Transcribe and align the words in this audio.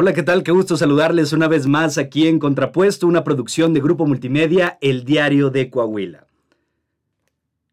Hola, 0.00 0.12
¿qué 0.12 0.22
tal? 0.22 0.44
Qué 0.44 0.52
gusto 0.52 0.76
saludarles 0.76 1.32
una 1.32 1.48
vez 1.48 1.66
más 1.66 1.98
aquí 1.98 2.28
en 2.28 2.38
Contrapuesto, 2.38 3.08
una 3.08 3.24
producción 3.24 3.74
de 3.74 3.80
Grupo 3.80 4.06
Multimedia, 4.06 4.78
El 4.80 5.04
Diario 5.04 5.50
de 5.50 5.70
Coahuila. 5.70 6.28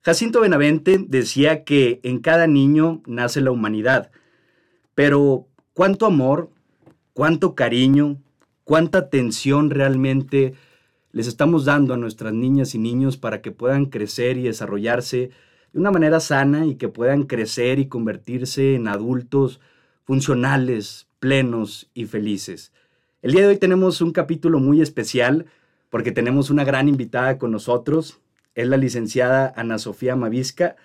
Jacinto 0.02 0.41
Benavente 0.41 0.98
decía 1.07 1.64
que 1.64 2.00
en 2.02 2.18
cada 2.18 2.48
niño 2.48 3.04
nace 3.05 3.41
la 3.41 3.52
humanidad, 3.52 4.09
pero 4.96 5.46
¿cuánto 5.73 6.07
amor, 6.07 6.50
cuánto 7.14 7.54
cariño, 7.54 8.18
cuánta 8.64 8.98
atención 8.98 9.70
realmente 9.70 10.55
les 11.12 11.28
estamos 11.28 11.64
dando 11.64 11.94
a 11.94 11.98
nuestras 11.98 12.34
niñas 12.34 12.73
y 12.73 12.80
niños 12.80 13.18
para 13.18 13.44
que 13.44 13.52
puedan 13.52 13.86
crecer 13.86 14.38
y 14.38 14.46
desarrollarse 14.46 15.30
de 15.73 15.80
una 15.80 15.92
manera 15.92 16.20
sana 16.20 16.66
y 16.66 16.73
que 16.73 16.88
puedan 16.89 17.26
crecer 17.26 17.78
y 17.78 17.88
convertirse 17.88 18.73
en 18.73 18.88
adultos 18.88 19.62
funcionales, 20.05 21.05
plenos 21.20 21.90
y 21.94 22.05
felices. 22.05 22.72
El 23.22 23.32
día 23.32 23.42
de 23.42 23.48
hoy 23.48 23.58
tenemos 23.58 24.02
un 24.02 24.12
capítulo 24.12 24.60
muy 24.60 24.82
especial 24.82 25.48
porque 25.90 26.12
tenemos 26.12 26.50
una 26.50 26.64
gran 26.64 26.88
invitada 26.88 27.38
con 27.38 27.52
nosotros. 27.52 28.20
Es 28.54 28.68
la 28.68 28.78
licenciada 28.78 29.54
Ana 29.55 29.80
Sofía 29.80 30.16
Mavisca, 30.16 30.76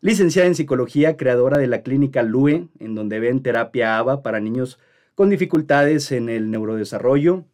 licenciada 0.00 0.48
en 0.48 0.54
psicología, 0.54 1.16
creadora 1.16 1.58
de 1.58 1.66
la 1.66 1.82
clínica 1.82 2.22
LUE, 2.22 2.68
en 2.78 2.94
donde 2.94 3.20
ven 3.20 3.42
terapia 3.42 3.98
ABA 3.98 4.22
para 4.22 4.40
niños 4.40 4.78
con 5.14 5.30
dificultades 5.30 6.12
en 6.12 6.28
el 6.28 6.50
neurodesarrollo, 6.50 7.44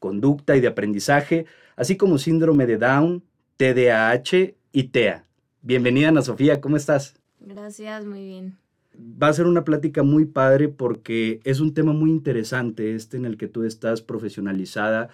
conducta 0.00 0.56
y 0.56 0.60
de 0.60 0.68
aprendizaje, 0.68 1.46
así 1.76 1.96
como 1.96 2.18
síndrome 2.18 2.66
de 2.66 2.78
Down, 2.78 3.22
TDAH 3.56 4.54
y 4.72 4.84
TEA. 4.84 5.24
Bienvenida 5.62 6.08
Ana 6.08 6.22
Sofía, 6.22 6.60
¿cómo 6.60 6.76
estás? 6.76 7.14
Gracias, 7.40 8.04
muy 8.04 8.24
bien 8.24 8.65
va 8.98 9.28
a 9.28 9.32
ser 9.32 9.46
una 9.46 9.64
plática 9.64 10.02
muy 10.02 10.24
padre 10.24 10.68
porque 10.68 11.40
es 11.44 11.60
un 11.60 11.74
tema 11.74 11.92
muy 11.92 12.10
interesante 12.10 12.94
este 12.94 13.16
en 13.16 13.24
el 13.24 13.36
que 13.36 13.48
tú 13.48 13.64
estás 13.64 14.02
profesionalizada, 14.02 15.08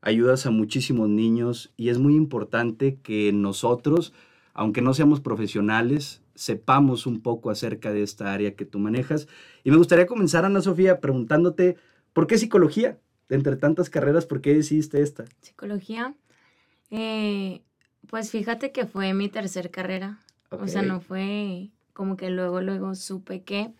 ayudas 0.00 0.46
a 0.46 0.50
muchísimos 0.50 1.08
niños 1.08 1.72
y 1.76 1.88
es 1.88 1.98
muy 1.98 2.14
importante 2.14 2.98
que 3.02 3.32
nosotros, 3.32 4.12
aunque 4.54 4.82
no 4.82 4.94
seamos 4.94 5.20
profesionales, 5.20 6.22
sepamos 6.34 7.06
un 7.06 7.20
poco 7.20 7.50
acerca 7.50 7.92
de 7.92 8.02
esta 8.02 8.32
área 8.32 8.54
que 8.54 8.64
tú 8.64 8.78
manejas. 8.78 9.28
Y 9.64 9.70
me 9.70 9.76
gustaría 9.76 10.06
comenzar, 10.06 10.44
Ana 10.44 10.60
Sofía, 10.60 11.00
preguntándote, 11.00 11.76
¿por 12.12 12.26
qué 12.26 12.38
psicología? 12.38 12.98
entre 13.30 13.56
tantas 13.56 13.90
carreras, 13.90 14.26
¿por 14.26 14.40
qué 14.40 14.54
decidiste 14.54 15.02
esta? 15.02 15.24
Psicología. 15.40 16.14
Eh, 16.90 17.62
pues 18.08 18.30
fíjate 18.30 18.72
que 18.72 18.86
fue 18.86 19.12
mi 19.14 19.28
tercer 19.28 19.70
carrera. 19.70 20.20
O 20.50 20.66
sea, 20.66 20.82
no 20.82 21.00
fue 21.00 21.70
como 21.98 22.16
que 22.16 22.30
luego, 22.30 22.60
luego 22.60 22.94
supe 22.94 23.42
que, 23.42 23.72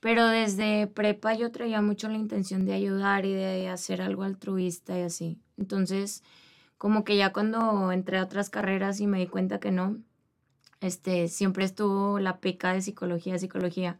pero 0.00 0.26
desde 0.26 0.88
prepa 0.88 1.32
yo 1.34 1.52
traía 1.52 1.80
mucho 1.80 2.08
la 2.08 2.18
intención 2.18 2.64
de 2.64 2.72
ayudar 2.72 3.24
y 3.24 3.34
de 3.34 3.68
hacer 3.68 4.02
algo 4.02 4.24
altruista 4.24 4.98
y 4.98 5.02
así. 5.02 5.38
Entonces, 5.56 6.24
como 6.76 7.04
que 7.04 7.16
ya 7.16 7.32
cuando 7.32 7.92
entré 7.92 8.18
a 8.18 8.24
otras 8.24 8.50
carreras 8.50 8.98
y 8.98 9.06
me 9.06 9.20
di 9.20 9.28
cuenta 9.28 9.60
que 9.60 9.70
no, 9.70 9.96
este, 10.80 11.28
siempre 11.28 11.64
estuvo 11.64 12.18
la 12.18 12.40
pica 12.40 12.72
de 12.72 12.82
psicología, 12.82 13.38
psicología. 13.38 13.96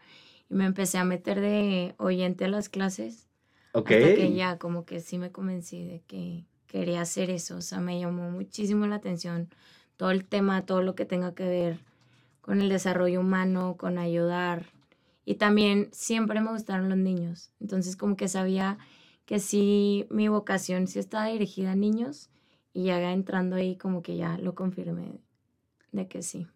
Y 0.50 0.54
me 0.54 0.64
empecé 0.64 0.98
a 0.98 1.04
meter 1.04 1.38
de 1.40 1.94
oyente 1.98 2.46
a 2.46 2.48
las 2.48 2.68
clases. 2.68 3.28
Ok. 3.74 3.92
Hasta 3.92 4.14
que 4.16 4.34
ya 4.34 4.58
como 4.58 4.84
que 4.84 4.98
sí 4.98 5.18
me 5.18 5.30
convencí 5.30 5.84
de 5.84 6.00
que 6.08 6.46
quería 6.66 7.02
hacer 7.02 7.30
eso. 7.30 7.58
O 7.58 7.62
sea, 7.62 7.78
me 7.78 8.00
llamó 8.00 8.28
muchísimo 8.28 8.88
la 8.88 8.96
atención 8.96 9.50
todo 9.96 10.10
el 10.10 10.24
tema, 10.24 10.66
todo 10.66 10.82
lo 10.82 10.96
que 10.96 11.04
tenga 11.04 11.32
que 11.32 11.44
ver 11.44 11.91
con 12.42 12.60
el 12.60 12.68
desarrollo 12.68 13.20
humano, 13.20 13.76
con 13.78 13.96
ayudar. 13.96 14.66
Y 15.24 15.36
también 15.36 15.88
siempre 15.92 16.40
me 16.40 16.50
gustaron 16.50 16.90
los 16.90 16.98
niños. 16.98 17.50
Entonces 17.60 17.96
como 17.96 18.16
que 18.16 18.28
sabía 18.28 18.76
que 19.24 19.38
sí, 19.38 20.06
mi 20.10 20.28
vocación 20.28 20.86
sí 20.86 20.98
estaba 20.98 21.28
dirigida 21.28 21.72
a 21.72 21.76
niños 21.76 22.28
y 22.74 22.84
ya 22.84 23.12
entrando 23.12 23.56
ahí 23.56 23.76
como 23.76 24.02
que 24.02 24.16
ya 24.16 24.36
lo 24.36 24.54
confirmé 24.54 25.20
de 25.92 26.08
que 26.08 26.22
sí. 26.22 26.46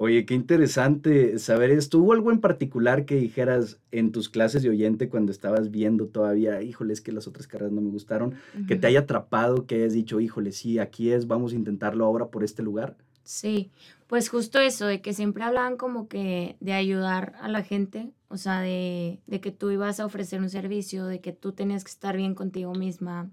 Oye, 0.00 0.24
qué 0.26 0.34
interesante 0.34 1.40
saber 1.40 1.70
esto. 1.70 1.98
¿Hubo 1.98 2.12
algo 2.12 2.30
en 2.30 2.40
particular 2.40 3.04
que 3.04 3.16
dijeras 3.16 3.80
en 3.90 4.12
tus 4.12 4.28
clases 4.28 4.62
de 4.62 4.70
oyente 4.70 5.08
cuando 5.08 5.32
estabas 5.32 5.72
viendo 5.72 6.06
todavía, 6.06 6.62
híjole, 6.62 6.92
es 6.92 7.00
que 7.00 7.10
las 7.10 7.26
otras 7.26 7.48
carreras 7.48 7.72
no 7.72 7.80
me 7.80 7.90
gustaron, 7.90 8.34
que 8.68 8.76
te 8.76 8.86
haya 8.86 9.00
atrapado, 9.00 9.66
que 9.66 9.74
hayas 9.74 9.92
dicho, 9.92 10.20
híjole, 10.20 10.52
sí, 10.52 10.78
aquí 10.78 11.10
es, 11.10 11.26
vamos 11.26 11.52
a 11.52 11.56
intentarlo 11.56 12.04
ahora 12.04 12.28
por 12.28 12.44
este 12.44 12.62
lugar? 12.62 12.96
Sí, 13.28 13.70
pues 14.06 14.30
justo 14.30 14.58
eso, 14.58 14.86
de 14.86 15.02
que 15.02 15.12
siempre 15.12 15.44
hablaban 15.44 15.76
como 15.76 16.08
que 16.08 16.56
de 16.60 16.72
ayudar 16.72 17.34
a 17.42 17.48
la 17.48 17.62
gente, 17.62 18.10
o 18.28 18.38
sea, 18.38 18.60
de, 18.60 19.20
de 19.26 19.40
que 19.42 19.52
tú 19.52 19.70
ibas 19.70 20.00
a 20.00 20.06
ofrecer 20.06 20.40
un 20.40 20.48
servicio, 20.48 21.04
de 21.04 21.20
que 21.20 21.34
tú 21.34 21.52
tenías 21.52 21.84
que 21.84 21.90
estar 21.90 22.16
bien 22.16 22.34
contigo 22.34 22.72
misma. 22.72 23.28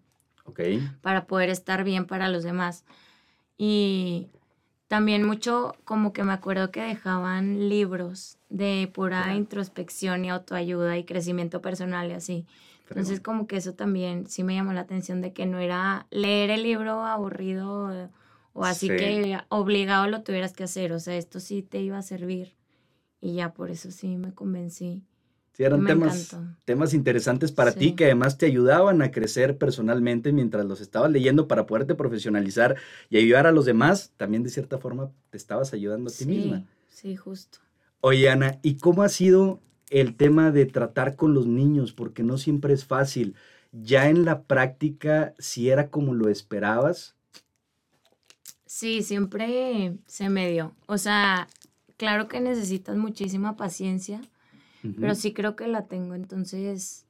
Para 1.01 1.28
poder 1.28 1.50
estar 1.50 1.85
bien 1.85 2.07
para 2.07 2.28
los 2.28 2.44
demás. 2.44 2.83
Y 3.57 4.28
también 4.89 5.25
mucho 5.25 5.78
como 5.85 6.12
que 6.12 6.25
me 6.25 6.33
acuerdo 6.33 6.72
que 6.72 6.81
dejaban 6.81 7.69
libros 7.69 8.38
de 8.50 8.91
pura 8.94 9.33
introspección 9.33 10.25
y 10.25 10.29
autoayuda 10.29 10.97
y 10.97 11.06
crecimiento 11.06 11.62
personal 11.62 12.09
y 12.12 12.16
así. 12.16 12.45
Entonces 12.89 13.22
como 13.22 13.47
que 13.47 13.56
eso 13.56 13.75
también 13.75 14.27
sí 14.27 14.44
me 14.44 14.56
llamó 14.56 14.73
la 14.73 14.81
atención 14.81 15.22
de 15.22 15.31
que 15.31 15.45
no 15.45 15.57
era 15.57 16.06
leer 16.09 16.50
el 16.50 16.63
libro 16.63 17.06
aburrido 17.06 18.09
o 18.56 18.64
así 18.64 18.88
que 18.88 19.38
obligado 19.50 20.08
lo 20.08 20.24
tuvieras 20.24 20.54
que 20.54 20.64
hacer, 20.64 20.94
o 20.94 21.00
sea, 21.00 21.18
esto 21.18 21.42
sí 21.42 21.62
te 21.62 21.82
iba 21.82 21.98
a 21.98 22.02
servir. 22.02 22.56
Y 23.20 23.34
ya 23.34 23.54
por 23.54 23.70
eso 23.70 23.92
sí 23.92 24.16
me 24.16 24.34
convencí. 24.34 25.04
Sí, 25.52 25.64
eran 25.64 25.86
temas, 25.86 26.38
temas 26.64 26.94
interesantes 26.94 27.52
para 27.52 27.74
ti 27.74 27.96
que 27.96 28.06
además 28.06 28.38
te 28.38 28.46
ayudaban 28.46 29.02
a 29.02 29.12
crecer 29.12 29.58
personalmente 29.58 30.32
mientras 30.32 30.66
los 30.66 30.80
estabas 30.80 31.12
leyendo 31.12 31.50
para 31.50 31.66
poderte 31.66 31.96
profesionalizar 31.96 32.78
y 33.10 33.18
ayudar 33.18 33.46
a 33.46 33.52
los 33.52 33.66
demás. 33.66 34.14
También 34.16 34.44
de 34.44 34.50
cierta 34.50 34.78
forma 34.78 35.12
te 35.32 35.38
estabas 35.38 35.74
ayudando 35.74 36.10
a 36.10 36.14
ti 36.14 36.26
misma. 36.26 36.64
Sí, 36.88 37.18
justo. 37.18 37.60
Oye, 38.00 38.30
Ana, 38.30 38.60
¿y 38.62 38.78
cómo 38.78 39.04
ha 39.04 39.10
sido 39.10 39.60
el 39.90 40.16
tema 40.16 40.52
de 40.52 40.66
tratar 40.66 41.18
con 41.18 41.34
los 41.34 41.46
niños? 41.46 41.92
Porque 41.92 42.24
no 42.24 42.38
siempre 42.38 42.74
es 42.74 42.86
fácil. 42.86 43.36
Ya 43.74 44.10
en 44.10 44.24
la 44.24 44.44
práctica, 44.44 45.34
si 45.40 45.70
era 45.70 45.90
como 45.90 46.14
lo 46.14 46.30
esperabas, 46.30 47.15
Sí, 48.75 49.03
siempre 49.03 49.96
se 50.06 50.28
me 50.28 50.52
dio. 50.52 50.74
O 50.86 50.97
sea, 50.97 51.47
claro 51.96 52.28
que 52.28 52.41
necesitas 52.41 52.97
muchísima 52.97 53.56
paciencia, 53.56 54.19
pero 55.00 55.16
sí 55.16 55.31
creo 55.31 55.56
que 55.56 55.66
la 55.68 55.86
tengo, 55.86 56.13
entonces, 56.13 57.06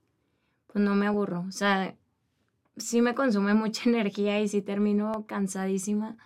pues 0.68 0.86
no 0.86 0.94
me 0.94 1.08
aburro. 1.08 1.44
O 1.48 1.52
sea, 1.52 1.96
sí 2.78 3.02
me 3.02 3.16
consume 3.16 3.56
mucha 3.56 3.90
energía 3.90 4.40
y 4.40 4.48
sí 4.48 4.62
termino 4.62 5.26
cansadísima, 5.26 6.18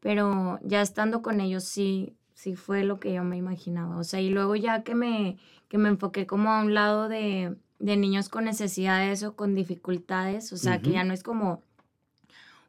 pero 0.00 0.58
ya 0.62 0.82
estando 0.82 1.22
con 1.22 1.40
ellos 1.40 1.64
sí, 1.64 2.12
sí 2.34 2.54
fue 2.54 2.84
lo 2.84 3.00
que 3.00 3.14
yo 3.14 3.24
me 3.24 3.38
imaginaba. 3.38 3.96
O 3.96 4.04
sea, 4.04 4.20
y 4.20 4.28
luego 4.28 4.54
ya 4.54 4.82
que 4.82 4.94
me, 4.94 5.38
que 5.68 5.78
me 5.78 5.88
enfoqué 5.88 6.26
como 6.26 6.50
a 6.50 6.60
un 6.60 6.74
lado 6.74 7.08
de, 7.08 7.56
de 7.78 7.96
niños 7.96 8.28
con 8.28 8.44
necesidades 8.44 9.22
o 9.22 9.34
con 9.34 9.54
dificultades, 9.54 10.52
o 10.52 10.58
sea, 10.58 10.82
que 10.82 10.90
ya 10.90 11.04
no 11.04 11.14
es 11.14 11.22
como 11.22 11.62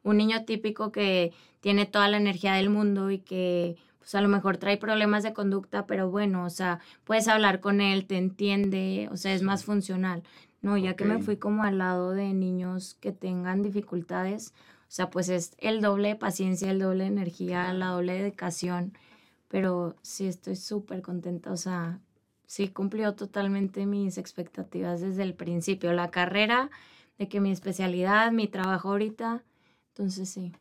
un 0.04 0.18
niño 0.18 0.46
típico 0.46 0.94
que 0.94 1.34
tiene 1.66 1.88
toda 1.88 2.08
la 2.10 2.18
energía 2.18 2.54
del 2.54 2.70
mundo 2.70 3.10
y 3.10 3.18
que 3.18 3.76
pues 3.98 4.14
a 4.14 4.22
lo 4.22 4.28
mejor 4.28 4.58
trae 4.58 4.78
problemas 4.78 5.24
de 5.24 5.34
conducta, 5.34 5.88
pero 5.88 6.12
bueno, 6.12 6.46
o 6.46 6.52
sea, 6.52 6.80
puedes 7.06 7.28
hablar 7.28 7.60
con 7.60 7.82
él, 7.82 8.06
te 8.06 8.18
entiende, 8.18 9.10
o 9.12 9.18
sea, 9.18 9.34
es 9.34 9.42
más 9.42 9.66
funcional. 9.66 10.22
No, 10.62 10.78
ya 10.78 10.96
que 10.96 11.06
me 11.06 11.18
fui 11.24 11.38
como 11.38 11.64
al 11.64 11.80
lado 11.80 12.12
de 12.12 12.36
niños 12.36 12.98
que 13.02 13.12
tengan 13.12 13.64
dificultades, 13.64 14.54
o 14.82 14.92
sea, 14.92 15.10
pues 15.10 15.28
es 15.30 15.56
el 15.58 15.82
doble 15.82 16.10
de 16.10 16.16
paciencia, 16.16 16.70
el 16.70 16.78
doble 16.78 17.06
de 17.06 17.10
energía, 17.10 17.74
la 17.74 17.88
doble 17.88 18.14
dedicación, 18.14 18.94
pero 19.48 19.96
sí 20.04 20.28
estoy 20.28 20.58
súper 20.58 21.02
contenta, 21.02 21.52
o 21.52 21.58
sea, 21.58 22.00
sí 22.46 22.68
cumplió 22.68 23.16
totalmente 23.16 23.88
mis 23.88 24.20
expectativas 24.20 25.02
desde 25.02 25.24
el 25.24 25.34
principio, 25.34 25.94
la 25.94 26.12
carrera, 26.12 26.70
de 27.18 27.28
que 27.28 27.40
mi 27.40 27.50
especialidad, 27.52 28.32
mi 28.32 28.48
trabajo 28.48 28.90
ahorita, 28.90 29.44
entonces 29.88 30.30
sí. 30.30 30.54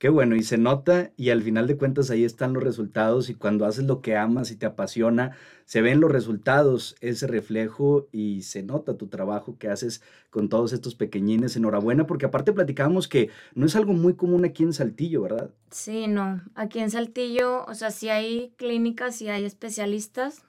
Qué 0.00 0.08
bueno, 0.08 0.34
y 0.34 0.42
se 0.42 0.56
nota 0.56 1.12
y 1.18 1.28
al 1.28 1.42
final 1.42 1.66
de 1.66 1.76
cuentas 1.76 2.08
ahí 2.08 2.24
están 2.24 2.54
los 2.54 2.62
resultados 2.62 3.28
y 3.28 3.34
cuando 3.34 3.66
haces 3.66 3.84
lo 3.84 4.00
que 4.00 4.16
amas 4.16 4.50
y 4.50 4.56
te 4.56 4.64
apasiona, 4.64 5.36
se 5.66 5.82
ven 5.82 6.00
los 6.00 6.10
resultados, 6.10 6.96
ese 7.02 7.26
reflejo 7.26 8.08
y 8.10 8.40
se 8.40 8.62
nota 8.62 8.96
tu 8.96 9.08
trabajo 9.08 9.58
que 9.58 9.68
haces 9.68 10.00
con 10.30 10.48
todos 10.48 10.72
estos 10.72 10.94
pequeñines. 10.94 11.54
Enhorabuena, 11.54 12.06
porque 12.06 12.24
aparte 12.24 12.54
platicábamos 12.54 13.08
que 13.08 13.28
no 13.54 13.66
es 13.66 13.76
algo 13.76 13.92
muy 13.92 14.14
común 14.14 14.46
aquí 14.46 14.62
en 14.62 14.72
Saltillo, 14.72 15.20
¿verdad? 15.20 15.50
Sí, 15.70 16.06
no, 16.06 16.40
aquí 16.54 16.78
en 16.78 16.90
Saltillo, 16.90 17.66
o 17.66 17.74
sea, 17.74 17.90
sí 17.90 18.08
hay 18.08 18.54
clínicas, 18.56 19.16
sí 19.16 19.28
hay 19.28 19.44
especialistas, 19.44 20.42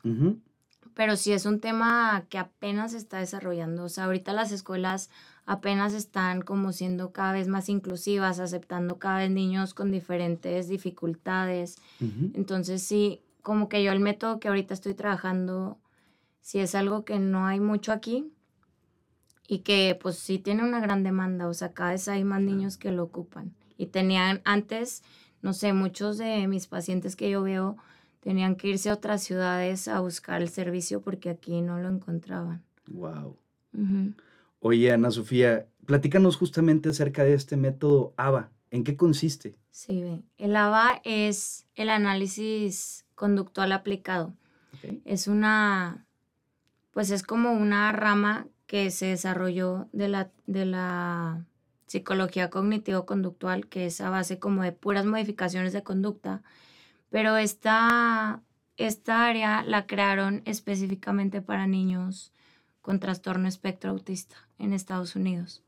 pero 0.94 1.18
sí 1.18 1.33
es 1.33 1.45
un 1.45 1.59
tema 1.59 2.25
que 2.30 2.38
apenas 2.38 2.94
se 2.94 3.00
está 3.00 3.18
desarrollando. 3.18 3.83
O 3.83 3.89
sea, 3.89 4.06
ahorita 4.06 4.31
las 4.31 4.53
escuelas 4.53 5.09
apenas 5.51 5.94
están 5.94 6.42
como 6.44 6.71
siendo 6.71 7.12
cada 7.12 7.33
vez 7.33 7.50
más 7.50 7.68
inclusivas, 7.68 8.39
aceptando 8.39 9.00
cada 9.00 9.18
vez 9.18 9.31
niños 9.31 9.74
con 9.74 9.92
diferentes 9.92 10.69
dificultades. 10.69 11.75
Entonces 12.33 12.81
sí, 12.81 13.21
como 13.42 13.68
que 13.68 13.83
yo 13.83 13.92
el 13.92 14.00
método 14.00 14.39
que 14.39 14.48
ahorita 14.48 14.74
estoy 14.74 14.94
trabajando, 14.94 15.77
si 16.39 16.59
es 16.59 16.74
algo 16.74 17.03
que 17.03 17.19
no 17.19 17.48
hay 17.48 17.59
mucho 17.59 17.92
aquí, 17.92 18.31
y 19.45 19.59
que 19.59 20.00
pues 20.01 20.19
sí 20.19 20.39
tiene 20.39 20.63
una 20.63 20.80
gran 20.80 21.03
demanda, 21.03 21.50
o 21.50 21.53
sea, 21.53 21.74
cada 21.74 21.92
vez 21.92 22.07
hay 22.07 22.24
más 22.24 22.42
niños 22.42 22.77
que 22.77 22.94
lo 22.94 23.03
ocupan. 23.03 23.53
Y 23.77 23.88
tenían 23.88 24.39
antes, 24.45 25.03
no 25.42 25.51
sé, 25.51 25.74
muchos 25.74 26.18
de 26.18 26.48
mis 26.48 26.68
pacientes 26.68 27.18
que 27.18 27.30
yo 27.30 27.44
veo 27.44 27.75
tenían 28.21 28.56
que 28.56 28.69
irse 28.69 28.89
a 28.89 28.94
otras 28.94 29.21
ciudades 29.21 29.89
a 29.89 30.00
buscar 30.00 30.42
el 30.42 30.48
servicio 30.48 31.01
porque 31.01 31.30
aquí 31.30 31.59
no 31.59 31.77
lo 31.77 31.89
encontraban. 31.89 32.63
Wow. 32.88 33.36
Oye, 34.63 34.91
Ana 34.91 35.09
Sofía, 35.09 35.67
platícanos 35.87 36.37
justamente 36.37 36.89
acerca 36.89 37.23
de 37.23 37.33
este 37.33 37.57
método 37.57 38.13
ABA. 38.15 38.51
¿En 38.69 38.83
qué 38.83 38.95
consiste? 38.95 39.57
Sí, 39.71 40.23
el 40.37 40.55
ABA 40.55 41.01
es 41.03 41.65
el 41.73 41.89
análisis 41.89 43.05
conductual 43.15 43.71
aplicado. 43.71 44.35
Es 45.03 45.27
una, 45.27 46.05
pues 46.91 47.09
es 47.09 47.23
como 47.23 47.53
una 47.53 47.91
rama 47.91 48.47
que 48.67 48.91
se 48.91 49.07
desarrolló 49.07 49.89
de 49.93 50.07
la, 50.07 50.31
de 50.45 50.65
la 50.65 51.43
psicología 51.87 52.51
cognitivo-conductual, 52.51 53.67
que 53.67 53.87
es 53.87 53.99
a 53.99 54.11
base 54.11 54.37
como 54.37 54.61
de 54.61 54.73
puras 54.73 55.07
modificaciones 55.07 55.73
de 55.73 55.81
conducta, 55.81 56.43
pero 57.09 57.35
esta, 57.35 58.43
esta 58.77 59.25
área 59.25 59.63
la 59.63 59.87
crearon 59.87 60.43
específicamente 60.45 61.41
para 61.41 61.65
niños 61.65 62.31
con 62.81 62.99
trastorno 62.99 63.47
espectro 63.47 63.91
autista 63.91 64.37
en 64.61 64.73
Estados 64.73 65.15
Unidos. 65.15 65.63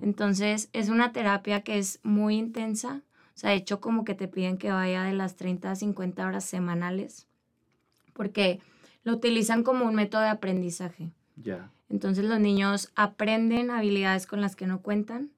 Entonces 0.00 0.70
es 0.72 0.88
una 0.88 1.12
terapia 1.12 1.62
que 1.62 1.78
es 1.78 2.00
muy 2.02 2.36
intensa, 2.36 3.02
o 3.34 3.38
sea, 3.38 3.50
de 3.50 3.56
hecho 3.56 3.80
como 3.80 4.04
que 4.04 4.14
te 4.14 4.28
piden 4.28 4.56
que 4.56 4.70
vaya 4.70 5.02
de 5.02 5.12
las 5.12 5.36
30 5.36 5.70
a 5.70 5.76
50 5.76 6.26
horas 6.26 6.44
semanales, 6.44 7.26
porque 8.14 8.60
lo 9.04 9.12
utilizan 9.12 9.62
como 9.62 9.84
un 9.84 9.94
método 9.94 10.22
de 10.22 10.28
aprendizaje. 10.28 11.12
Ya. 11.36 11.70
Entonces 11.88 12.24
los 12.24 12.40
niños 12.40 12.90
aprenden 12.94 13.70
habilidades 13.70 14.26
con 14.26 14.40
las 14.40 14.56
que 14.56 14.66
no 14.66 14.80
cuentan 14.80 15.30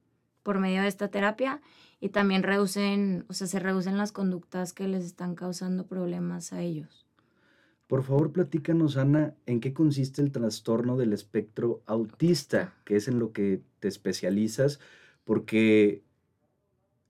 por 0.42 0.58
medio 0.58 0.82
de 0.82 0.88
esta 0.88 1.08
terapia 1.08 1.60
y 2.00 2.08
también 2.08 2.42
reducen, 2.42 3.24
o 3.28 3.34
sea, 3.34 3.46
se 3.46 3.58
reducen 3.58 3.98
las 3.98 4.12
conductas 4.12 4.72
que 4.72 4.88
les 4.88 5.04
están 5.04 5.34
causando 5.34 5.86
problemas 5.86 6.52
a 6.52 6.62
ellos. 6.62 7.06
Por 7.90 8.04
favor, 8.04 8.30
platícanos, 8.30 8.96
Ana, 8.96 9.34
en 9.46 9.58
qué 9.58 9.74
consiste 9.74 10.22
el 10.22 10.30
trastorno 10.30 10.96
del 10.96 11.12
espectro 11.12 11.82
autista, 11.86 12.72
que 12.84 12.94
es 12.94 13.08
en 13.08 13.18
lo 13.18 13.32
que 13.32 13.62
te 13.80 13.88
especializas, 13.88 14.78
porque 15.24 16.04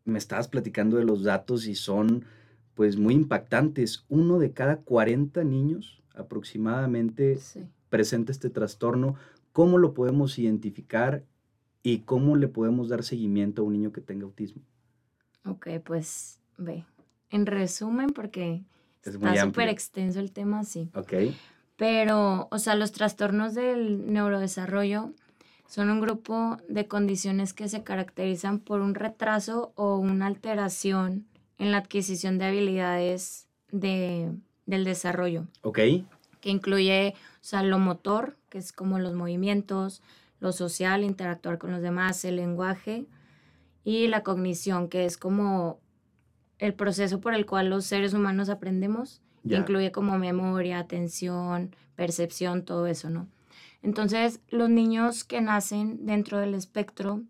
me 0.06 0.16
estabas 0.16 0.48
platicando 0.48 0.96
de 0.96 1.04
los 1.04 1.22
datos 1.22 1.66
y 1.66 1.74
son 1.74 2.24
pues 2.72 2.96
muy 2.96 3.12
impactantes. 3.12 4.06
Uno 4.08 4.38
de 4.38 4.52
cada 4.52 4.78
40 4.78 5.44
niños 5.44 6.02
aproximadamente 6.14 7.38
presenta 7.90 8.32
este 8.32 8.48
trastorno. 8.48 9.16
¿Cómo 9.52 9.76
lo 9.76 9.92
podemos 9.92 10.38
identificar 10.38 11.26
y 11.82 11.98
cómo 11.98 12.36
le 12.36 12.48
podemos 12.48 12.88
dar 12.88 13.04
seguimiento 13.04 13.60
a 13.60 13.64
un 13.66 13.74
niño 13.74 13.92
que 13.92 14.00
tenga 14.00 14.24
autismo? 14.24 14.62
Ok, 15.44 15.68
pues 15.84 16.40
ve. 16.56 16.86
En 17.28 17.44
resumen, 17.44 18.08
porque 18.14 18.64
está 19.02 19.40
súper 19.42 19.68
extenso 19.68 20.20
el 20.20 20.32
tema, 20.32 20.64
sí. 20.64 20.90
Ok. 20.94 21.14
Pero, 21.76 22.48
o 22.50 22.58
sea, 22.58 22.74
los 22.74 22.92
trastornos 22.92 23.54
del 23.54 24.12
neurodesarrollo 24.12 25.14
son 25.66 25.88
un 25.88 26.00
grupo 26.00 26.58
de 26.68 26.86
condiciones 26.88 27.54
que 27.54 27.68
se 27.68 27.82
caracterizan 27.82 28.58
por 28.58 28.80
un 28.80 28.94
retraso 28.94 29.72
o 29.76 29.96
una 29.96 30.26
alteración 30.26 31.26
en 31.58 31.70
la 31.70 31.78
adquisición 31.78 32.38
de 32.38 32.46
habilidades 32.46 33.46
de, 33.70 34.32
del 34.66 34.84
desarrollo. 34.84 35.46
Ok. 35.62 35.78
Que 36.40 36.50
incluye, 36.50 37.14
o 37.16 37.44
sea, 37.44 37.62
lo 37.62 37.78
motor, 37.78 38.36
que 38.48 38.58
es 38.58 38.72
como 38.72 38.98
los 38.98 39.14
movimientos, 39.14 40.02
lo 40.40 40.52
social, 40.52 41.04
interactuar 41.04 41.58
con 41.58 41.70
los 41.70 41.82
demás, 41.82 42.24
el 42.24 42.36
lenguaje, 42.36 43.06
y 43.84 44.08
la 44.08 44.22
cognición, 44.22 44.88
que 44.88 45.04
es 45.04 45.16
como 45.16 45.80
el 46.60 46.74
proceso 46.74 47.20
por 47.20 47.34
el 47.34 47.46
cual 47.46 47.70
los 47.70 47.86
seres 47.86 48.14
humanos 48.14 48.50
aprendemos, 48.50 49.22
incluye 49.44 49.90
como 49.90 50.18
memoria, 50.18 50.78
atención, 50.78 51.74
percepción, 51.96 52.64
todo 52.64 52.86
eso, 52.86 53.08
¿no? 53.08 53.28
Entonces, 53.82 54.40
los 54.50 54.68
niños 54.68 55.24
que 55.24 55.40
nacen 55.40 56.04
dentro 56.04 56.38
del 56.38 56.54
espectro 56.54 57.22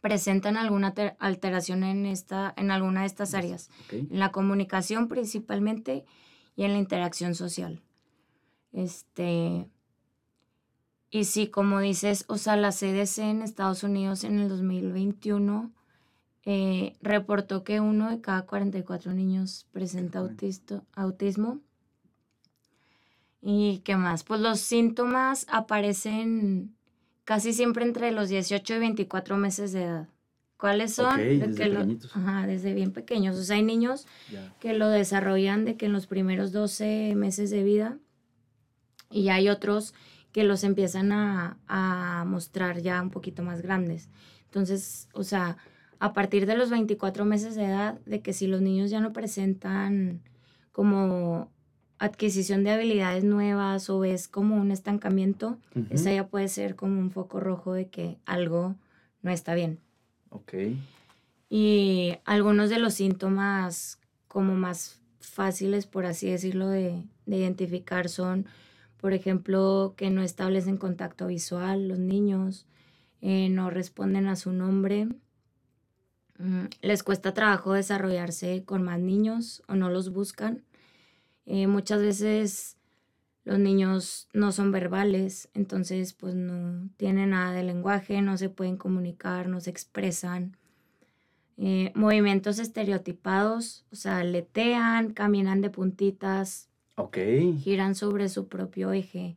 presentan 0.00 0.56
alguna 0.56 0.94
alteración 1.18 1.82
en, 1.82 2.06
esta, 2.06 2.54
en 2.56 2.70
alguna 2.70 3.00
de 3.00 3.06
estas 3.06 3.34
áreas, 3.34 3.68
en 3.90 4.18
la 4.18 4.30
comunicación 4.30 5.08
principalmente 5.08 6.04
y 6.54 6.62
en 6.62 6.72
la 6.72 6.78
interacción 6.78 7.34
social. 7.34 7.82
Este, 8.72 9.68
y 11.10 11.24
sí, 11.24 11.48
como 11.48 11.80
dices, 11.80 12.24
o 12.28 12.38
sea, 12.38 12.56
la 12.56 12.70
CDC 12.70 13.18
en 13.18 13.42
Estados 13.42 13.82
Unidos 13.82 14.22
en 14.22 14.38
el 14.38 14.48
2021 14.48 15.72
eh, 16.44 16.94
reportó 17.00 17.64
que 17.64 17.80
uno 17.80 18.10
de 18.10 18.20
cada 18.20 18.42
44 18.42 19.12
niños 19.12 19.66
presenta 19.72 20.26
autismo. 20.94 21.60
¿Y 23.40 23.78
qué 23.84 23.96
más? 23.96 24.24
Pues 24.24 24.40
los 24.40 24.60
síntomas 24.60 25.46
aparecen 25.48 26.74
casi 27.24 27.52
siempre 27.52 27.84
entre 27.84 28.12
los 28.12 28.28
18 28.28 28.74
y 28.74 28.78
24 28.78 29.36
meses 29.36 29.72
de 29.72 29.84
edad. 29.84 30.08
¿Cuáles 30.56 30.94
son? 30.94 31.16
desde, 31.16 31.98
ajá, 32.14 32.46
desde 32.46 32.72
bien 32.72 32.92
pequeños. 32.92 33.36
O 33.36 33.42
sea, 33.42 33.56
hay 33.56 33.64
niños 33.64 34.06
que 34.60 34.74
lo 34.74 34.88
desarrollan 34.88 35.64
de 35.64 35.76
que 35.76 35.86
en 35.86 35.92
los 35.92 36.06
primeros 36.06 36.52
12 36.52 37.14
meses 37.16 37.50
de 37.50 37.64
vida 37.64 37.98
y 39.10 39.28
hay 39.28 39.48
otros 39.48 39.92
que 40.30 40.44
los 40.44 40.64
empiezan 40.64 41.12
a, 41.12 42.24
mostrar 42.26 42.80
ya 42.80 43.02
un 43.02 43.10
poquito 43.10 43.42
más 43.42 43.60
grandes. 43.60 44.08
Entonces, 44.44 45.08
o 45.12 45.24
sea, 45.24 45.56
a 46.02 46.12
partir 46.12 46.46
de 46.46 46.56
los 46.56 46.68
24 46.68 47.24
meses 47.24 47.54
de 47.54 47.64
edad, 47.64 48.00
de 48.06 48.22
que 48.22 48.32
si 48.32 48.48
los 48.48 48.60
niños 48.60 48.90
ya 48.90 48.98
no 48.98 49.12
presentan 49.12 50.20
como 50.72 51.48
adquisición 52.00 52.64
de 52.64 52.72
habilidades 52.72 53.22
nuevas 53.22 53.88
o 53.88 54.02
es 54.02 54.26
como 54.26 54.56
un 54.56 54.72
estancamiento, 54.72 55.58
esa 55.90 56.12
ya 56.12 56.26
puede 56.26 56.48
ser 56.48 56.74
como 56.74 56.98
un 56.98 57.12
foco 57.12 57.38
rojo 57.38 57.72
de 57.72 57.86
que 57.86 58.18
algo 58.26 58.74
no 59.22 59.30
está 59.30 59.54
bien. 59.54 59.78
Ok. 60.30 60.54
Y 61.48 62.14
algunos 62.24 62.68
de 62.68 62.80
los 62.80 62.94
síntomas 62.94 64.00
como 64.26 64.56
más 64.56 64.98
fáciles, 65.20 65.86
por 65.86 66.04
así 66.04 66.28
decirlo, 66.28 66.66
de, 66.66 67.04
de 67.26 67.36
identificar 67.36 68.08
son 68.08 68.46
por 68.96 69.14
ejemplo, 69.14 69.94
que 69.96 70.10
no 70.10 70.22
establecen 70.22 70.76
contacto 70.76 71.28
visual 71.28 71.86
los 71.88 71.98
niños, 71.98 72.66
eh, 73.20 73.48
no 73.50 73.70
responden 73.70 74.28
a 74.28 74.36
su 74.36 74.52
nombre, 74.52 75.08
les 76.80 77.02
cuesta 77.02 77.34
trabajo 77.34 77.72
desarrollarse 77.72 78.64
con 78.64 78.82
más 78.82 78.98
niños 78.98 79.62
o 79.68 79.74
no 79.74 79.90
los 79.90 80.12
buscan. 80.12 80.64
Eh, 81.46 81.66
muchas 81.66 82.00
veces 82.00 82.76
los 83.44 83.58
niños 83.58 84.28
no 84.32 84.52
son 84.52 84.70
verbales, 84.70 85.48
entonces 85.54 86.12
pues 86.12 86.34
no 86.34 86.88
tienen 86.96 87.30
nada 87.30 87.52
de 87.52 87.64
lenguaje, 87.64 88.22
no 88.22 88.36
se 88.36 88.48
pueden 88.48 88.76
comunicar, 88.76 89.48
no 89.48 89.60
se 89.60 89.70
expresan. 89.70 90.56
Eh, 91.58 91.92
movimientos 91.94 92.58
estereotipados, 92.58 93.84
o 93.92 93.96
sea, 93.96 94.24
letean, 94.24 95.12
caminan 95.12 95.60
de 95.60 95.70
puntitas. 95.70 96.68
Giran 97.60 97.94
sobre 97.94 98.28
su 98.28 98.48
propio 98.48 98.92
eje. 98.92 99.36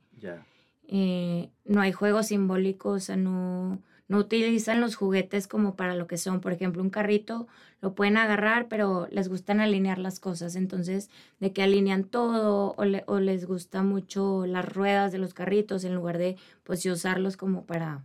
Eh, 0.88 1.50
no 1.66 1.82
hay 1.82 1.92
juegos 1.92 2.28
simbólicos, 2.28 3.04
o 3.04 3.06
sea, 3.06 3.16
no, 3.16 3.82
no 4.08 4.20
utilizan 4.20 4.82
los 4.82 4.96
juguetes 4.96 5.48
como 5.48 5.76
para 5.76 5.96
lo 5.96 6.08
que 6.08 6.18
son. 6.18 6.40
Por 6.40 6.52
ejemplo, 6.52 6.82
un 6.82 6.90
carrito 6.90 7.48
lo 7.82 7.96
pueden 7.96 8.18
agarrar, 8.18 8.68
pero 8.68 9.08
les 9.12 9.30
gustan 9.30 9.60
alinear 9.60 9.98
las 9.98 10.20
cosas. 10.20 10.56
Entonces, 10.56 11.10
de 11.40 11.54
que 11.54 11.64
alinean 11.64 12.04
todo 12.04 12.76
o, 12.78 13.20
les 13.20 13.46
gusta 13.46 13.82
mucho 13.84 14.46
las 14.46 14.66
ruedas 14.66 15.12
de 15.12 15.18
los 15.18 15.34
carritos 15.34 15.84
en 15.84 15.96
lugar 15.96 16.18
de, 16.18 16.38
pues, 16.64 16.86
usarlos 16.86 17.36
como 17.38 17.66
para 17.66 18.04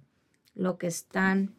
lo 0.54 0.78
que 0.78 0.86
están. 0.86 1.52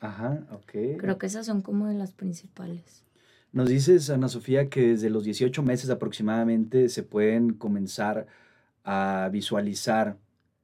Ajá, 0.00 0.46
ok. 0.52 0.98
Creo 0.98 1.18
que 1.18 1.26
esas 1.26 1.46
son 1.46 1.62
como 1.62 1.86
de 1.86 1.94
las 1.94 2.12
principales. 2.12 3.04
Nos 3.52 3.68
dices, 3.68 4.10
Ana 4.10 4.28
Sofía, 4.28 4.68
que 4.68 4.88
desde 4.88 5.10
los 5.10 5.24
18 5.24 5.62
meses 5.62 5.90
aproximadamente 5.90 6.88
se 6.88 7.02
pueden 7.02 7.54
comenzar 7.54 8.26
a 8.84 9.28
visualizar 9.32 10.18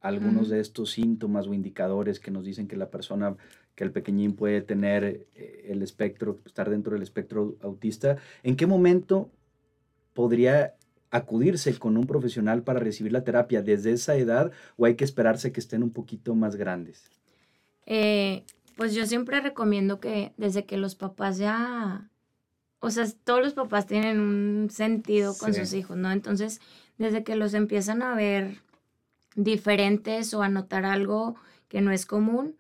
algunos 0.05 0.51
de 0.51 0.61
estos 0.61 0.91
síntomas 0.91 1.47
o 1.47 1.55
indicadores 1.55 2.21
que 2.21 2.31
nos 2.31 2.45
dicen 2.45 2.69
que 2.69 2.77
la 2.77 2.91
persona, 2.91 3.37
que 3.75 3.85
el 3.85 3.91
pequeñín 3.91 4.35
puede 4.35 4.61
tener 4.61 5.27
eh, 5.35 5.67
el 5.71 5.81
espectro, 5.83 6.41
estar 6.45 6.69
dentro 6.69 6.93
del 6.93 7.03
espectro 7.03 7.57
autista. 7.63 8.19
¿En 8.43 8.55
qué 8.55 8.67
momento 8.67 9.31
podría 10.13 10.75
acudirse 11.11 11.79
con 11.79 11.97
un 11.97 12.07
profesional 12.07 12.63
para 12.63 12.81
recibir 12.81 13.13
la 13.13 13.25
terapia? 13.25 13.63
¿Desde 13.63 13.93
esa 13.93 14.15
edad 14.15 14.53
o 14.77 14.85
hay 14.85 14.95
que 14.95 15.05
esperarse 15.05 15.53
que 15.53 15.61
estén 15.61 15.83
un 15.83 15.91
poquito 15.91 16.35
más 16.35 16.57
grandes? 16.57 17.11
Eh, 17.87 18.45
pues 18.77 18.93
yo 18.93 19.07
siempre 19.07 19.41
recomiendo 19.41 20.01
que 20.01 20.35
desde 20.37 20.67
que 20.67 20.77
los 20.77 20.97
papás 20.97 21.39
ya 21.39 22.11
o 22.81 22.91
sea, 22.91 23.07
todos 23.25 23.41
los 23.41 23.55
papás 23.55 23.87
tienen 23.87 24.21
un 24.21 24.69
sentido 24.69 25.35
con 25.39 25.55
sus 25.55 25.73
hijos, 25.73 25.97
¿no? 25.97 26.13
Entonces, 26.13 26.61
desde 26.99 27.25
que 27.25 27.35
los 27.35 27.55
empiezan 27.55 28.03
a 28.03 28.15
ver 28.15 28.59
diferentes 29.35 30.35
o 30.35 30.43
a 30.43 30.49
notar 30.49 30.85
algo 30.85 31.37
que 31.69 31.81
no 31.81 31.91
es 31.91 32.07
común, 32.07 32.57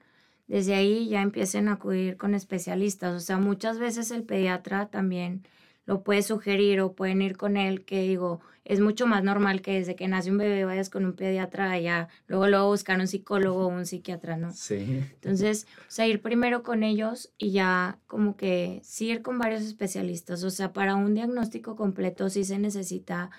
desde 0.46 0.74
ahí 0.74 1.08
ya 1.08 1.22
empiecen 1.22 1.68
a 1.68 1.74
acudir 1.74 2.16
con 2.16 2.34
especialistas. 2.34 3.14
O 3.14 3.20
sea, 3.20 3.38
muchas 3.38 3.78
veces 3.78 4.10
el 4.10 4.24
pediatra 4.24 4.86
también 4.86 5.46
lo 5.86 6.02
puede 6.02 6.22
sugerir 6.22 6.80
o 6.80 6.94
pueden 6.94 7.22
ir 7.22 7.36
con 7.36 7.56
él, 7.56 7.84
que 7.84 8.02
digo, 8.02 8.40
es 8.64 8.80
mucho 8.80 9.06
más 9.06 9.22
normal 9.22 9.60
que 9.60 9.74
desde 9.74 9.94
que 9.94 10.08
nace 10.08 10.30
un 10.30 10.38
bebé 10.38 10.64
vayas 10.64 10.88
con 10.88 11.04
un 11.04 11.12
pediatra 11.12 11.70
allá, 11.70 12.08
luego 12.26 12.48
luego 12.48 12.68
buscar 12.68 12.98
un 12.98 13.06
psicólogo 13.06 13.66
o 13.66 13.68
un 13.68 13.84
psiquiatra, 13.84 14.36
¿no? 14.38 14.52
Sí. 14.52 15.02
Entonces, 15.14 15.66
o 15.80 15.90
sea, 15.90 16.06
ir 16.06 16.22
primero 16.22 16.62
con 16.62 16.82
ellos 16.82 17.30
y 17.36 17.50
ya 17.50 17.98
como 18.06 18.36
que 18.36 18.80
sí 18.82 19.10
ir 19.10 19.20
con 19.20 19.38
varios 19.38 19.62
especialistas. 19.62 20.42
O 20.44 20.50
sea, 20.50 20.72
para 20.72 20.94
un 20.94 21.14
diagnóstico 21.14 21.76
completo 21.76 22.30
sí 22.30 22.44
se 22.44 22.58
necesita 22.58 23.30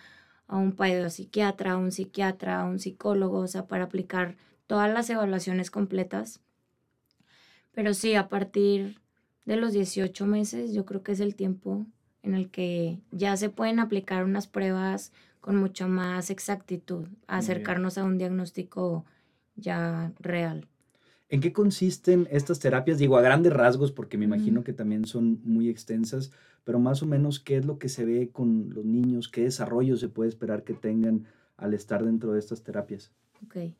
a 0.47 0.57
un 0.57 0.75
psiquiatra, 1.09 1.73
a 1.73 1.77
un 1.77 1.91
psiquiatra, 1.91 2.61
a 2.61 2.65
un 2.65 2.79
psicólogo, 2.79 3.39
o 3.39 3.47
sea, 3.47 3.67
para 3.67 3.85
aplicar 3.85 4.35
todas 4.67 4.91
las 4.91 5.09
evaluaciones 5.09 5.71
completas. 5.71 6.41
Pero 7.71 7.93
sí, 7.93 8.15
a 8.15 8.29
partir 8.29 8.99
de 9.45 9.57
los 9.57 9.73
18 9.73 10.25
meses, 10.25 10.73
yo 10.73 10.85
creo 10.85 11.03
que 11.03 11.11
es 11.11 11.19
el 11.19 11.35
tiempo 11.35 11.85
en 12.23 12.33
el 12.33 12.49
que 12.49 12.99
ya 13.11 13.37
se 13.37 13.49
pueden 13.49 13.79
aplicar 13.79 14.23
unas 14.23 14.47
pruebas 14.47 15.11
con 15.41 15.57
mucho 15.57 15.87
más 15.87 16.31
exactitud, 16.31 17.07
acercarnos 17.27 17.99
a 17.99 18.03
un 18.03 18.17
diagnóstico 18.17 19.05
ya 19.55 20.11
real. 20.19 20.67
¿En 21.29 21.41
qué 21.41 21.53
consisten 21.53 22.27
estas 22.31 22.59
terapias? 22.59 22.97
Digo, 22.97 23.17
a 23.17 23.21
grandes 23.21 23.53
rasgos, 23.53 23.91
porque 23.91 24.17
me 24.17 24.25
imagino 24.25 24.63
que 24.63 24.73
también 24.73 25.05
son 25.05 25.39
muy 25.43 25.69
extensas, 25.69 26.31
pero 26.65 26.79
más 26.79 27.01
o 27.03 27.05
menos, 27.05 27.39
¿qué 27.39 27.57
es 27.57 27.65
lo 27.65 27.77
que 27.77 27.87
se 27.87 28.03
ve 28.05 28.31
con 28.31 28.71
los 28.71 28.83
niños? 28.83 29.29
¿Qué 29.29 29.43
desarrollo 29.43 29.95
se 29.95 30.09
puede 30.09 30.29
esperar 30.29 30.63
que 30.63 30.73
tengan 30.73 31.25
al 31.57 31.73
estar 31.73 32.03
dentro 32.03 32.33
de 32.33 32.39
estas 32.39 32.63
terapias? 32.63 33.13
Ok. 33.45 33.71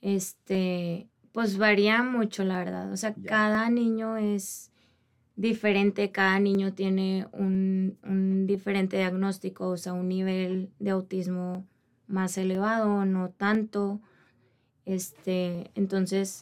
Este, 0.00 1.08
pues 1.32 1.58
varía 1.58 2.02
mucho, 2.02 2.42
la 2.42 2.58
verdad. 2.58 2.90
O 2.90 2.96
sea, 2.96 3.14
cada 3.26 3.68
niño 3.68 4.16
es 4.16 4.72
diferente, 5.36 6.10
cada 6.10 6.40
niño 6.40 6.72
tiene 6.72 7.28
un, 7.32 7.98
un, 8.02 8.46
diferente 8.46 8.96
diagnóstico, 8.96 9.68
o 9.68 9.76
sea, 9.76 9.92
un 9.92 10.08
nivel 10.08 10.70
de 10.78 10.90
autismo 10.90 11.66
más 12.06 12.38
elevado, 12.38 13.04
no 13.04 13.28
tanto. 13.28 14.00
Este, 14.86 15.70
entonces, 15.74 16.40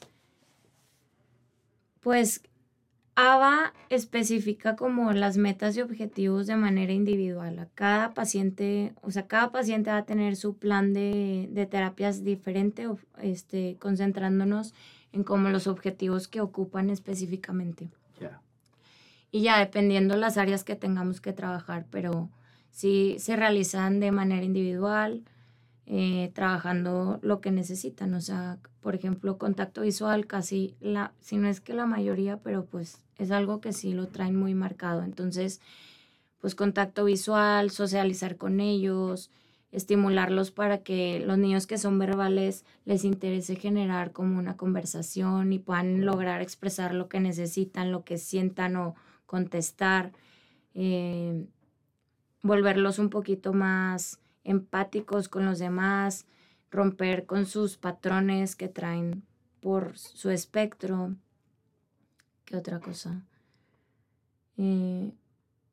pues 1.99 2.43
ABA 3.17 3.73
especifica 3.91 4.77
como 4.77 5.13
las 5.13 5.37
metas 5.37 5.77
y 5.77 5.81
objetivos 5.81 6.47
de 6.47 6.57
manera 6.57 6.93
individual. 6.93 7.59
A 7.59 7.67
cada 7.75 8.13
paciente, 8.13 8.93
o 9.03 9.11
sea, 9.11 9.27
cada 9.27 9.53
paciente 9.53 9.91
va 9.91 9.99
a 9.99 10.05
tener 10.05 10.37
su 10.37 10.57
plan 10.57 10.93
de, 10.93 11.49
de 11.51 11.67
terapias 11.67 12.25
diferente, 12.25 12.89
este, 13.23 13.77
concentrándonos 13.79 14.75
en 15.13 15.23
como 15.23 15.49
los 15.49 15.67
objetivos 15.67 16.27
que 16.27 16.41
ocupan 16.41 16.91
específicamente 16.91 17.89
y 19.35 19.43
ya 19.43 19.59
dependiendo 19.59 20.17
las 20.17 20.37
áreas 20.37 20.63
que 20.63 20.77
tengamos 20.77 21.21
que 21.21 21.33
trabajar, 21.33 21.87
pero 21.91 22.31
sí 22.71 23.17
se 23.19 23.35
realizan 23.35 23.99
de 23.99 24.13
manera 24.13 24.45
individual, 24.45 25.25
eh, 25.87 26.31
trabajando 26.35 27.19
lo 27.23 27.41
que 27.41 27.51
necesitan. 27.51 28.15
O 28.15 28.21
sea, 28.21 28.59
por 28.81 28.95
ejemplo, 28.95 29.39
contacto 29.39 29.83
visual, 29.83 30.27
casi 30.27 30.75
la, 30.81 31.13
si 31.21 31.37
no 31.37 31.49
es 31.49 31.61
que 31.61 31.75
la 31.75 31.87
mayoría, 31.87 32.39
pero 32.39 32.65
pues 32.67 33.03
es 33.19 33.31
algo 33.31 33.61
que 33.61 33.73
sí 33.73 33.93
lo 33.93 34.09
traen 34.09 34.37
muy 34.37 34.55
marcado. 34.55 35.03
Entonces, 35.03 35.61
pues 36.41 36.55
contacto 36.55 37.05
visual, 37.05 37.71
socializar 37.71 38.37
con 38.37 38.61
ellos, 38.61 39.31
estimularlos 39.73 40.51
para 40.51 40.83
que 40.83 41.21
los 41.21 41.39
niños 41.39 41.67
que 41.67 41.79
son 41.79 41.99
verbales 41.99 42.65
les 42.85 43.05
interese 43.05 43.57
generar 43.57 44.13
como 44.13 44.39
una 44.39 44.57
conversación 44.57 45.53
y 45.53 45.59
puedan 45.59 46.05
lograr 46.05 46.43
expresar 46.43 46.95
lo 46.95 47.09
que 47.09 47.19
necesitan, 47.19 47.91
lo 47.91 48.05
que 48.05 48.19
sientan 48.19 48.77
o, 48.77 48.95
contestar, 49.35 50.13
eh, 50.75 51.47
volverlos 52.43 53.01
un 53.01 53.11
poquito 53.11 53.53
más 53.53 54.21
empáticos 54.45 55.29
con 55.29 55.45
los 55.45 55.59
demás, 55.59 56.27
romper 56.71 57.27
con 57.27 57.47
sus 57.47 57.77
patrones 57.77 58.57
que 58.57 58.69
traen 58.69 59.23
por 59.61 59.97
su 59.97 60.31
espectro. 60.31 61.15
¿Qué 62.45 62.57
otra 62.57 62.81
cosa? 62.81 63.23
Eh, 64.57 65.13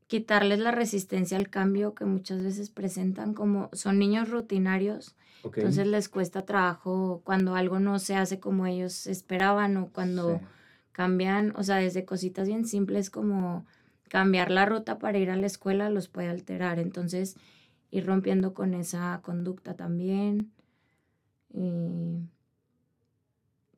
quitarles 0.07 0.59
la 0.59 0.71
resistencia 0.71 1.37
al 1.37 1.49
cambio 1.49 1.93
que 1.93 2.05
muchas 2.05 2.43
veces 2.43 2.69
presentan 2.69 3.33
como 3.33 3.69
son 3.73 3.99
niños 3.99 4.29
rutinarios, 4.29 5.15
entonces 5.43 5.87
les 5.87 6.09
cuesta 6.09 6.45
trabajo 6.45 7.21
cuando 7.23 7.55
algo 7.55 7.79
no 7.79 7.97
se 7.99 8.15
hace 8.15 8.39
como 8.39 8.65
ellos 8.65 9.07
esperaban 9.07 9.77
o 9.77 9.89
cuando 9.89 10.39
cambian, 10.91 11.53
o 11.55 11.63
sea, 11.63 11.77
desde 11.77 12.05
cositas 12.05 12.47
bien 12.47 12.65
simples 12.65 13.09
como 13.09 13.65
cambiar 14.09 14.51
la 14.51 14.65
ruta 14.65 14.99
para 14.99 15.17
ir 15.17 15.29
a 15.31 15.37
la 15.37 15.47
escuela 15.47 15.89
los 15.89 16.09
puede 16.09 16.27
alterar. 16.27 16.79
Entonces, 16.79 17.37
ir 17.91 18.05
rompiendo 18.05 18.53
con 18.53 18.73
esa 18.73 19.19
conducta 19.23 19.75
también. 19.75 20.51
Y 21.53 22.29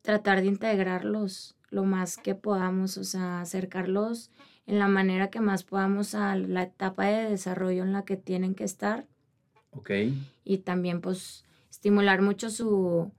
tratar 0.02 0.42
de 0.42 0.48
integrarlos 0.48 1.56
lo 1.70 1.84
más 1.84 2.18
que 2.18 2.36
podamos, 2.36 2.98
o 2.98 3.04
sea, 3.04 3.42
acercarlos 3.42 4.30
en 4.68 4.80
la 4.80 4.88
manera 4.88 5.30
que 5.30 5.42
más 5.42 5.64
podamos 5.64 6.14
a 6.14 6.36
la 6.36 6.64
etapa 6.64 7.06
de 7.06 7.30
desarrollo 7.30 7.84
en 7.84 7.92
la 7.94 8.06
que 8.06 8.16
tienen 8.16 8.54
que 8.54 8.64
estar. 8.64 9.08
Ok. 9.72 9.92
Y 10.44 10.60
también, 10.60 11.02
pues, 11.02 11.44
estimular 11.72 12.22
mucho 12.22 12.52
su, 12.52 13.12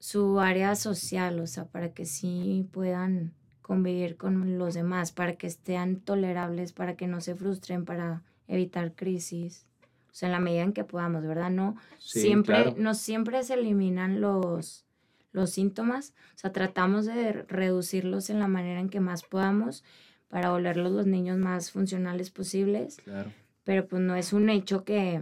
su 0.00 0.40
área 0.40 0.74
social, 0.74 1.38
o 1.38 1.46
sea, 1.46 1.66
para 1.66 1.94
que 1.94 2.04
sí 2.06 2.68
puedan 2.72 3.32
convivir 3.62 4.16
con 4.16 4.58
los 4.58 4.74
demás, 4.74 5.12
para 5.12 5.36
que 5.36 5.46
estén 5.46 6.00
tolerables, 6.00 6.72
para 6.72 6.96
que 6.96 7.06
no 7.06 7.20
se 7.20 7.34
frustren, 7.34 7.84
para 7.84 8.22
evitar 8.48 8.94
crisis. 8.94 9.66
O 10.14 10.16
sea, 10.16 10.28
en 10.28 10.32
la 10.32 10.38
medida 10.38 10.62
en 10.62 10.72
que 10.72 10.84
podamos, 10.84 11.26
¿verdad? 11.26 11.50
No 11.50 11.74
siempre, 11.98 12.72
no 12.78 12.94
siempre 12.94 13.42
se 13.42 13.54
eliminan 13.54 14.20
los, 14.20 14.84
los 15.32 15.50
síntomas. 15.50 16.14
O 16.36 16.38
sea, 16.38 16.52
tratamos 16.52 17.04
de 17.04 17.32
reducirlos 17.32 18.30
en 18.30 18.38
la 18.38 18.46
manera 18.46 18.78
en 18.78 18.90
que 18.90 19.00
más 19.00 19.24
podamos 19.24 19.82
para 20.28 20.52
volverlos 20.52 20.92
los 20.92 21.08
niños 21.08 21.36
más 21.38 21.72
funcionales 21.72 22.30
posibles. 22.30 22.98
Claro. 22.98 23.32
Pero 23.64 23.88
pues 23.88 24.02
no 24.02 24.14
es 24.14 24.32
un 24.32 24.50
hecho 24.50 24.84
que... 24.84 25.20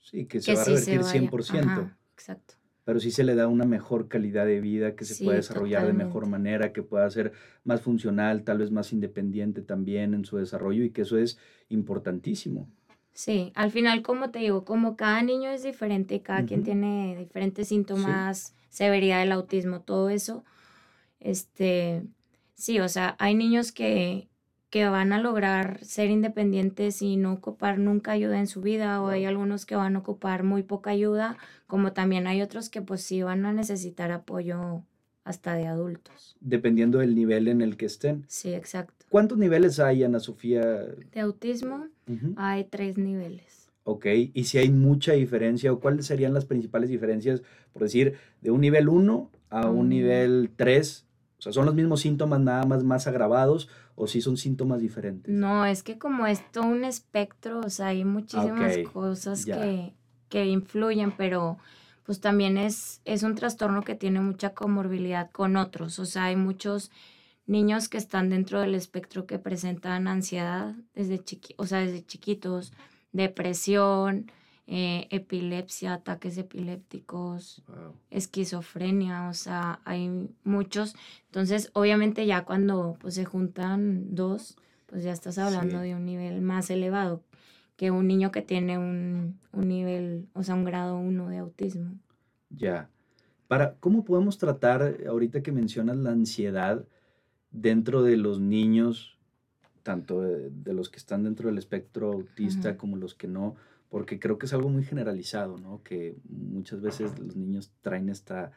Sí, 0.00 0.26
que 0.26 0.40
se 0.40 0.56
va 0.56 0.62
a 0.62 0.64
revertir 0.64 1.02
100%. 1.02 1.94
exacto 2.14 2.54
pero 2.84 3.00
sí 3.00 3.10
se 3.10 3.24
le 3.24 3.34
da 3.34 3.48
una 3.48 3.64
mejor 3.64 4.08
calidad 4.08 4.44
de 4.44 4.60
vida, 4.60 4.94
que 4.94 5.06
se 5.06 5.24
pueda 5.24 5.36
desarrollar 5.36 5.86
de 5.86 5.94
mejor 5.94 6.26
manera, 6.26 6.72
que 6.72 6.82
pueda 6.82 7.08
ser 7.10 7.32
más 7.64 7.80
funcional, 7.80 8.44
tal 8.44 8.58
vez 8.58 8.70
más 8.70 8.92
independiente 8.92 9.62
también 9.62 10.12
en 10.12 10.26
su 10.26 10.36
desarrollo 10.36 10.84
y 10.84 10.90
que 10.90 11.02
eso 11.02 11.16
es 11.16 11.38
importantísimo. 11.70 12.68
Sí, 13.14 13.52
al 13.54 13.70
final, 13.70 14.02
como 14.02 14.30
te 14.30 14.40
digo, 14.40 14.64
como 14.64 14.96
cada 14.96 15.22
niño 15.22 15.50
es 15.50 15.62
diferente, 15.62 16.20
cada 16.20 16.44
quien 16.44 16.64
tiene 16.64 17.16
diferentes 17.16 17.68
síntomas, 17.68 18.54
severidad 18.70 19.20
del 19.20 19.30
autismo, 19.30 19.80
todo 19.80 20.10
eso, 20.10 20.44
este, 21.20 22.02
sí, 22.56 22.80
o 22.80 22.88
sea, 22.88 23.14
hay 23.20 23.36
niños 23.36 23.70
que, 23.70 24.28
que 24.68 24.88
van 24.88 25.12
a 25.12 25.20
lograr 25.20 25.78
ser 25.84 26.10
independientes 26.10 27.02
y 27.02 27.16
no 27.16 27.32
ocupar 27.32 27.78
nunca 27.78 28.10
ayuda 28.10 28.40
en 28.40 28.48
su 28.48 28.60
vida 28.60 29.00
o 29.00 29.08
hay 29.08 29.24
algunos 29.26 29.64
que 29.64 29.76
van 29.76 29.94
a 29.94 30.00
ocupar 30.00 30.42
muy 30.42 30.64
poca 30.64 30.90
ayuda, 30.90 31.38
como 31.68 31.92
también 31.92 32.26
hay 32.26 32.42
otros 32.42 32.68
que 32.68 32.82
pues 32.82 33.02
sí 33.02 33.22
van 33.22 33.46
a 33.46 33.52
necesitar 33.52 34.10
apoyo 34.10 34.82
hasta 35.22 35.54
de 35.54 35.68
adultos. 35.68 36.36
Dependiendo 36.40 36.98
del 36.98 37.14
nivel 37.14 37.46
en 37.46 37.60
el 37.60 37.76
que 37.76 37.86
estén. 37.86 38.24
Sí, 38.26 38.52
exacto. 38.52 39.03
¿Cuántos 39.14 39.38
niveles 39.38 39.78
hay, 39.78 40.02
Ana 40.02 40.18
Sofía? 40.18 40.60
De 41.12 41.20
autismo 41.20 41.86
hay 42.34 42.64
tres 42.64 42.98
niveles. 42.98 43.70
Ok, 43.84 44.06
y 44.34 44.42
si 44.42 44.58
hay 44.58 44.70
mucha 44.70 45.12
diferencia, 45.12 45.72
o 45.72 45.78
cuáles 45.78 46.06
serían 46.06 46.34
las 46.34 46.46
principales 46.46 46.90
diferencias, 46.90 47.40
por 47.72 47.82
decir, 47.82 48.18
de 48.40 48.50
un 48.50 48.60
nivel 48.60 48.88
1 48.88 49.30
a 49.50 49.70
un 49.70 49.88
nivel 49.88 50.50
3, 50.56 51.06
o 51.38 51.42
sea, 51.42 51.52
¿son 51.52 51.64
los 51.64 51.76
mismos 51.76 52.00
síntomas 52.00 52.40
nada 52.40 52.64
más 52.64 52.82
más 52.82 53.06
agravados 53.06 53.68
o 53.94 54.08
si 54.08 54.20
son 54.20 54.36
síntomas 54.36 54.80
diferentes? 54.80 55.32
No, 55.32 55.64
es 55.64 55.84
que 55.84 55.96
como 55.96 56.26
es 56.26 56.50
todo 56.50 56.64
un 56.64 56.82
espectro, 56.82 57.60
o 57.60 57.70
sea, 57.70 57.86
hay 57.86 58.04
muchísimas 58.04 58.78
cosas 58.92 59.44
que, 59.44 59.94
que, 60.28 60.46
influyen, 60.46 61.12
pero 61.16 61.58
pues 62.02 62.18
también 62.18 62.58
es, 62.58 63.00
es 63.04 63.22
un 63.22 63.36
trastorno 63.36 63.84
que 63.84 63.94
tiene 63.94 64.18
mucha 64.18 64.54
comorbilidad 64.54 65.30
con 65.30 65.56
otros, 65.56 66.00
o 66.00 66.04
sea, 66.04 66.24
hay 66.24 66.34
muchos 66.34 66.90
niños 67.46 67.88
que 67.88 67.98
están 67.98 68.30
dentro 68.30 68.60
del 68.60 68.74
espectro 68.74 69.26
que 69.26 69.38
presentan 69.38 70.08
ansiedad 70.08 70.74
desde, 70.94 71.22
chiqui 71.22 71.54
o 71.58 71.66
sea, 71.66 71.80
desde 71.80 72.04
chiquitos, 72.04 72.72
depresión, 73.12 74.30
eh, 74.66 75.08
epilepsia, 75.10 75.94
ataques 75.94 76.38
epilépticos, 76.38 77.62
esquizofrenia, 78.10 79.28
o 79.28 79.34
sea, 79.34 79.80
hay 79.84 80.28
muchos. 80.42 80.94
Entonces, 81.26 81.70
obviamente 81.74 82.24
ya 82.26 82.44
cuando 82.44 82.96
pues, 83.00 83.14
se 83.14 83.26
juntan 83.26 84.14
dos, 84.14 84.56
pues 84.86 85.04
ya 85.04 85.12
estás 85.12 85.36
hablando 85.38 85.80
de 85.80 85.94
un 85.94 86.06
nivel 86.06 86.40
más 86.40 86.70
elevado 86.70 87.22
que 87.76 87.90
un 87.90 88.06
niño 88.06 88.30
que 88.30 88.40
tiene 88.40 88.78
un, 88.78 89.38
un 89.52 89.68
nivel, 89.68 90.28
o 90.32 90.42
sea, 90.42 90.54
un 90.54 90.64
grado 90.64 90.96
uno 90.96 91.28
de 91.28 91.38
autismo. 91.38 91.98
Ya. 92.50 92.88
Para, 93.48 93.74
¿Cómo 93.80 94.04
podemos 94.04 94.38
tratar, 94.38 94.96
ahorita 95.06 95.42
que 95.42 95.52
mencionas 95.52 95.96
la 95.96 96.10
ansiedad 96.10 96.86
dentro 97.54 98.02
de 98.02 98.16
los 98.16 98.40
niños, 98.40 99.16
tanto 99.82 100.20
de, 100.20 100.72
los 100.74 100.90
que 100.90 100.98
están 100.98 101.24
dentro 101.24 101.48
del 101.48 101.56
espectro 101.56 102.12
autista 102.12 102.76
como 102.76 102.96
los 102.96 103.14
que 103.14 103.28
no? 103.28 103.54
Porque 103.88 104.18
creo 104.18 104.38
que 104.38 104.46
es 104.46 104.52
algo 104.52 104.68
muy 104.68 104.82
generalizado, 104.82 105.56
¿no? 105.56 105.82
Que 105.82 106.16
muchas 106.28 106.82
veces 106.82 107.18
los 107.18 107.36
niños 107.36 107.70
traen 107.80 108.08
esta 108.08 108.52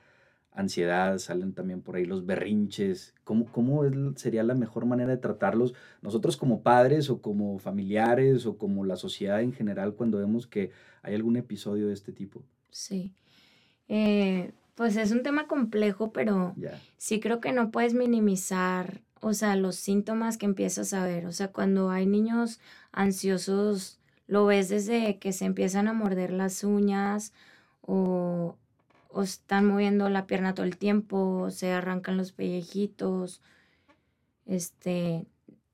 ansiedad, 0.51 1.19
salen 1.19 1.53
también 1.53 1.81
por 1.81 1.95
ahí 1.95 2.05
los 2.05 2.25
berrinches. 2.25 3.13
¿Cómo, 3.23 3.45
cómo 3.45 3.83
sería 4.15 4.43
la 4.43 4.55
mejor 4.55 4.87
manera 4.87 5.11
de 5.11 5.17
tratarlos 5.17 5.75
nosotros 6.01 6.35
como 6.35 6.63
padres 6.63 7.11
o 7.11 7.21
como 7.21 7.59
familiares 7.59 8.47
o 8.47 8.57
como 8.57 8.83
la 8.83 8.95
sociedad 8.95 9.41
en 9.41 9.53
general 9.53 9.93
cuando 9.93 10.17
vemos 10.17 10.47
que 10.47 10.71
hay 11.03 11.13
algún 11.13 11.37
episodio 11.37 11.87
de 11.87 11.93
este 11.93 12.11
tipo? 12.11 12.41
Sí. 12.71 13.13
Eh, 13.87 14.51
pues 14.77 14.95
es 14.95 15.11
un 15.11 15.23
tema 15.23 15.47
complejo, 15.47 16.13
pero 16.13 16.55
sí 16.97 17.19
creo 17.19 17.41
que 17.41 17.51
no 17.51 17.71
puedes 17.71 17.93
minimizar, 17.93 19.01
o 19.19 19.33
sea, 19.33 19.57
los 19.57 19.75
síntomas 19.75 20.37
que 20.37 20.45
empiezas 20.45 20.93
a 20.93 21.03
ver. 21.03 21.25
O 21.25 21.33
sea, 21.33 21.49
cuando 21.49 21.89
hay 21.89 22.05
niños 22.05 22.61
ansiosos, 22.93 23.99
lo 24.27 24.45
ves 24.45 24.69
desde 24.69 25.17
que 25.17 25.33
se 25.33 25.43
empiezan 25.43 25.89
a 25.89 25.93
morder 25.93 26.31
las 26.31 26.63
uñas 26.63 27.33
o 27.81 28.55
o 29.09 29.23
están 29.23 29.65
moviendo 29.65 30.09
la 30.09 30.27
pierna 30.27 30.53
todo 30.53 30.65
el 30.67 30.77
tiempo, 30.77 31.49
se 31.49 31.71
arrancan 31.71 32.17
los 32.17 32.33
pellejitos, 32.33 33.41
este, 34.45 35.25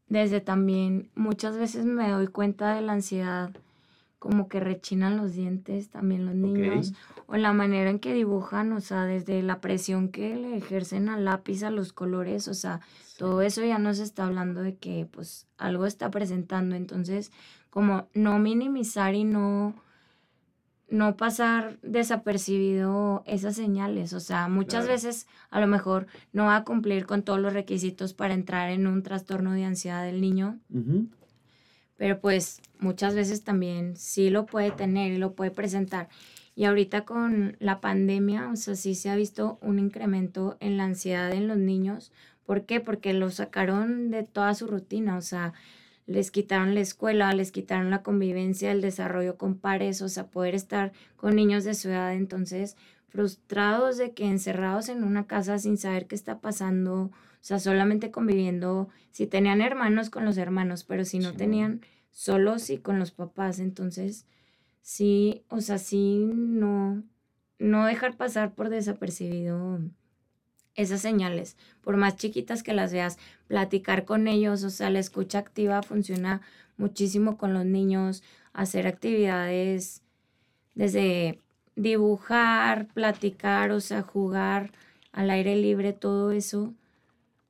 desde 0.08 0.40
también 0.40 1.10
muchas 1.14 1.58
veces 1.58 1.84
me 1.84 2.10
doy 2.10 2.28
cuenta 2.28 2.74
de 2.74 2.82
la 2.82 2.94
ansiedad, 2.94 3.52
como 4.24 4.48
que 4.48 4.62
rechinan 4.62 5.18
los 5.18 5.34
dientes 5.34 5.90
también 5.90 6.26
los 6.26 6.34
niños, 6.34 6.94
o 7.26 7.36
la 7.36 7.52
manera 7.52 7.90
en 7.90 8.00
que 8.00 8.14
dibujan, 8.14 8.72
o 8.72 8.80
sea, 8.80 9.04
desde 9.04 9.44
la 9.44 9.60
presión 9.60 10.08
que 10.08 10.34
le 10.38 10.56
ejercen 10.56 11.10
al 11.10 11.26
lápiz, 11.26 11.62
a 11.62 11.70
los 11.70 11.92
colores, 11.92 12.48
o 12.48 12.54
sea, 12.54 12.80
todo 13.18 13.42
eso 13.42 13.66
ya 13.66 13.80
nos 13.80 14.00
está 14.00 14.26
hablando 14.26 14.62
de 14.62 14.78
que 14.78 15.06
pues 15.12 15.46
algo 15.58 15.86
está 15.86 16.10
presentando, 16.10 16.78
entonces 16.78 17.34
como 17.70 18.08
no 18.14 18.40
minimizar 18.40 19.14
y 19.14 19.26
no 19.26 19.76
no 20.88 21.18
pasar 21.18 21.78
desapercibido 21.82 23.24
esas 23.26 23.58
señales. 23.58 24.14
O 24.14 24.22
sea, 24.22 24.48
muchas 24.48 24.88
veces 24.88 25.28
a 25.50 25.60
lo 25.60 25.68
mejor 25.68 26.08
no 26.32 26.46
va 26.46 26.56
a 26.56 26.64
cumplir 26.64 27.08
con 27.08 27.24
todos 27.24 27.40
los 27.40 27.52
requisitos 27.52 28.14
para 28.14 28.36
entrar 28.36 28.70
en 28.70 28.88
un 28.88 29.04
trastorno 29.04 29.52
de 29.52 29.66
ansiedad 29.66 30.06
del 30.06 30.22
niño. 30.22 30.60
Pero 31.98 32.20
pues 32.20 32.62
muchas 32.80 33.16
veces 33.16 33.44
también 33.44 33.96
sí 33.96 34.30
lo 34.30 34.46
puede 34.46 34.72
tener 34.72 35.12
y 35.14 35.18
lo 35.18 35.34
puede 35.34 35.52
presentar. 35.52 36.10
Y 36.56 36.66
ahorita 36.66 37.06
con 37.06 37.56
la 37.60 37.82
pandemia, 37.82 38.50
o 38.52 38.56
sea, 38.56 38.76
sí 38.76 38.96
se 38.96 39.10
ha 39.10 39.16
visto 39.16 39.58
un 39.62 39.80
incremento 39.80 40.58
en 40.60 40.78
la 40.78 40.84
ansiedad 40.84 41.32
en 41.32 41.48
los 41.48 41.58
niños. 41.58 42.12
¿Por 42.46 42.66
qué? 42.66 42.80
Porque 42.80 43.14
lo 43.14 43.32
sacaron 43.32 44.12
de 44.12 44.24
toda 44.24 44.54
su 44.54 44.68
rutina. 44.68 45.18
O 45.18 45.22
sea, 45.22 45.54
les 46.06 46.32
quitaron 46.32 46.76
la 46.76 46.82
escuela, 46.82 47.34
les 47.34 47.52
quitaron 47.52 47.90
la 47.90 48.04
convivencia, 48.04 48.72
el 48.72 48.82
desarrollo 48.82 49.38
con 49.38 49.56
pares, 49.56 50.02
o 50.02 50.10
sea, 50.10 50.28
poder 50.28 50.54
estar 50.54 50.92
con 51.16 51.36
niños 51.36 51.64
de 51.64 51.74
su 51.74 51.90
edad, 51.90 52.14
entonces 52.14 52.76
frustrados 53.08 53.98
de 53.98 54.12
que 54.12 54.26
encerrados 54.26 54.90
en 54.90 55.04
una 55.04 55.28
casa 55.28 55.60
sin 55.60 55.78
saber 55.78 56.08
qué 56.08 56.16
está 56.16 56.40
pasando, 56.40 57.12
sea, 57.46 57.60
solamente 57.60 58.12
conviviendo, 58.12 58.90
si 59.12 59.28
tenían 59.28 59.62
hermanos 59.62 60.10
con 60.10 60.26
los 60.26 60.38
hermanos, 60.38 60.84
pero 60.84 61.06
si 61.06 61.20
no 61.20 61.34
tenían 61.34 61.82
solos 62.12 62.70
y 62.70 62.78
con 62.78 63.00
los 63.00 63.12
papás, 63.12 63.60
entonces 63.60 64.26
sí, 64.82 65.44
o 65.50 65.62
sea, 65.62 65.78
sí 65.78 66.30
no 66.34 67.04
no 67.60 67.86
dejar 67.86 68.18
pasar 68.18 68.54
por 68.54 68.70
desapercibido 68.70 69.80
esas 70.76 71.02
señales, 71.02 71.56
por 71.82 71.98
más 71.98 72.18
chiquitas 72.18 72.64
que 72.64 72.74
las 72.74 72.92
veas, 72.92 73.18
platicar 73.48 74.06
con 74.06 74.28
ellos, 74.28 74.64
o 74.64 74.70
sea, 74.70 74.90
la 74.90 75.00
escucha 75.00 75.40
activa 75.40 75.82
funciona 75.84 76.42
muchísimo 76.78 77.38
con 77.38 77.54
los 77.54 77.66
niños, 77.66 78.24
hacer 78.54 78.88
actividades 78.88 80.02
desde 80.76 81.40
dibujar, 81.76 82.88
platicar, 82.88 83.72
o 83.72 83.80
sea, 83.80 84.02
jugar 84.02 84.72
al 85.12 85.30
aire 85.30 85.56
libre, 85.56 85.94
todo 85.94 86.32
eso, 86.32 86.74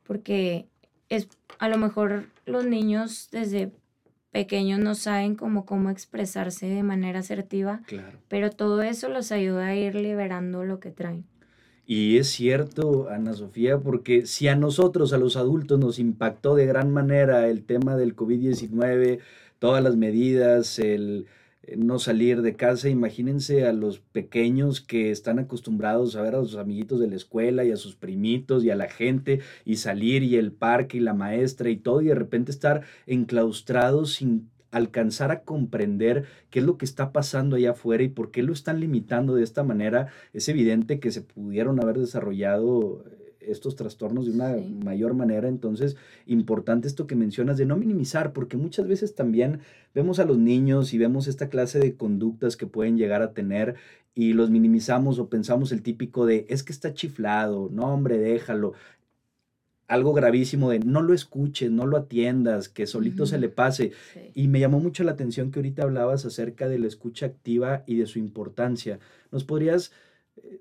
porque 0.04 0.68
es 1.10 1.28
a 1.60 1.70
lo 1.70 1.78
mejor 1.78 2.26
los 2.46 2.66
niños 2.66 3.30
desde 3.32 3.72
pequeños 4.32 4.80
no 4.80 4.96
saben 4.96 5.36
cómo, 5.36 5.66
cómo 5.66 5.89
expresarse 5.89 6.66
de 6.66 6.84
manera 6.84 7.20
asertiva, 7.20 7.82
pero 8.28 8.50
todo 8.50 8.82
eso 8.82 9.08
los 9.08 9.32
ayuda 9.32 9.68
a 9.68 9.76
ir 9.76 9.96
liberando 9.96 10.66
lo 10.66 10.80
que 10.80 10.92
traen. 10.92 11.26
Y 11.86 12.18
es 12.18 12.30
cierto, 12.30 13.10
Ana 13.10 13.34
Sofía, 13.34 13.78
porque 13.78 14.26
si 14.26 14.48
a 14.48 14.56
nosotros, 14.56 15.13
a 15.13 15.18
los 15.18 15.36
adultos, 15.36 15.80
nos 15.80 16.00
impactó 16.00 16.56
de 16.56 16.66
gran 16.66 16.92
manera 16.92 17.48
el 17.48 17.63
tema 17.63 17.96
del 17.98 18.16
COVID-19, 18.16 19.20
todas 19.60 19.84
las 19.84 19.96
medidas, 19.96 20.80
el 20.80 21.28
no 21.78 21.99
salir 21.99 22.41
de 22.41 22.56
casa, 22.56 22.89
imagínense 22.89 23.65
a 23.65 23.73
los 23.73 23.99
pequeños 23.99 24.82
que 24.82 25.12
están 25.12 25.39
acostumbrados 25.39 26.15
a 26.15 26.21
ver 26.21 26.36
a 26.36 26.41
sus 26.41 26.56
amiguitos 26.56 26.99
de 26.99 27.08
la 27.08 27.15
escuela 27.15 27.63
y 27.63 27.71
a 27.71 27.78
sus 27.78 27.95
primitos 27.95 28.63
y 28.63 28.69
a 28.69 28.76
la 28.76 28.89
gente 28.89 29.39
y 29.65 29.78
salir 29.78 30.23
y 30.23 30.36
el 30.36 30.52
parque 30.52 30.97
y 30.97 31.02
la 31.02 31.13
maestra 31.13 31.69
y 31.69 31.78
todo 31.78 32.02
y 32.02 32.08
de 32.08 32.15
repente 32.15 32.52
estar 32.52 32.82
enclaustrados 33.08 34.13
sin 34.15 34.49
alcanzar 34.71 35.32
a 35.32 35.43
comprender 35.43 36.26
qué 36.49 36.60
es 36.60 36.65
lo 36.65 36.78
que 36.78 36.86
está 36.86 37.12
pasando 37.12 37.56
allá 37.56 37.71
afuera 37.71 38.04
y 38.04 38.10
por 38.10 38.32
qué 38.32 38.43
lo 38.43 38.54
están 38.54 38.80
limitando 38.80 39.36
de 39.36 39.43
esta 39.43 39.63
manera, 39.63 40.08
es 40.34 40.49
evidente 40.49 40.99
que 40.99 41.12
se 41.12 41.21
pudieron 41.21 41.80
haber 41.82 41.99
desarrollado 41.99 43.06
eh, 43.06 43.23
estos 43.47 43.75
trastornos 43.75 44.25
de 44.25 44.32
una 44.32 44.56
mayor 44.84 45.13
manera. 45.13 45.47
Entonces, 45.47 45.95
importante 46.25 46.88
esto 46.88 47.08
que 47.08 47.15
mencionas 47.15 47.58
de 47.58 47.65
no 47.65 47.77
minimizar, 47.77 48.34
porque 48.34 48.58
muchas 48.58 48.88
veces 48.88 49.15
también 49.15 49.60
vemos 49.93 50.19
a 50.19 50.25
los 50.25 50.38
niños 50.38 50.93
y 50.93 50.97
vemos 50.97 51.27
esta 51.27 51.49
clase 51.49 51.79
de 51.79 51.95
conductas 51.95 52.58
que 52.58 52.67
pueden 52.67 52.97
llegar 52.97 53.21
a 53.21 53.34
tener 53.34 53.75
y 54.15 54.34
los 54.34 54.49
minimizamos 54.49 55.17
o 55.19 55.29
pensamos 55.29 55.71
el 55.71 55.82
típico 55.82 56.25
de 56.25 56.45
es 56.49 56.63
que 56.63 56.71
está 56.71 56.93
chiflado, 56.93 57.69
no 57.71 57.93
hombre, 57.93 58.17
déjalo 58.17 58.73
algo 59.88 60.13
gravísimo 60.13 60.69
de 60.69 60.79
no 60.79 61.01
lo 61.01 61.13
escuches, 61.13 61.69
no 61.69 61.86
lo 61.86 61.97
atiendas, 61.97 62.69
que 62.69 62.88
solito 62.88 63.25
se 63.25 63.38
le 63.38 63.49
pase. 63.49 63.91
Y 64.34 64.47
me 64.47 64.60
llamó 64.60 64.79
mucho 64.79 65.03
la 65.03 65.12
atención 65.12 65.51
que 65.51 65.60
ahorita 65.60 65.84
hablabas 65.84 66.25
acerca 66.25 66.67
de 66.67 66.79
la 66.79 66.88
escucha 66.88 67.25
activa 67.25 67.84
y 67.86 67.97
de 67.97 68.08
su 68.08 68.17
importancia. 68.17 68.99
¿Nos 69.32 69.43
podrías 69.43 69.91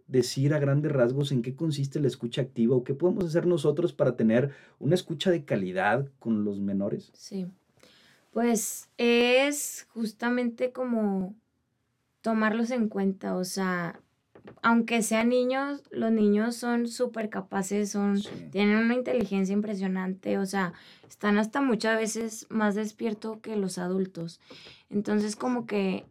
decir 0.06 0.54
a 0.54 0.58
grandes 0.58 0.92
rasgos 0.92 1.32
en 1.32 1.42
qué 1.42 1.54
consiste 1.54 2.00
la 2.00 2.08
escucha 2.08 2.42
activa 2.42 2.76
o 2.76 2.84
qué 2.84 2.94
podemos 2.94 3.24
hacer 3.24 3.46
nosotros 3.46 3.92
para 3.92 4.16
tener 4.16 4.50
una 4.78 4.94
escucha 4.94 5.30
de 5.30 5.44
calidad 5.44 6.06
con 6.18 6.44
los 6.44 6.60
menores? 6.60 7.10
Sí, 7.14 7.46
pues 8.32 8.88
es 8.98 9.86
justamente 9.90 10.72
como 10.72 11.34
tomarlos 12.20 12.70
en 12.70 12.88
cuenta, 12.88 13.36
o 13.36 13.44
sea, 13.44 14.00
aunque 14.62 15.02
sean 15.02 15.28
niños, 15.28 15.82
los 15.90 16.12
niños 16.12 16.56
son 16.56 16.88
súper 16.88 17.30
capaces, 17.30 17.90
son, 17.90 18.20
tienen 18.50 18.76
una 18.76 18.94
inteligencia 18.94 19.52
impresionante, 19.52 20.38
o 20.38 20.46
sea, 20.46 20.72
están 21.08 21.38
hasta 21.38 21.60
muchas 21.60 21.98
veces 21.98 22.46
más 22.48 22.74
despiertos 22.74 23.38
que 23.38 23.56
los 23.56 23.78
adultos. 23.78 24.40
Entonces, 24.90 25.36
como 25.36 25.66
que 25.66 26.04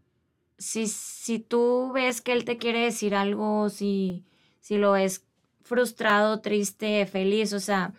si, 0.62 0.88
si 0.88 1.39
tú 1.39 1.91
ves 1.91 2.21
que 2.21 2.34
él 2.34 2.45
te 2.45 2.58
quiere 2.58 2.82
decir 2.82 3.15
algo, 3.15 3.69
si, 3.69 4.24
si 4.60 4.78
lo 4.78 4.91
ves 4.91 5.26
frustrado, 5.63 6.39
triste, 6.41 7.06
feliz, 7.08 7.52
o 7.54 7.60
sea, 7.60 7.93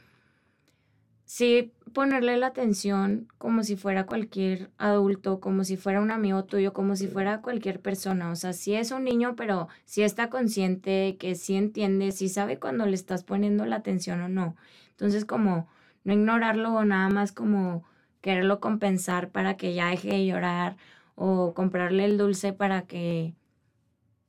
sí 1.24 1.72
ponerle 1.92 2.36
la 2.36 2.46
atención 2.46 3.26
como 3.36 3.64
si 3.64 3.74
fuera 3.74 4.06
cualquier 4.06 4.70
adulto, 4.78 5.40
como 5.40 5.64
si 5.64 5.76
fuera 5.76 6.00
un 6.00 6.12
amigo 6.12 6.44
tuyo, 6.44 6.72
como 6.72 6.94
si 6.94 7.08
fuera 7.08 7.42
cualquier 7.42 7.80
persona. 7.80 8.30
O 8.30 8.36
sea, 8.36 8.52
si 8.52 8.74
es 8.74 8.92
un 8.92 9.04
niño, 9.04 9.34
pero 9.36 9.68
si 9.84 10.02
está 10.02 10.30
consciente, 10.30 11.16
que 11.18 11.34
sí 11.34 11.56
entiende, 11.56 12.12
si 12.12 12.28
sabe 12.28 12.60
cuando 12.60 12.86
le 12.86 12.94
estás 12.94 13.24
poniendo 13.24 13.66
la 13.66 13.76
atención 13.76 14.20
o 14.22 14.28
no. 14.28 14.56
Entonces, 14.90 15.24
como 15.24 15.68
no 16.04 16.12
ignorarlo 16.12 16.72
o 16.74 16.84
nada 16.84 17.08
más 17.08 17.32
como 17.32 17.82
quererlo 18.20 18.60
compensar 18.60 19.30
para 19.30 19.56
que 19.56 19.74
ya 19.74 19.88
deje 19.88 20.10
de 20.10 20.26
llorar 20.26 20.76
o 21.14 21.54
comprarle 21.54 22.04
el 22.04 22.18
dulce 22.18 22.52
para 22.52 22.82
que 22.82 23.34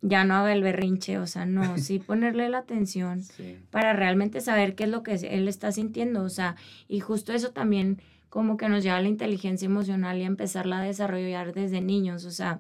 ya 0.02 0.26
no 0.26 0.36
haga 0.36 0.54
el 0.54 0.62
berrinche, 0.62 1.18
o 1.18 1.28
sea, 1.28 1.46
no, 1.46 1.78
sí 1.78 2.00
ponerle 2.06 2.50
la 2.50 2.60
atención 2.60 3.24
para 3.72 3.94
realmente 3.94 4.42
saber 4.42 4.76
qué 4.76 4.84
es 4.84 4.90
lo 4.90 5.02
que 5.02 5.14
él 5.14 5.48
está 5.48 5.72
sintiendo, 5.72 6.24
o 6.24 6.30
sea, 6.30 6.56
y 6.88 7.00
justo 7.00 7.34
eso 7.34 7.52
también 7.52 8.02
como 8.30 8.58
que 8.58 8.68
nos 8.68 8.84
lleva 8.84 8.98
a 8.98 9.02
la 9.02 9.08
inteligencia 9.08 9.66
emocional 9.66 10.18
y 10.18 10.24
a 10.24 10.28
empezarla 10.28 10.80
a 10.80 10.84
desarrollar 10.84 11.54
desde 11.54 11.82
niños, 11.82 12.26
o 12.26 12.32
sea, 12.32 12.60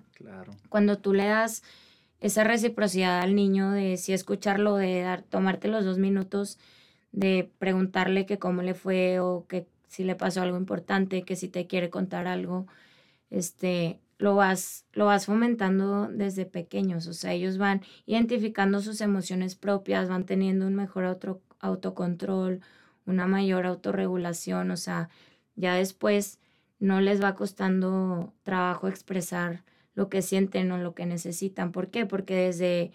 cuando 0.69 0.99
tú 0.99 1.13
le 1.13 1.25
das 1.25 1.63
esa 2.21 2.45
reciprocidad 2.45 3.19
al 3.19 3.35
niño 3.35 3.71
de 3.71 3.97
si 3.97 4.13
escucharlo, 4.13 4.77
de 4.77 5.01
dar, 5.01 5.23
tomarte 5.23 5.67
los 5.67 5.83
dos 5.83 5.97
minutos, 5.97 6.57
de 7.11 7.51
preguntarle 7.59 8.25
que 8.25 8.39
cómo 8.39 8.61
le 8.61 8.75
fue 8.75 9.19
o 9.19 9.45
que 9.47 9.67
si 9.89 10.05
le 10.05 10.15
pasó 10.15 10.41
algo 10.41 10.57
importante, 10.57 11.23
que 11.23 11.35
si 11.35 11.49
te 11.49 11.67
quiere 11.67 11.89
contar 11.89 12.27
algo, 12.27 12.65
este, 13.29 13.99
lo 14.17 14.35
vas, 14.35 14.85
lo 14.93 15.05
vas 15.05 15.25
fomentando 15.25 16.07
desde 16.07 16.45
pequeños, 16.45 17.07
o 17.07 17.13
sea, 17.13 17.33
ellos 17.33 17.57
van 17.57 17.81
identificando 18.05 18.81
sus 18.81 19.01
emociones 19.01 19.55
propias, 19.55 20.09
van 20.09 20.25
teniendo 20.25 20.67
un 20.67 20.75
mejor 20.75 21.05
auto, 21.05 21.41
autocontrol, 21.59 22.61
una 23.05 23.27
mayor 23.27 23.65
autorregulación, 23.65 24.71
o 24.71 24.77
sea, 24.77 25.09
ya 25.55 25.75
después 25.75 26.39
no 26.79 27.01
les 27.01 27.23
va 27.23 27.35
costando 27.35 28.33
trabajo 28.43 28.87
expresar 28.87 29.63
lo 29.95 30.09
que 30.09 30.21
sienten 30.21 30.71
o 30.71 30.77
lo 30.77 30.93
que 30.93 31.05
necesitan. 31.05 31.71
¿Por 31.71 31.89
qué? 31.89 32.05
Porque 32.05 32.35
desde, 32.35 32.91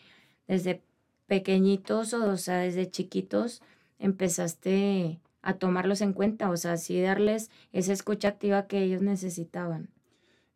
desde 0.47 0.83
pequeñitos, 1.27 2.13
o, 2.15 2.37
sea, 2.37 2.59
desde 2.59 2.91
chiquitos, 2.91 3.63
empezaste 3.99 5.21
a 5.43 5.55
tomarlos 5.55 6.01
en 6.01 6.13
cuenta, 6.13 6.51
o 6.51 6.57
sea, 6.57 6.73
así 6.73 7.01
darles 7.01 7.51
esa 7.73 7.93
escucha 7.93 8.29
activa 8.29 8.67
que 8.67 8.83
ellos 8.83 9.03
necesitaban. 9.03 9.89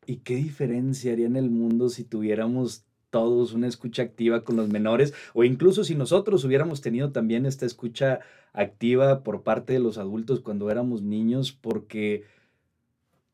¿Y 0.07 0.17
qué 0.19 0.37
diferencia 0.37 1.13
haría 1.13 1.27
en 1.27 1.37
el 1.37 1.51
mundo 1.51 1.89
si 1.89 2.05
tuviéramos 2.05 2.85
todos 3.11 3.53
una 3.53 3.69
escucha 3.69 4.03
activa 4.03 4.43
con 4.43 4.57
los 4.57 4.69
menores 4.69 5.13
o 5.35 5.45
incluso 5.45 5.85
si 5.85 5.95
nosotros 5.95 6.45
hubiéramos 6.45 6.81
tenido 6.81 7.13
también 7.13 7.47
esta 7.47 7.67
escucha 7.67 8.21
activa 8.53 9.23
por 9.23 9.43
parte 9.43 9.75
de 9.75 9.79
los 9.79 9.99
adultos 9.99 10.41
cuando 10.41 10.71
éramos 10.71 11.03
niños? 11.03 11.53
Porque 11.53 12.25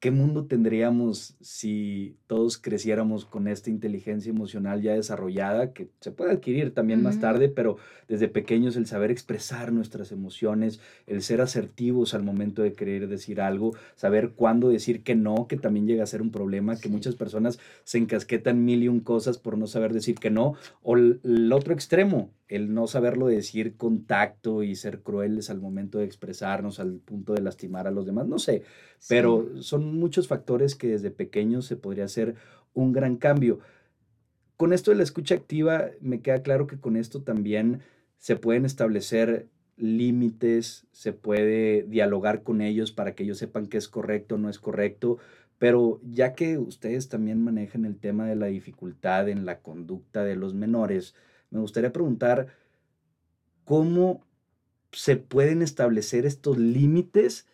¿Qué 0.01 0.13
mundo 0.13 0.47
tendríamos 0.47 1.35
si 1.41 2.17
todos 2.29 2.57
creciéramos 2.57 3.25
con 3.25 3.49
esta 3.49 3.69
inteligencia 3.69 4.31
emocional 4.31 4.81
ya 4.81 4.95
desarrollada, 4.95 5.73
que 5.73 5.89
se 5.99 6.13
puede 6.13 6.31
adquirir 6.31 6.73
también 6.73 7.03
más 7.03 7.19
tarde, 7.19 7.49
pero 7.49 7.79
desde 8.07 8.29
pequeños 8.29 8.77
el 8.77 8.87
saber 8.87 9.11
expresar 9.11 9.73
nuestras 9.73 10.13
emociones, 10.13 10.79
el 11.09 11.21
ser 11.21 11.41
asertivos 11.41 12.15
al 12.15 12.23
momento 12.23 12.63
de 12.63 12.75
querer 12.75 13.09
decir 13.09 13.41
algo, 13.41 13.75
saber 13.97 14.35
cuándo 14.37 14.69
decir 14.69 15.03
que 15.03 15.17
no, 15.17 15.49
que 15.49 15.57
también 15.57 15.89
llega 15.89 16.05
a 16.05 16.07
ser 16.07 16.23
un 16.23 16.31
problema, 16.31 16.79
que 16.79 16.89
muchas 16.89 17.17
personas 17.17 17.59
se 17.83 17.99
encasquetan 17.99 18.65
mil 18.65 18.85
y 18.85 18.89
un 18.89 19.01
cosas 19.01 19.37
por 19.37 19.59
no 19.59 19.67
saber 19.67 19.93
decir 19.93 20.15
que 20.15 20.31
no, 20.31 20.55
o 20.81 20.97
el 20.97 21.53
otro 21.53 21.75
extremo, 21.75 22.31
el 22.49 22.73
no 22.73 22.87
saberlo 22.87 23.27
decir 23.27 23.77
con 23.77 24.05
tacto 24.05 24.63
y 24.63 24.75
ser 24.75 25.01
crueles 25.01 25.51
al 25.51 25.61
momento 25.61 25.99
de 25.99 26.07
expresarnos, 26.07 26.81
al 26.81 26.95
punto 26.95 27.35
de 27.35 27.43
lastimar 27.43 27.87
a 27.87 27.91
los 27.91 28.07
demás, 28.07 28.27
no 28.27 28.39
sé, 28.39 28.63
pero 29.07 29.63
son 29.63 29.88
muchos 29.95 30.29
factores 30.29 30.75
que 30.75 30.89
desde 30.89 31.11
pequeños 31.11 31.67
se 31.67 31.77
podría 31.77 32.05
hacer 32.05 32.35
un 32.75 32.93
gran 32.93 33.17
cambio. 33.17 33.61
Con 34.57 34.73
esto 34.73 34.91
de 34.91 34.97
la 34.97 35.03
escucha 35.03 35.35
activa, 35.35 35.91
me 36.01 36.21
queda 36.21 36.43
claro 36.43 36.67
que 36.67 36.79
con 36.79 36.97
esto 36.97 37.23
también 37.23 37.81
se 38.19 38.37
pueden 38.37 38.65
establecer 38.65 39.49
límites, 39.77 40.87
se 40.93 41.13
puede 41.13 41.85
dialogar 41.85 42.43
con 42.43 42.61
ellos 42.61 42.93
para 42.93 43.15
que 43.15 43.23
ellos 43.23 43.39
sepan 43.39 43.67
qué 43.67 43.79
es 43.79 43.89
correcto 43.89 44.37
no 44.37 44.49
es 44.49 44.59
correcto, 44.59 45.19
pero 45.59 46.01
ya 46.03 46.35
que 46.35 46.59
ustedes 46.59 47.09
también 47.09 47.43
manejan 47.43 47.85
el 47.85 47.99
tema 47.99 48.27
de 48.27 48.37
la 48.37 48.47
dificultad 48.47 49.29
en 49.29 49.47
la 49.47 49.61
conducta 49.61 50.25
de 50.25 50.37
los 50.37 50.55
menores, 50.55 51.15
me 51.51 51.61
gustaría 51.61 51.93
preguntar 51.93 52.49
cómo 53.65 54.25
se 54.93 55.17
pueden 55.17 55.63
establecer 55.63 56.27
estos 56.27 56.59
límites 56.59 57.47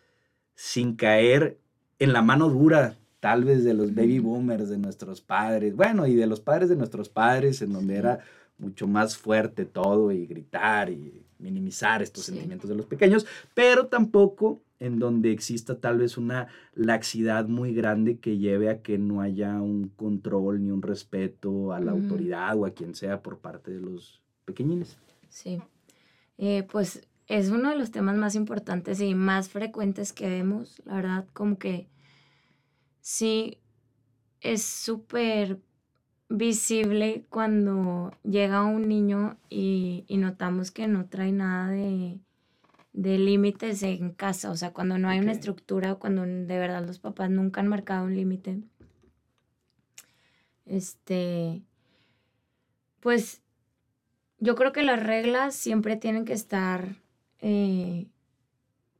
sin 0.55 0.95
caer 0.95 1.59
en 1.99 2.13
la 2.13 2.21
mano 2.21 2.49
dura, 2.49 2.97
tal 3.19 3.43
vez 3.43 3.63
de 3.63 3.73
los 3.73 3.93
baby 3.93 4.19
boomers, 4.19 4.69
de 4.69 4.77
nuestros 4.77 5.21
padres, 5.21 5.75
bueno, 5.75 6.05
y 6.07 6.15
de 6.15 6.27
los 6.27 6.39
padres 6.39 6.69
de 6.69 6.75
nuestros 6.75 7.09
padres, 7.09 7.61
en 7.61 7.73
donde 7.73 7.95
era 7.95 8.19
mucho 8.57 8.87
más 8.87 9.17
fuerte 9.17 9.65
todo 9.65 10.11
y 10.11 10.25
gritar 10.25 10.89
y 10.89 11.25
minimizar 11.39 12.01
estos 12.01 12.25
sentimientos 12.25 12.69
de 12.69 12.75
los 12.75 12.85
pequeños, 12.85 13.25
pero 13.53 13.87
tampoco 13.87 14.61
en 14.79 14.99
donde 14.99 15.31
exista 15.31 15.79
tal 15.79 15.99
vez 15.99 16.17
una 16.17 16.47
laxidad 16.73 17.47
muy 17.47 17.73
grande 17.73 18.17
que 18.17 18.37
lleve 18.37 18.69
a 18.69 18.81
que 18.81 18.97
no 18.97 19.21
haya 19.21 19.61
un 19.61 19.89
control 19.89 20.63
ni 20.63 20.71
un 20.71 20.81
respeto 20.81 21.73
a 21.73 21.79
la 21.79 21.91
autoridad 21.91 22.57
o 22.57 22.65
a 22.65 22.71
quien 22.71 22.93
sea 22.93 23.21
por 23.21 23.39
parte 23.39 23.71
de 23.71 23.79
los 23.79 24.21
pequeñines. 24.43 24.97
Sí, 25.29 25.61
eh, 26.37 26.63
pues 26.69 27.07
es 27.27 27.49
uno 27.49 27.69
de 27.69 27.77
los 27.77 27.91
temas 27.91 28.17
más 28.17 28.35
importantes 28.35 29.01
y 29.01 29.15
más 29.15 29.49
frecuentes 29.49 30.13
que 30.13 30.29
vemos, 30.29 30.81
la 30.85 30.95
verdad, 30.95 31.25
como 31.33 31.57
que 31.57 31.87
sí 33.01 33.59
es 34.41 34.63
súper 34.63 35.59
visible 36.29 37.25
cuando 37.29 38.11
llega 38.23 38.63
un 38.63 38.87
niño 38.87 39.37
y, 39.49 40.05
notamos 40.09 40.71
que 40.71 40.87
no 40.87 41.05
trae 41.07 41.31
nada 41.31 41.69
de, 41.69 42.19
de 42.93 43.17
límites 43.17 43.81
en 43.83 44.11
casa, 44.11 44.51
o 44.51 44.55
sea, 44.55 44.71
cuando 44.71 44.97
no 44.97 45.09
hay 45.09 45.19
una 45.19 45.31
estructura 45.31 45.95
cuando 45.95 46.23
de 46.23 46.59
verdad 46.59 46.85
los 46.85 46.99
papás 46.99 47.29
nunca 47.29 47.61
han 47.61 47.67
marcado 47.67 48.05
un 48.05 48.15
límite. 48.15 48.61
Este, 50.65 51.61
pues 52.99 53.41
yo 54.39 54.55
creo 54.55 54.71
que 54.71 54.83
las 54.83 55.01
reglas 55.01 55.55
siempre 55.55 55.95
tienen 55.95 56.25
que 56.25 56.33
estar 56.33 56.95
eh, 57.41 58.07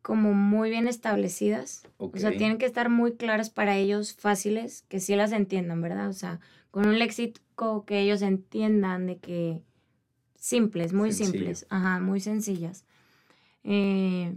como 0.01 0.33
muy 0.33 0.69
bien 0.69 0.87
establecidas. 0.87 1.87
O 1.97 2.11
sea, 2.15 2.35
tienen 2.37 2.57
que 2.57 2.65
estar 2.65 2.89
muy 2.89 3.15
claras 3.15 3.49
para 3.49 3.75
ellos, 3.75 4.13
fáciles, 4.13 4.83
que 4.87 4.99
sí 4.99 5.15
las 5.15 5.31
entiendan, 5.31 5.81
¿verdad? 5.81 6.09
O 6.09 6.13
sea, 6.13 6.39
con 6.69 6.87
un 6.87 6.99
léxico 6.99 7.85
que 7.85 7.99
ellos 7.99 8.21
entiendan 8.21 9.07
de 9.07 9.17
que 9.17 9.63
simples, 10.35 10.93
muy 10.93 11.11
simples, 11.11 11.65
ajá, 11.69 11.99
muy 11.99 12.19
sencillas. 12.19 12.85
Eh, 13.63 14.35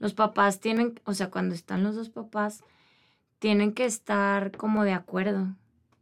los 0.00 0.14
papás 0.14 0.58
tienen, 0.58 1.00
o 1.04 1.14
sea, 1.14 1.30
cuando 1.30 1.54
están 1.54 1.84
los 1.84 1.94
dos 1.94 2.10
papás, 2.10 2.64
tienen 3.38 3.72
que 3.72 3.84
estar 3.84 4.56
como 4.56 4.82
de 4.82 4.94
acuerdo. 4.94 5.54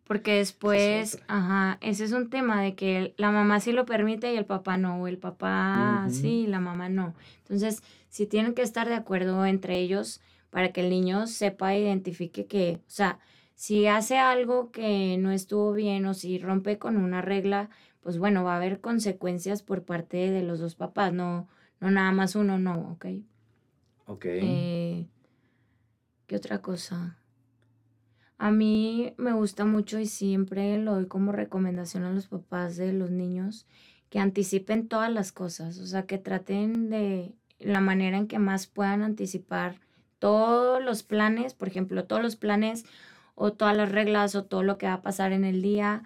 Porque 0.07 0.37
después, 0.37 1.21
ajá, 1.27 1.79
ese 1.81 2.05
es 2.05 2.13
un 2.13 2.31
tema 2.31 2.63
de 2.63 2.77
que 2.77 3.15
la 3.17 3.33
mamá 3.33 3.59
sí 3.59 3.73
lo 3.73 3.87
permite 3.87 4.33
y 4.33 4.37
el 4.37 4.47
papá 4.47 4.77
no, 4.77 5.03
o 5.03 5.09
el 5.09 5.19
papá 5.19 6.07
sí, 6.11 6.47
la 6.47 6.61
mamá 6.61 6.89
no. 6.89 7.15
Entonces, 7.39 7.83
sí 8.09 8.27
tienen 8.27 8.55
que 8.55 8.63
estar 8.63 8.89
de 8.89 8.95
acuerdo 8.95 9.45
entre 9.47 9.79
ellos 9.79 10.21
para 10.51 10.73
que 10.73 10.83
el 10.83 10.91
niño 10.91 11.27
sepa 11.27 11.75
e 11.75 11.81
identifique 11.81 12.47
que, 12.47 12.81
o 12.87 12.91
sea, 12.91 13.19
si 13.57 13.89
hace 13.89 14.19
algo 14.19 14.71
que 14.71 15.17
no 15.19 15.33
estuvo 15.33 15.73
bien 15.73 16.07
o 16.07 16.15
si 16.15 16.39
rompe 16.39 16.79
con 16.79 16.97
una 16.97 17.21
regla, 17.21 17.69
pues 18.01 18.19
bueno, 18.19 18.45
va 18.45 18.53
a 18.53 18.57
haber 18.59 18.81
consecuencias 18.81 19.63
por 19.63 19.83
parte 19.83 20.31
de 20.31 20.43
los 20.43 20.61
dos 20.61 20.77
papás, 20.77 21.13
no, 21.13 21.49
no 21.81 21.91
nada 21.91 22.13
más 22.13 22.37
uno, 22.37 22.59
no, 22.61 22.93
¿ok? 22.93 23.07
Ok. 24.07 24.25
Eh, 24.27 25.09
¿Qué 26.29 26.37
otra 26.37 26.63
cosa? 26.63 27.19
A 28.39 28.51
mí 28.51 29.15
me 29.17 29.33
gusta 29.33 29.65
mucho 29.65 29.99
y 29.99 30.07
siempre 30.07 30.79
lo 30.79 30.95
doy 30.95 31.07
como 31.07 31.33
recomendación 31.33 32.05
a 32.05 32.13
los 32.13 32.27
papás 32.27 32.77
de 32.77 32.93
los 32.93 33.11
niños 33.11 33.67
que 34.11 34.19
anticipen 34.19 34.89
todas 34.89 35.11
las 35.13 35.33
cosas, 35.33 35.79
o 35.79 35.87
sea, 35.87 36.05
que 36.07 36.19
traten 36.19 36.91
de 36.91 37.35
la 37.59 37.81
manera 37.81 38.19
en 38.19 38.29
que 38.29 38.39
más 38.39 38.67
puedan 38.67 39.03
anticipar 39.03 39.81
todos 40.19 40.83
los 40.83 41.03
planes, 41.03 41.55
por 41.55 41.69
ejemplo, 41.69 42.05
todos 42.05 42.23
los 42.23 42.37
planes 42.37 42.85
o 43.35 43.53
todas 43.53 43.77
las 43.77 43.91
reglas 43.91 44.35
o 44.35 44.45
todo 44.45 44.63
lo 44.63 44.79
que 44.79 44.87
va 44.87 44.95
a 44.95 45.03
pasar 45.03 45.33
en 45.33 45.45
el 45.45 45.63
día, 45.63 46.05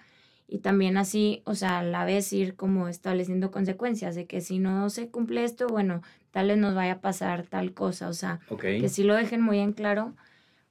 y 0.52 0.58
también 0.58 0.96
así, 0.96 1.42
o 1.44 1.54
sea, 1.54 1.78
a 1.78 1.82
la 1.84 2.04
vez 2.04 2.32
ir 2.32 2.56
como 2.56 2.88
estableciendo 2.88 3.52
consecuencias 3.52 4.16
de 4.16 4.26
que 4.26 4.40
si 4.40 4.58
no 4.58 4.90
se 4.90 5.08
cumple 5.08 5.44
esto, 5.44 5.68
bueno, 5.68 6.02
tal 6.32 6.48
vez 6.48 6.58
nos 6.58 6.74
vaya 6.74 6.94
a 6.94 7.00
pasar 7.00 7.46
tal 7.46 7.72
cosa, 7.72 8.08
o 8.08 8.12
sea, 8.12 8.40
que 8.80 8.88
sí 8.88 9.04
lo 9.04 9.14
dejen 9.14 9.42
muy 9.42 9.60
en 9.60 9.72
claro, 9.72 10.16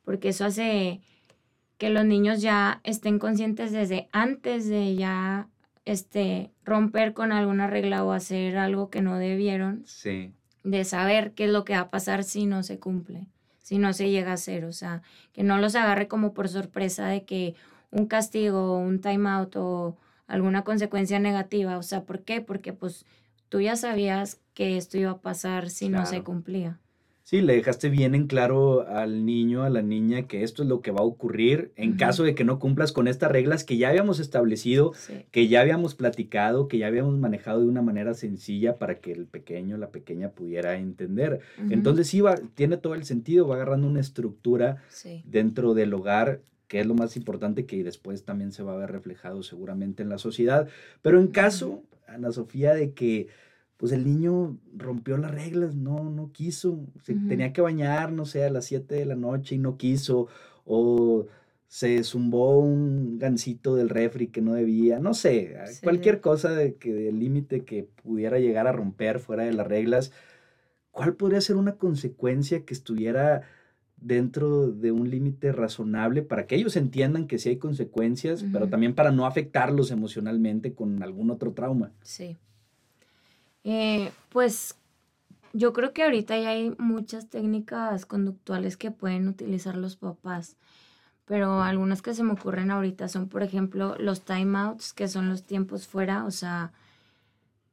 porque 0.03 0.29
eso 0.29 0.43
hace 0.43 1.01
que 1.79 1.89
los 1.89 2.05
niños 2.05 2.41
ya 2.41 2.81
estén 2.83 3.19
conscientes 3.19 3.71
desde 3.71 4.09
antes 4.11 4.67
de 4.67 4.95
ya 4.95 5.47
este 5.85 6.51
romper 6.65 7.13
con 7.13 7.31
alguna 7.31 7.67
regla 7.67 8.03
o 8.03 8.11
hacer 8.11 8.57
algo 8.57 8.89
que 8.89 9.01
no 9.01 9.17
debieron. 9.17 9.83
Sí. 9.85 10.33
De 10.63 10.83
saber 10.83 11.31
qué 11.31 11.45
es 11.45 11.51
lo 11.51 11.63
que 11.63 11.73
va 11.73 11.79
a 11.79 11.89
pasar 11.89 12.25
si 12.25 12.45
no 12.45 12.63
se 12.63 12.79
cumple, 12.79 13.27
si 13.59 13.79
no 13.79 13.93
se 13.93 14.09
llega 14.09 14.31
a 14.31 14.33
hacer, 14.33 14.65
o 14.65 14.73
sea, 14.73 15.01
que 15.31 15.41
no 15.41 15.57
los 15.57 15.73
agarre 15.75 16.09
como 16.09 16.33
por 16.33 16.49
sorpresa 16.49 17.07
de 17.07 17.23
que 17.23 17.55
un 17.91 18.07
castigo, 18.07 18.77
un 18.77 18.99
timeout 18.99 19.55
o 19.55 19.97
alguna 20.27 20.65
consecuencia 20.65 21.17
negativa. 21.19 21.77
O 21.77 21.83
sea, 21.83 22.03
¿por 22.03 22.23
qué? 22.23 22.41
Porque 22.41 22.73
pues 22.73 23.05
tú 23.47 23.61
ya 23.61 23.77
sabías 23.77 24.41
que 24.53 24.75
esto 24.75 24.97
iba 24.97 25.11
a 25.11 25.21
pasar 25.21 25.69
si 25.69 25.87
no 25.87 26.05
se 26.05 26.23
cumplía. 26.23 26.77
Sí, 27.29 27.41
le 27.41 27.53
dejaste 27.53 27.89
bien 27.89 28.15
en 28.15 28.25
claro 28.25 28.87
al 28.87 29.23
niño, 29.23 29.61
a 29.61 29.69
la 29.69 29.83
niña, 29.83 30.23
que 30.23 30.41
esto 30.41 30.63
es 30.63 30.67
lo 30.67 30.81
que 30.81 30.89
va 30.89 31.01
a 31.01 31.03
ocurrir 31.03 31.71
en 31.75 31.95
caso 31.95 32.23
de 32.23 32.33
que 32.33 32.43
no 32.43 32.57
cumplas 32.57 32.91
con 32.91 33.07
estas 33.07 33.31
reglas 33.31 33.63
que 33.63 33.77
ya 33.77 33.89
habíamos 33.89 34.19
establecido, 34.19 34.93
que 35.29 35.47
ya 35.47 35.61
habíamos 35.61 35.93
platicado, 35.93 36.67
que 36.67 36.79
ya 36.79 36.87
habíamos 36.87 37.15
manejado 37.19 37.59
de 37.59 37.67
una 37.67 37.83
manera 37.83 38.15
sencilla 38.15 38.79
para 38.79 38.95
que 38.95 39.11
el 39.11 39.27
pequeño, 39.27 39.77
la 39.77 39.91
pequeña 39.91 40.31
pudiera 40.31 40.75
entender. 40.77 41.41
Entonces 41.69 42.07
sí, 42.07 42.19
va, 42.19 42.33
tiene 42.55 42.77
todo 42.77 42.95
el 42.95 43.03
sentido, 43.03 43.47
va 43.47 43.57
agarrando 43.57 43.85
una 43.85 43.99
estructura 43.99 44.81
dentro 45.23 45.75
del 45.75 45.93
hogar 45.93 46.41
que 46.67 46.79
es 46.79 46.87
lo 46.87 46.95
más 46.95 47.15
importante 47.15 47.67
que 47.67 47.83
después 47.83 48.25
también 48.25 48.51
se 48.51 48.63
va 48.63 48.73
a 48.73 48.77
ver 48.77 48.91
reflejado 48.91 49.43
seguramente 49.43 50.01
en 50.01 50.09
la 50.09 50.17
sociedad. 50.17 50.67
Pero 51.03 51.19
en 51.19 51.27
caso, 51.27 51.83
Ana 52.07 52.31
Sofía, 52.31 52.73
de 52.73 52.93
que 52.93 53.27
pues 53.79 53.93
el 53.93 54.03
niño 54.03 54.57
rompió 54.75 55.17
las 55.17 55.31
reglas, 55.31 55.73
no, 55.73 56.09
no 56.09 56.33
quiso, 56.33 56.85
se 57.01 57.15
tenía 57.15 57.53
que 57.53 57.61
bañar, 57.61 58.11
no 58.11 58.25
sé, 58.25 58.43
a 58.43 58.49
las 58.49 58.65
7 58.65 58.95
de 58.95 59.05
la 59.05 59.15
noche 59.15 59.55
y 59.55 59.57
no 59.57 59.77
quiso, 59.77 60.27
o 60.65 61.27
se 61.65 62.03
zumbó 62.03 62.59
un 62.59 63.17
gancito 63.19 63.75
del 63.75 63.87
refri 63.87 64.27
que 64.27 64.41
no 64.41 64.53
debía, 64.53 64.99
no 64.99 65.13
sé, 65.13 65.55
cualquier 65.81 66.19
cosa 66.19 66.51
de 66.51 66.75
que 66.75 66.93
del 66.93 67.19
límite 67.19 67.63
que 67.63 67.83
pudiera 68.03 68.37
llegar 68.37 68.67
a 68.67 68.73
romper 68.73 69.19
fuera 69.19 69.43
de 69.43 69.53
las 69.53 69.65
reglas, 69.65 70.11
¿cuál 70.91 71.15
podría 71.15 71.39
ser 71.39 71.55
una 71.55 71.77
consecuencia 71.77 72.65
que 72.65 72.73
estuviera 72.73 73.43
dentro 73.95 74.69
de 74.71 74.91
un 74.91 75.09
límite 75.09 75.53
razonable 75.53 76.21
para 76.21 76.47
que 76.47 76.55
ellos 76.57 76.75
entiendan 76.75 77.27
que 77.27 77.37
sí 77.37 77.47
hay 77.47 77.57
consecuencias, 77.57 78.43
pero 78.51 78.67
también 78.67 78.93
para 78.93 79.13
no 79.13 79.25
afectarlos 79.25 79.89
emocionalmente 79.91 80.73
con 80.73 81.01
algún 81.01 81.31
otro 81.31 81.53
trauma? 81.53 81.93
Sí. 82.01 82.37
Eh, 83.63 84.11
pues 84.29 84.75
yo 85.53 85.73
creo 85.73 85.93
que 85.93 86.03
ahorita 86.03 86.37
ya 86.37 86.49
hay 86.49 86.75
muchas 86.77 87.29
técnicas 87.29 88.05
conductuales 88.05 88.77
que 88.77 88.91
pueden 88.91 89.27
utilizar 89.27 89.75
los 89.75 89.97
papás 89.97 90.57
pero 91.29 91.61
algunas 91.61 92.01
que 92.01 92.15
se 92.15 92.23
me 92.23 92.33
ocurren 92.33 92.71
ahorita 92.71 93.07
son, 93.07 93.29
por 93.29 93.43
ejemplo, 93.43 93.95
los 93.99 94.25
timeouts, 94.25 94.93
que 94.93 95.07
son 95.07 95.29
los 95.29 95.43
tiempos 95.45 95.87
fuera, 95.87 96.25
o 96.25 96.31
sea, 96.31 96.73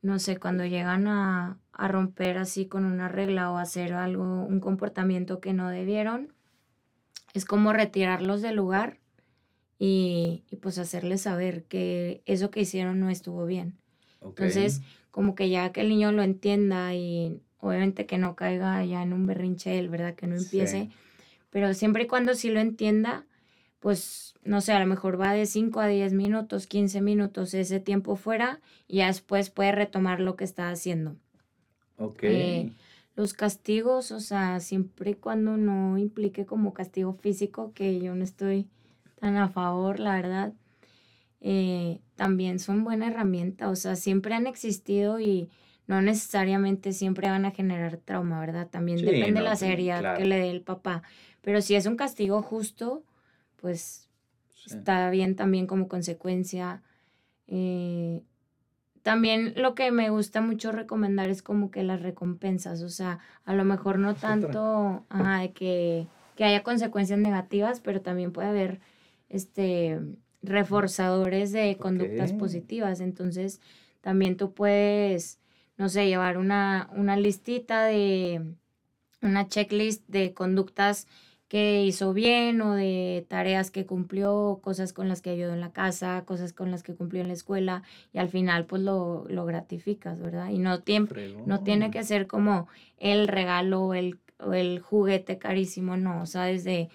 no 0.03 0.18
sé, 0.18 0.37
cuando 0.37 0.66
llegan 0.66 1.09
a, 1.09 1.59
romper 1.72 2.37
así 2.37 2.66
con 2.66 2.85
una 2.85 3.09
regla 3.09 3.51
o 3.51 3.57
hacer 3.57 3.94
algo, 3.94 4.25
un 4.25 4.61
comportamiento 4.61 5.40
que 5.40 5.55
no 5.55 5.70
debieron, 5.70 6.35
es 7.33 7.46
como 7.46 7.72
retirarlos 7.72 8.42
del 8.42 8.57
lugar 8.57 8.99
y, 9.79 10.44
pues 10.61 10.77
hacerles 10.77 11.22
saber 11.22 11.64
que 11.64 12.22
eso 12.27 12.51
que 12.51 12.61
hicieron 12.61 13.01
no 13.01 13.09
estuvo 13.09 13.46
bien. 13.46 13.79
Entonces, 14.29 14.83
como 15.11 15.35
que 15.35 15.49
ya 15.49 15.73
que 15.73 15.81
el 15.81 15.89
niño 15.89 16.12
lo 16.12 16.23
entienda 16.23 16.95
y 16.95 17.41
obviamente 17.59 18.07
que 18.07 18.19
no 18.19 18.37
caiga 18.37 18.85
ya 18.85 19.03
en 19.03 19.12
un 19.12 19.27
berrinche 19.27 19.79
él, 19.79 19.89
¿verdad? 19.89 20.15
Que 20.15 20.27
no 20.27 20.37
empiece, 20.37 20.91
pero 21.51 21.73
siempre 21.75 22.05
y 22.05 22.07
cuando 22.07 22.35
sí 22.35 22.51
lo 22.51 22.61
entienda, 22.61 23.25
pues, 23.81 24.35
no 24.43 24.61
sé, 24.61 24.73
a 24.73 24.81
lo 24.81 24.87
mejor 24.87 25.21
va 25.21 25.33
de 25.33 25.47
5 25.47 25.81
a 25.81 25.87
10 25.87 26.12
minutos, 26.12 26.67
15 26.67 27.01
minutos 27.01 27.55
ese 27.55 27.81
tiempo 27.81 28.17
fuera 28.17 28.61
y 28.87 28.99
ya 28.99 29.07
después 29.07 29.51
puede 29.51 29.73
retomar 29.73 30.21
lo 30.21 30.37
que 30.37 30.45
está 30.45 30.71
haciendo. 30.71 31.17
Ok. 31.97 32.23
Eh, 32.23 32.73
los 33.15 33.33
castigos, 33.33 34.12
o 34.12 34.21
sea, 34.21 34.61
siempre 34.61 35.12
y 35.12 35.15
cuando 35.15 35.57
no 35.57 35.97
implique 35.97 36.45
como 36.45 36.75
castigo 36.75 37.15
físico, 37.15 37.73
que 37.75 37.99
yo 38.01 38.15
no 38.15 38.23
estoy 38.23 38.69
tan 39.19 39.37
a 39.37 39.49
favor, 39.49 39.99
la 40.01 40.17
verdad, 40.17 40.53
eh, 41.40 42.01
también 42.14 42.59
son 42.59 42.85
buena 42.85 43.09
herramienta, 43.09 43.68
o 43.68 43.77
sea, 43.77 43.96
siempre 43.96 44.35
han 44.35 44.46
existido 44.46 45.20
y 45.20 45.49
no 45.87 46.03
necesariamente 46.03 46.92
siempre 46.92 47.29
van 47.29 47.44
a 47.44 47.53
generar 47.53 47.99
trauma, 47.99 48.40
¿verdad? 48.40 48.68
También 48.68 48.99
depende 48.99 49.40
de 49.40 49.46
la 49.46 49.57
seriedad 49.57 50.16
que 50.16 50.25
le 50.25 50.38
dé 50.38 50.51
el 50.51 50.62
papá, 50.62 51.03
pero 51.42 51.61
si 51.62 51.75
es 51.75 51.87
un 51.87 51.96
castigo 51.96 52.42
justo, 52.42 53.05
pues 53.57 54.09
está 54.66 55.11
bien 55.11 55.37
también 55.37 55.66
como 55.66 55.88
consecuencia. 55.88 56.83
Eh, 57.46 58.22
también 59.03 59.53
lo 59.57 59.77
que 59.77 59.92
me 59.92 60.11
gusta 60.11 60.40
mucho 60.40 60.72
recomendar 60.72 61.29
es 61.29 61.40
como 61.40 61.70
que 61.70 61.85
las 61.85 62.03
recompensas, 62.03 62.83
o 62.83 62.88
sea, 62.88 63.20
a 63.44 63.55
lo 63.55 63.64
mejor 63.64 64.01
no 64.01 64.14
tanto 64.14 65.07
de 65.40 65.53
que, 65.53 66.09
haya 66.44 66.64
consecuencias 66.64 67.18
negativas, 67.18 67.81
pero 67.81 68.03
también 68.03 68.33
puede 68.33 68.49
haber 68.49 68.81
este 69.29 70.01
reforzadores 70.47 71.53
de 71.53 71.77
conductas 71.77 72.33
positivas. 72.33 73.01
Entonces, 73.01 73.61
también 74.01 74.37
tú 74.37 74.53
puedes, 74.53 75.41
no 75.77 75.89
sé, 75.89 76.07
llevar 76.07 76.39
una, 76.39 76.89
una 76.95 77.17
listita 77.17 77.85
de, 77.85 78.43
una 79.23 79.49
checklist 79.49 80.07
de 80.09 80.33
conductas 80.33 81.07
que 81.49 81.85
hizo 81.85 82.13
bien 82.13 82.61
o 82.61 82.75
de 82.75 83.25
tareas 83.29 83.71
que 83.71 83.87
cumplió, 83.87 84.59
cosas 84.63 84.93
con 84.93 85.09
las 85.09 85.23
que 85.23 85.31
ayudó 85.31 85.53
en 85.53 85.61
la 85.61 85.73
casa, 85.73 86.25
cosas 86.27 86.53
con 86.53 86.71
las 86.71 86.83
que 86.83 86.95
cumplió 86.95 87.23
en 87.23 87.29
la 87.29 87.35
escuela 87.35 87.83
y 88.13 88.19
al 88.19 88.29
final 88.29 88.67
pues 88.67 88.83
lo, 88.83 89.25
lo 89.29 89.45
gratificas, 89.45 90.21
¿verdad? 90.21 90.51
Y 90.51 90.59
no, 90.59 90.81
tiene, 90.81 91.09
no 91.47 91.63
tiene 91.63 91.91
que 91.91 92.03
ser 92.03 92.27
como 92.27 92.67
el 92.99 93.29
regalo 93.29 93.83
o 93.83 93.95
el, 93.95 94.19
el 94.53 94.81
juguete 94.81 95.39
carísimo, 95.39 95.97
no, 95.97 96.23
o 96.23 96.27
sea, 96.27 96.45
desde 96.45 96.89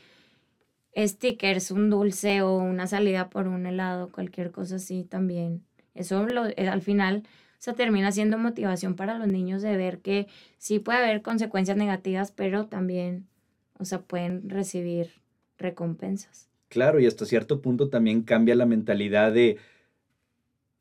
stickers, 0.95 1.71
un 1.71 1.89
dulce 1.89 2.41
o 2.41 2.57
una 2.57 2.87
salida 2.87 3.29
por 3.29 3.47
un 3.47 3.65
helado, 3.65 4.11
cualquier 4.11 4.51
cosa 4.51 4.75
así 4.75 5.03
también. 5.03 5.63
Eso 5.93 6.25
lo, 6.25 6.47
eh, 6.47 6.69
al 6.69 6.81
final 6.81 7.23
se 7.59 7.73
termina 7.73 8.11
siendo 8.11 8.37
motivación 8.37 8.95
para 8.95 9.17
los 9.17 9.27
niños 9.27 9.61
de 9.61 9.77
ver 9.77 9.99
que 9.99 10.27
sí 10.57 10.79
puede 10.79 10.99
haber 10.99 11.21
consecuencias 11.21 11.77
negativas, 11.77 12.31
pero 12.31 12.65
también 12.67 13.27
o 13.81 13.85
sea, 13.85 13.99
pueden 13.99 14.47
recibir 14.47 15.09
recompensas. 15.57 16.47
Claro, 16.69 16.99
y 16.99 17.07
hasta 17.07 17.25
cierto 17.25 17.61
punto 17.61 17.89
también 17.89 18.21
cambia 18.21 18.55
la 18.55 18.67
mentalidad 18.67 19.31
de 19.31 19.57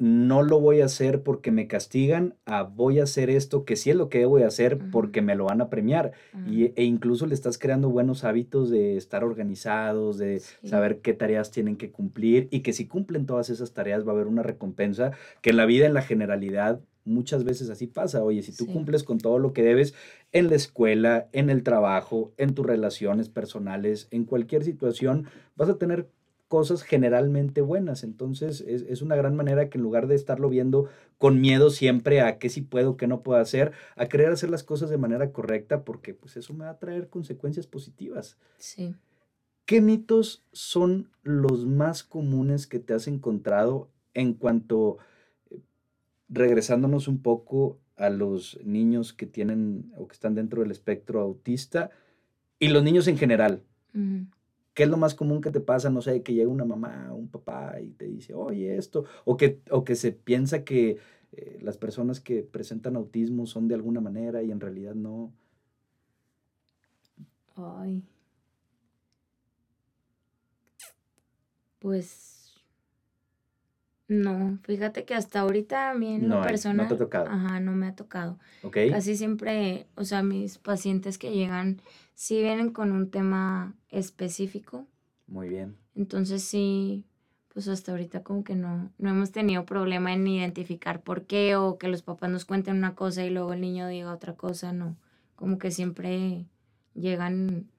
no 0.00 0.42
lo 0.42 0.58
voy 0.60 0.80
a 0.80 0.86
hacer 0.86 1.22
porque 1.22 1.50
me 1.50 1.68
castigan, 1.68 2.34
a 2.46 2.62
voy 2.62 3.00
a 3.00 3.02
hacer 3.02 3.28
esto 3.28 3.66
que 3.66 3.76
sí 3.76 3.90
es 3.90 3.96
lo 3.96 4.08
que 4.08 4.24
voy 4.24 4.44
a 4.44 4.46
hacer 4.46 4.78
porque 4.90 5.20
me 5.20 5.34
lo 5.34 5.44
van 5.44 5.60
a 5.60 5.68
premiar. 5.68 6.12
y, 6.48 6.72
e 6.74 6.84
incluso 6.84 7.26
le 7.26 7.34
estás 7.34 7.58
creando 7.58 7.90
buenos 7.90 8.24
hábitos 8.24 8.70
de 8.70 8.96
estar 8.96 9.24
organizados, 9.24 10.16
de 10.16 10.40
saber 10.64 11.00
qué 11.00 11.12
tareas 11.12 11.50
tienen 11.50 11.76
que 11.76 11.90
cumplir 11.90 12.48
y 12.50 12.60
que 12.60 12.72
si 12.72 12.88
cumplen 12.88 13.26
todas 13.26 13.50
esas 13.50 13.74
tareas 13.74 14.06
va 14.06 14.12
a 14.12 14.14
haber 14.14 14.26
una 14.26 14.42
recompensa 14.42 15.12
que 15.42 15.50
en 15.50 15.58
la 15.58 15.66
vida, 15.66 15.84
en 15.84 15.92
la 15.92 16.00
generalidad, 16.00 16.80
muchas 17.04 17.44
veces 17.44 17.68
así 17.68 17.86
pasa. 17.86 18.24
Oye, 18.24 18.42
si 18.42 18.56
tú 18.56 18.66
cumples 18.66 19.04
con 19.04 19.18
todo 19.18 19.38
lo 19.38 19.52
que 19.52 19.62
debes 19.62 19.94
en 20.32 20.48
la 20.48 20.56
escuela, 20.56 21.28
en 21.32 21.50
el 21.50 21.62
trabajo, 21.62 22.32
en 22.38 22.54
tus 22.54 22.64
relaciones 22.64 23.28
personales, 23.28 24.08
en 24.10 24.24
cualquier 24.24 24.64
situación, 24.64 25.26
vas 25.56 25.68
a 25.68 25.76
tener 25.76 26.08
cosas 26.50 26.82
generalmente 26.82 27.60
buenas. 27.60 28.02
Entonces 28.02 28.60
es, 28.62 29.02
una 29.02 29.14
gran 29.14 29.36
manera 29.36 29.70
que 29.70 29.78
en 29.78 29.84
lugar 29.84 30.08
de 30.08 30.16
estarlo 30.16 30.48
viendo 30.48 30.88
con 31.16 31.40
miedo 31.40 31.70
siempre 31.70 32.22
a 32.22 32.38
qué 32.38 32.48
sí 32.48 32.60
puedo, 32.60 32.96
qué 32.96 33.06
no 33.06 33.22
puedo 33.22 33.40
hacer, 33.40 33.70
a 33.94 34.06
querer 34.06 34.32
hacer 34.32 34.50
las 34.50 34.64
cosas 34.64 34.90
de 34.90 34.98
manera 34.98 35.30
correcta, 35.30 35.84
porque 35.84 36.12
pues 36.12 36.36
eso 36.36 36.52
me 36.52 36.64
va 36.64 36.72
a 36.72 36.78
traer 36.80 37.08
consecuencias 37.08 37.68
positivas. 37.68 38.36
Sí. 38.58 38.96
¿Qué 39.64 39.80
mitos 39.80 40.42
son 40.50 41.08
los 41.22 41.66
más 41.66 42.02
comunes 42.02 42.66
que 42.66 42.80
te 42.80 42.94
has 42.94 43.06
encontrado 43.06 43.88
en 44.12 44.34
cuanto 44.34 44.98
regresándonos 46.28 47.06
un 47.06 47.22
poco 47.22 47.78
a 47.94 48.10
los 48.10 48.58
niños 48.64 49.12
que 49.12 49.26
tienen 49.26 49.92
o 49.96 50.08
que 50.08 50.14
están 50.14 50.34
dentro 50.34 50.62
del 50.62 50.72
espectro 50.72 51.20
autista 51.20 51.90
y 52.58 52.70
los 52.70 52.82
niños 52.82 53.06
en 53.06 53.18
general. 53.18 53.62
¿Qué 54.80 54.84
es 54.84 54.88
lo 54.90 54.96
más 54.96 55.14
común 55.14 55.42
que 55.42 55.50
te 55.50 55.60
pasa? 55.60 55.90
No 55.90 56.00
sé, 56.00 56.22
que 56.22 56.32
llega 56.32 56.48
una 56.48 56.64
mamá 56.64 57.12
un 57.12 57.28
papá 57.28 57.78
y 57.82 57.90
te 57.90 58.06
dice, 58.06 58.32
oye, 58.32 58.78
esto, 58.78 59.04
o 59.26 59.36
que, 59.36 59.60
o 59.70 59.84
que 59.84 59.94
se 59.94 60.10
piensa 60.10 60.64
que 60.64 60.96
eh, 61.32 61.58
las 61.60 61.76
personas 61.76 62.18
que 62.18 62.42
presentan 62.42 62.96
autismo 62.96 63.44
son 63.44 63.68
de 63.68 63.74
alguna 63.74 64.00
manera 64.00 64.42
y 64.42 64.50
en 64.50 64.58
realidad 64.58 64.94
no. 64.94 65.34
Ay. 67.56 68.02
Pues 71.78 72.39
no, 74.10 74.58
fíjate 74.64 75.04
que 75.04 75.14
hasta 75.14 75.38
ahorita 75.38 75.88
a 75.88 75.94
mí 75.94 76.16
en 76.16 76.28
lo 76.28 76.42
personal. 76.42 76.78
No 76.78 76.88
te 76.88 76.94
ha 76.94 76.98
tocado. 76.98 77.28
Ajá, 77.28 77.60
no 77.60 77.70
me 77.76 77.86
ha 77.86 77.94
tocado. 77.94 78.40
Ok. 78.64 78.76
Casi 78.90 79.16
siempre, 79.16 79.86
o 79.94 80.02
sea, 80.02 80.24
mis 80.24 80.58
pacientes 80.58 81.16
que 81.16 81.30
llegan 81.30 81.80
sí 82.16 82.42
vienen 82.42 82.72
con 82.72 82.90
un 82.90 83.08
tema 83.08 83.72
específico. 83.88 84.88
Muy 85.28 85.48
bien. 85.48 85.76
Entonces 85.94 86.42
sí, 86.42 87.04
pues 87.54 87.68
hasta 87.68 87.92
ahorita 87.92 88.24
como 88.24 88.42
que 88.42 88.56
no, 88.56 88.90
no 88.98 89.10
hemos 89.10 89.30
tenido 89.30 89.64
problema 89.64 90.12
en 90.12 90.26
identificar 90.26 91.02
por 91.02 91.26
qué 91.26 91.54
o 91.54 91.78
que 91.78 91.86
los 91.86 92.02
papás 92.02 92.30
nos 92.30 92.44
cuenten 92.44 92.78
una 92.78 92.96
cosa 92.96 93.24
y 93.24 93.30
luego 93.30 93.52
el 93.52 93.60
niño 93.60 93.86
diga 93.86 94.12
otra 94.12 94.34
cosa, 94.34 94.72
no. 94.72 94.96
Como 95.36 95.58
que 95.58 95.70
siempre 95.70 96.46
llegan, 96.94 97.70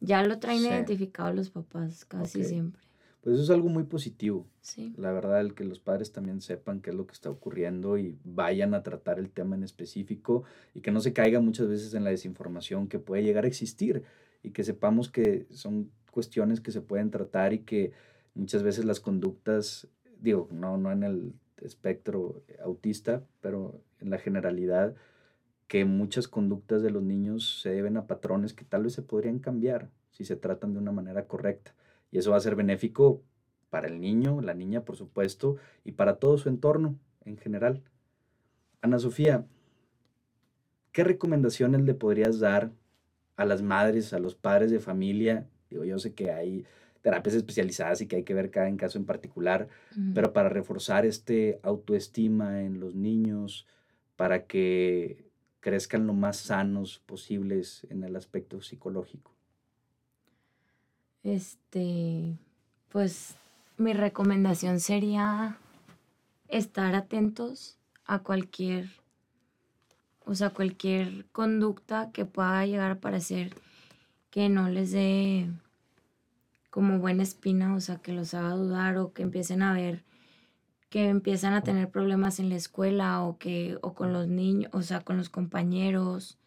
ya 0.00 0.24
lo 0.24 0.40
traen 0.40 0.62
identificado 0.62 1.32
los 1.32 1.50
papás, 1.50 2.04
casi 2.06 2.42
siempre. 2.42 2.82
Pues 3.26 3.40
eso 3.40 3.42
es 3.42 3.50
algo 3.50 3.68
muy 3.68 3.82
positivo. 3.82 4.46
Sí. 4.60 4.94
La 4.96 5.10
verdad, 5.10 5.40
el 5.40 5.54
que 5.54 5.64
los 5.64 5.80
padres 5.80 6.12
también 6.12 6.40
sepan 6.40 6.80
qué 6.80 6.90
es 6.90 6.96
lo 6.96 7.08
que 7.08 7.12
está 7.12 7.28
ocurriendo 7.28 7.98
y 7.98 8.16
vayan 8.22 8.72
a 8.72 8.84
tratar 8.84 9.18
el 9.18 9.30
tema 9.30 9.56
en 9.56 9.64
específico 9.64 10.44
y 10.74 10.80
que 10.80 10.92
no 10.92 11.00
se 11.00 11.12
caiga 11.12 11.40
muchas 11.40 11.66
veces 11.66 11.92
en 11.94 12.04
la 12.04 12.10
desinformación 12.10 12.86
que 12.86 13.00
puede 13.00 13.24
llegar 13.24 13.42
a 13.42 13.48
existir 13.48 14.04
y 14.44 14.52
que 14.52 14.62
sepamos 14.62 15.10
que 15.10 15.48
son 15.50 15.90
cuestiones 16.12 16.60
que 16.60 16.70
se 16.70 16.82
pueden 16.82 17.10
tratar 17.10 17.52
y 17.52 17.64
que 17.64 17.90
muchas 18.34 18.62
veces 18.62 18.84
las 18.84 19.00
conductas, 19.00 19.88
digo, 20.20 20.48
no, 20.52 20.78
no 20.78 20.92
en 20.92 21.02
el 21.02 21.32
espectro 21.60 22.44
autista, 22.62 23.24
pero 23.40 23.82
en 23.98 24.10
la 24.10 24.18
generalidad, 24.18 24.94
que 25.66 25.84
muchas 25.84 26.28
conductas 26.28 26.80
de 26.80 26.90
los 26.90 27.02
niños 27.02 27.60
se 27.60 27.70
deben 27.70 27.96
a 27.96 28.06
patrones 28.06 28.54
que 28.54 28.64
tal 28.64 28.84
vez 28.84 28.92
se 28.92 29.02
podrían 29.02 29.40
cambiar 29.40 29.90
si 30.12 30.24
se 30.24 30.36
tratan 30.36 30.74
de 30.74 30.78
una 30.78 30.92
manera 30.92 31.26
correcta. 31.26 31.74
Y 32.10 32.18
eso 32.18 32.30
va 32.30 32.36
a 32.36 32.40
ser 32.40 32.56
benéfico 32.56 33.22
para 33.70 33.88
el 33.88 34.00
niño, 34.00 34.40
la 34.40 34.54
niña, 34.54 34.84
por 34.84 34.96
supuesto, 34.96 35.56
y 35.84 35.92
para 35.92 36.16
todo 36.16 36.38
su 36.38 36.48
entorno 36.48 36.98
en 37.24 37.36
general. 37.36 37.82
Ana 38.80 38.98
Sofía, 38.98 39.46
¿qué 40.92 41.04
recomendaciones 41.04 41.82
le 41.82 41.94
podrías 41.94 42.38
dar 42.38 42.72
a 43.36 43.44
las 43.44 43.62
madres, 43.62 44.12
a 44.12 44.18
los 44.18 44.34
padres 44.34 44.70
de 44.70 44.80
familia? 44.80 45.48
Digo, 45.68 45.84
yo 45.84 45.98
sé 45.98 46.14
que 46.14 46.30
hay 46.30 46.64
terapias 47.02 47.36
especializadas 47.36 48.00
y 48.00 48.08
que 48.08 48.16
hay 48.16 48.24
que 48.24 48.34
ver 48.34 48.50
cada 48.50 48.68
en 48.68 48.76
caso 48.76 48.98
en 48.98 49.04
particular, 49.04 49.68
pero 50.12 50.32
para 50.32 50.48
reforzar 50.48 51.06
este 51.06 51.60
autoestima 51.62 52.62
en 52.62 52.80
los 52.80 52.96
niños, 52.96 53.66
para 54.16 54.46
que 54.46 55.30
crezcan 55.60 56.06
lo 56.06 56.14
más 56.14 56.36
sanos 56.38 56.98
posibles 57.06 57.86
en 57.90 58.02
el 58.02 58.16
aspecto 58.16 58.60
psicológico. 58.60 59.35
Este, 61.26 62.38
pues 62.88 63.34
mi 63.78 63.94
recomendación 63.94 64.78
sería 64.78 65.58
estar 66.46 66.94
atentos 66.94 67.78
a 68.04 68.20
cualquier, 68.20 68.88
o 70.24 70.36
sea, 70.36 70.50
cualquier 70.50 71.26
conducta 71.32 72.12
que 72.12 72.26
pueda 72.26 72.64
llegar 72.64 72.92
a 72.92 73.00
parecer 73.00 73.56
que 74.30 74.48
no 74.48 74.68
les 74.68 74.92
dé 74.92 75.50
como 76.70 77.00
buena 77.00 77.24
espina, 77.24 77.74
o 77.74 77.80
sea, 77.80 77.96
que 77.96 78.12
los 78.12 78.32
haga 78.32 78.50
dudar 78.50 78.96
o 78.96 79.12
que 79.12 79.22
empiecen 79.22 79.62
a 79.62 79.72
ver 79.72 80.04
que 80.90 81.08
empiezan 81.08 81.54
a 81.54 81.62
tener 81.62 81.90
problemas 81.90 82.38
en 82.38 82.50
la 82.50 82.54
escuela 82.54 83.22
o 83.24 83.36
que 83.36 83.78
o 83.82 83.94
con 83.94 84.12
los 84.12 84.28
niños, 84.28 84.70
o 84.72 84.82
sea, 84.82 85.00
con 85.00 85.16
los 85.16 85.28
compañeros. 85.28 86.38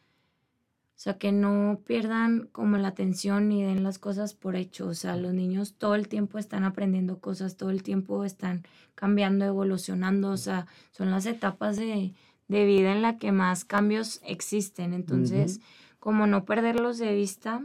O 1.00 1.02
sea, 1.02 1.18
que 1.18 1.32
no 1.32 1.80
pierdan 1.86 2.50
como 2.52 2.78
la 2.78 2.90
atención 2.90 3.48
ni 3.48 3.64
den 3.64 3.84
las 3.84 4.00
cosas 4.00 4.34
por 4.34 4.58
hecho. 4.58 4.88
O 4.88 4.94
sea, 4.94 5.16
los 5.16 5.34
niños 5.34 5.76
todo 5.78 5.96
el 5.96 6.10
tiempo 6.10 6.38
están 6.38 6.66
aprendiendo 6.66 7.20
cosas, 7.20 7.56
todo 7.56 7.70
el 7.70 7.84
tiempo 7.84 8.26
están 8.26 8.64
cambiando, 8.96 9.46
evolucionando. 9.46 10.30
O 10.30 10.36
sea, 10.36 10.68
son 10.92 11.10
las 11.10 11.26
etapas 11.26 11.78
de, 11.78 12.14
vida 12.50 12.92
en 12.92 13.02
la 13.02 13.18
que 13.18 13.32
más 13.32 13.64
cambios 13.64 14.20
existen. 14.26 14.92
Entonces, 14.92 15.62
como 16.02 16.28
no 16.28 16.44
perderlos 16.44 16.98
de 16.98 17.16
vista 17.16 17.64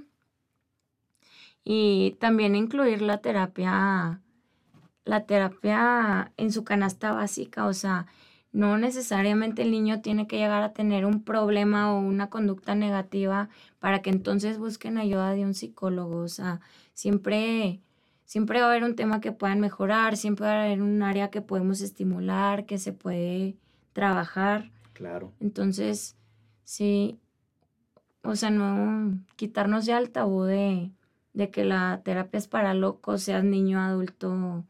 y 1.64 2.12
también 2.20 2.54
incluir 2.54 3.02
la 3.02 3.18
terapia, 3.18 4.20
la 5.04 5.26
terapia 5.26 6.30
en 6.36 6.52
su 6.52 6.62
canasta 6.62 7.10
básica. 7.10 7.66
O 7.66 7.72
sea, 7.72 8.06
no 8.54 8.78
necesariamente 8.78 9.62
el 9.62 9.72
niño 9.72 10.00
tiene 10.00 10.28
que 10.28 10.38
llegar 10.38 10.62
a 10.62 10.72
tener 10.72 11.06
un 11.06 11.24
problema 11.24 11.92
o 11.92 11.98
una 11.98 12.30
conducta 12.30 12.76
negativa 12.76 13.48
para 13.80 14.00
que 14.00 14.10
entonces 14.10 14.58
busquen 14.58 14.96
ayuda 14.96 15.32
de 15.32 15.44
un 15.44 15.54
psicólogo. 15.54 16.18
O 16.18 16.28
sea, 16.28 16.60
siempre, 16.92 17.80
siempre 18.24 18.60
va 18.60 18.66
a 18.66 18.70
haber 18.70 18.84
un 18.84 18.94
tema 18.94 19.20
que 19.20 19.32
puedan 19.32 19.58
mejorar, 19.58 20.16
siempre 20.16 20.46
va 20.46 20.52
a 20.52 20.64
haber 20.66 20.82
un 20.82 21.02
área 21.02 21.30
que 21.30 21.42
podemos 21.42 21.80
estimular, 21.80 22.64
que 22.64 22.78
se 22.78 22.92
puede 22.92 23.56
trabajar. 23.92 24.70
Claro. 24.92 25.32
Entonces, 25.40 26.16
sí, 26.62 27.18
o 28.22 28.36
sea, 28.36 28.50
no 28.50 29.18
quitarnos 29.34 29.84
ya 29.84 29.98
el 29.98 30.10
tabú 30.10 30.44
de, 30.44 30.92
de 31.32 31.50
que 31.50 31.64
la 31.64 32.02
terapia 32.04 32.38
es 32.38 32.46
para 32.46 32.72
locos, 32.72 33.22
seas 33.24 33.42
niño, 33.42 33.80
adulto, 33.80 34.64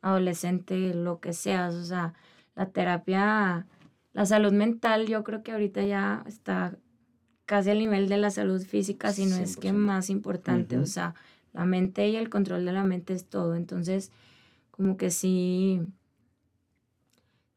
adolescente, 0.00 0.94
lo 0.94 1.18
que 1.18 1.32
seas. 1.32 1.74
O 1.74 1.84
sea, 1.84 2.14
la 2.56 2.70
terapia, 2.70 3.66
la 4.12 4.26
salud 4.26 4.52
mental, 4.52 5.06
yo 5.06 5.22
creo 5.22 5.42
que 5.42 5.52
ahorita 5.52 5.82
ya 5.84 6.24
está 6.26 6.76
casi 7.44 7.70
al 7.70 7.78
nivel 7.78 8.08
de 8.08 8.16
la 8.16 8.30
salud 8.30 8.60
física, 8.62 9.12
si 9.12 9.26
no 9.26 9.36
es 9.36 9.56
que 9.56 9.72
más 9.72 10.10
importante, 10.10 10.78
o 10.78 10.86
sea, 10.86 11.14
la 11.52 11.64
mente 11.64 12.08
y 12.08 12.16
el 12.16 12.28
control 12.28 12.64
de 12.64 12.72
la 12.72 12.82
mente 12.82 13.12
es 13.12 13.26
todo, 13.26 13.54
entonces, 13.54 14.10
como 14.72 14.96
que 14.96 15.10
sí, 15.10 15.80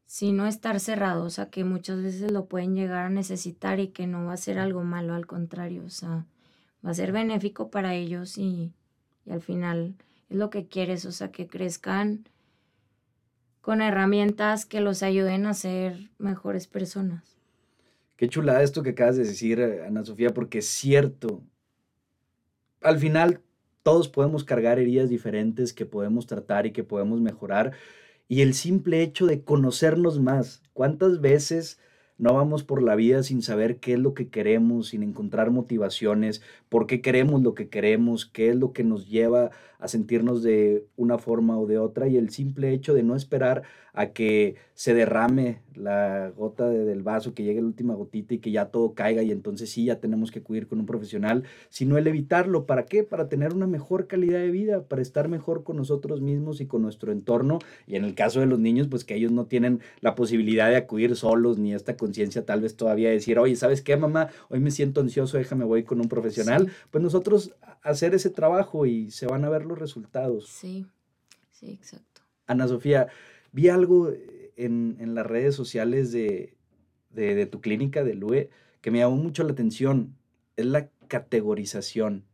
sí 0.06 0.32
no 0.32 0.46
estar 0.46 0.78
cerrado, 0.78 1.24
o 1.24 1.30
sea, 1.30 1.50
que 1.50 1.64
muchas 1.64 2.02
veces 2.02 2.30
lo 2.30 2.44
pueden 2.44 2.74
llegar 2.74 3.06
a 3.06 3.10
necesitar 3.10 3.80
y 3.80 3.88
que 3.88 4.06
no 4.06 4.26
va 4.26 4.34
a 4.34 4.36
ser 4.36 4.58
algo 4.58 4.84
malo, 4.84 5.14
al 5.14 5.26
contrario, 5.26 5.82
o 5.84 5.90
sea, 5.90 6.26
va 6.86 6.90
a 6.90 6.94
ser 6.94 7.10
benéfico 7.10 7.70
para 7.70 7.94
ellos 7.94 8.38
y, 8.38 8.72
y 9.24 9.32
al 9.32 9.40
final 9.40 9.96
es 10.28 10.36
lo 10.36 10.50
que 10.50 10.68
quieres, 10.68 11.04
o 11.04 11.12
sea, 11.12 11.32
que 11.32 11.48
crezcan 11.48 12.24
con 13.60 13.82
herramientas 13.82 14.66
que 14.66 14.80
los 14.80 15.02
ayuden 15.02 15.46
a 15.46 15.54
ser 15.54 16.10
mejores 16.18 16.66
personas. 16.66 17.36
Qué 18.16 18.28
chulada 18.28 18.62
esto 18.62 18.82
que 18.82 18.90
acabas 18.90 19.16
de 19.16 19.24
decir, 19.24 19.62
Ana 19.86 20.04
Sofía, 20.04 20.34
porque 20.34 20.58
es 20.58 20.66
cierto. 20.66 21.42
Al 22.82 22.98
final, 22.98 23.40
todos 23.82 24.08
podemos 24.08 24.44
cargar 24.44 24.78
heridas 24.78 25.08
diferentes 25.08 25.72
que 25.72 25.86
podemos 25.86 26.26
tratar 26.26 26.66
y 26.66 26.72
que 26.72 26.84
podemos 26.84 27.20
mejorar. 27.20 27.72
Y 28.28 28.42
el 28.42 28.54
simple 28.54 29.02
hecho 29.02 29.26
de 29.26 29.42
conocernos 29.42 30.20
más, 30.20 30.62
¿cuántas 30.72 31.20
veces 31.20 31.78
no 32.20 32.34
vamos 32.34 32.64
por 32.64 32.82
la 32.82 32.96
vida 32.96 33.22
sin 33.22 33.40
saber 33.40 33.78
qué 33.78 33.94
es 33.94 33.98
lo 33.98 34.12
que 34.12 34.28
queremos, 34.28 34.88
sin 34.88 35.02
encontrar 35.02 35.50
motivaciones, 35.50 36.42
por 36.68 36.86
qué 36.86 37.00
queremos 37.00 37.40
lo 37.40 37.54
que 37.54 37.70
queremos, 37.70 38.26
qué 38.26 38.50
es 38.50 38.56
lo 38.56 38.74
que 38.74 38.84
nos 38.84 39.08
lleva 39.08 39.50
a 39.78 39.88
sentirnos 39.88 40.42
de 40.42 40.84
una 40.96 41.16
forma 41.16 41.58
o 41.58 41.66
de 41.66 41.78
otra 41.78 42.08
y 42.08 42.18
el 42.18 42.28
simple 42.28 42.74
hecho 42.74 42.92
de 42.92 43.02
no 43.02 43.16
esperar 43.16 43.62
a 43.94 44.08
que 44.08 44.56
se 44.74 44.92
derrame 44.92 45.62
la 45.74 46.30
gota 46.36 46.68
del 46.68 47.02
vaso, 47.02 47.34
que 47.34 47.42
llegue 47.42 47.60
la 47.60 47.66
última 47.66 47.94
gotita 47.94 48.34
y 48.34 48.38
que 48.38 48.50
ya 48.50 48.66
todo 48.66 48.94
caiga 48.94 49.22
y 49.22 49.30
entonces 49.30 49.70
sí 49.70 49.84
ya 49.86 50.00
tenemos 50.00 50.30
que 50.30 50.40
acudir 50.40 50.66
con 50.66 50.80
un 50.80 50.86
profesional, 50.86 51.44
sino 51.68 51.98
el 51.98 52.06
evitarlo. 52.06 52.66
¿Para 52.66 52.86
qué? 52.86 53.04
Para 53.04 53.28
tener 53.28 53.54
una 53.54 53.66
mejor 53.66 54.06
calidad 54.06 54.38
de 54.38 54.50
vida, 54.50 54.84
para 54.84 55.02
estar 55.02 55.28
mejor 55.28 55.64
con 55.64 55.76
nosotros 55.76 56.20
mismos 56.20 56.60
y 56.60 56.66
con 56.66 56.82
nuestro 56.82 57.12
entorno. 57.12 57.58
Y 57.86 57.96
en 57.96 58.04
el 58.04 58.14
caso 58.14 58.40
de 58.40 58.46
los 58.46 58.58
niños, 58.58 58.88
pues 58.88 59.04
que 59.04 59.14
ellos 59.14 59.32
no 59.32 59.46
tienen 59.46 59.80
la 60.00 60.14
posibilidad 60.14 60.68
de 60.68 60.76
acudir 60.76 61.16
solos 61.16 61.58
ni 61.58 61.74
esta 61.74 61.96
conciencia 61.96 62.44
tal 62.44 62.60
vez 62.60 62.76
todavía 62.76 63.10
decir, 63.10 63.38
oye, 63.38 63.56
¿sabes 63.56 63.82
qué, 63.82 63.96
mamá? 63.96 64.28
Hoy 64.48 64.60
me 64.60 64.70
siento 64.70 65.00
ansioso, 65.00 65.38
déjame 65.38 65.64
voy 65.64 65.84
con 65.84 66.00
un 66.00 66.08
profesional. 66.08 66.70
Pues 66.90 67.02
nosotros 67.02 67.54
hacer 67.82 68.14
ese 68.14 68.30
trabajo 68.30 68.86
y 68.86 69.10
se 69.10 69.26
van 69.26 69.44
a 69.44 69.50
ver 69.50 69.64
los 69.64 69.78
resultados. 69.78 70.48
Sí, 70.48 70.86
sí, 71.50 71.70
exacto. 71.72 72.22
Ana 72.46 72.66
Sofía, 72.66 73.08
vi 73.52 73.68
algo 73.68 74.12
en, 74.64 75.14
las 75.14 75.26
redes 75.26 75.54
sociales 75.54 76.12
de, 76.12 76.56
tu 77.50 77.60
clínica 77.60 78.04
de 78.04 78.14
LUE 78.14 78.50
que 78.80 78.90
me 78.90 78.98
llamó 78.98 79.16
mucho 79.16 79.44
la 79.44 79.52
atención. 79.52 80.16
Es 80.56 80.66
la 80.66 80.88
categorización. 81.08 82.24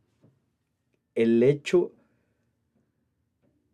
El 1.15 1.41
hecho 1.43 1.93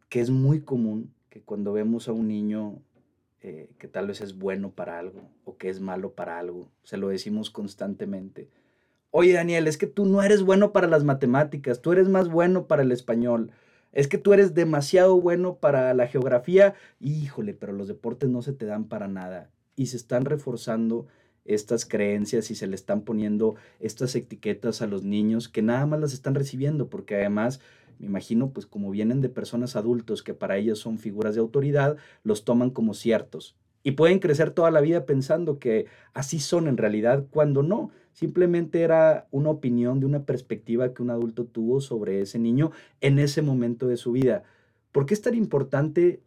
que 0.10 0.22
es 0.22 0.30
muy 0.30 0.62
común 0.62 1.14
que 1.30 1.42
cuando 1.42 1.74
vemos 1.74 2.08
a 2.08 2.14
un 2.14 2.28
niño 2.28 2.82
eh, 3.42 3.70
que 3.80 3.88
tal 3.88 4.08
vez 4.08 4.22
es 4.22 4.38
bueno 4.38 4.72
para 4.72 5.00
algo 5.00 5.30
o 5.44 5.58
que 5.58 5.70
es 5.70 5.82
malo 5.82 6.14
para 6.14 6.38
algo, 6.38 6.72
se 6.84 6.98
lo 6.98 7.10
decimos 7.10 7.50
constantemente. 7.50 8.50
Oye 9.10 9.34
Daniel, 9.34 9.68
es 9.68 9.78
que 9.78 9.88
tú 9.88 10.06
no 10.06 10.22
eres 10.24 10.44
bueno 10.44 10.72
para 10.72 10.88
las 10.88 11.04
matemáticas, 11.04 11.82
tú 11.82 11.92
eres 11.92 12.08
más 12.08 12.30
bueno 12.30 12.68
para 12.68 12.84
el 12.84 12.92
español 12.92 13.52
es 13.94 14.08
que 14.08 14.18
tú 14.18 14.34
eres 14.34 14.54
demasiado 14.54 15.20
bueno 15.22 15.56
para 15.56 15.94
la 15.94 16.08
geografía, 16.08 16.74
híjole, 17.00 17.54
pero 17.54 17.74
los 17.74 17.88
deportes 17.88 18.30
no 18.30 18.42
se 18.42 18.52
te 18.52 18.66
dan 18.66 18.86
para 18.86 19.08
nada. 19.08 19.50
Y 19.76 19.86
se 19.86 19.98
están 19.98 20.26
reforzando 20.26 21.08
estas 21.46 21.86
creencias 21.86 22.50
y 22.52 22.56
se 22.56 22.68
le 22.68 22.76
están 22.76 23.02
poniendo 23.02 23.56
estas 23.80 24.16
etiquetas 24.16 24.82
a 24.82 24.88
los 24.88 25.04
niños 25.04 25.48
que 25.48 25.62
nada 25.62 25.86
más 25.86 26.00
las 26.00 26.14
están 26.14 26.36
recibiendo, 26.36 26.90
porque 26.90 27.16
además, 27.16 27.60
me 28.00 28.08
imagino, 28.08 28.50
pues 28.50 28.66
como 28.66 28.90
vienen 28.90 29.22
de 29.22 29.30
personas 29.30 29.76
adultos 29.76 30.24
que 30.24 30.34
para 30.34 30.58
ellos 30.58 30.80
son 30.80 30.98
figuras 30.98 31.36
de 31.36 31.42
autoridad, 31.42 31.98
los 32.24 32.46
toman 32.46 32.72
como 32.72 32.94
ciertos. 32.96 33.56
Y 33.84 33.92
pueden 33.92 34.20
crecer 34.20 34.52
toda 34.52 34.72
la 34.72 34.82
vida 34.82 35.06
pensando 35.06 35.60
que 35.60 35.88
así 36.14 36.40
son 36.40 36.68
en 36.68 36.78
realidad, 36.78 37.26
cuando 37.30 37.64
no. 37.64 37.92
Simplemente 38.14 38.82
era 38.82 39.28
una 39.32 39.50
opinión 39.50 40.00
de 40.00 40.06
una 40.06 40.24
perspectiva 40.24 40.94
que 40.94 41.02
un 41.02 41.10
adulto 41.10 41.46
tuvo 41.46 41.82
sobre 41.82 42.22
ese 42.22 42.40
niño 42.40 42.72
en 43.02 43.20
ese 43.20 43.42
momento 43.42 43.88
de 43.88 43.98
su 43.98 44.14
vida. 44.14 44.44
¿Por 44.92 45.06
qué 45.06 45.14
es 45.14 45.22
tan 45.22 45.36
importante 45.36 46.22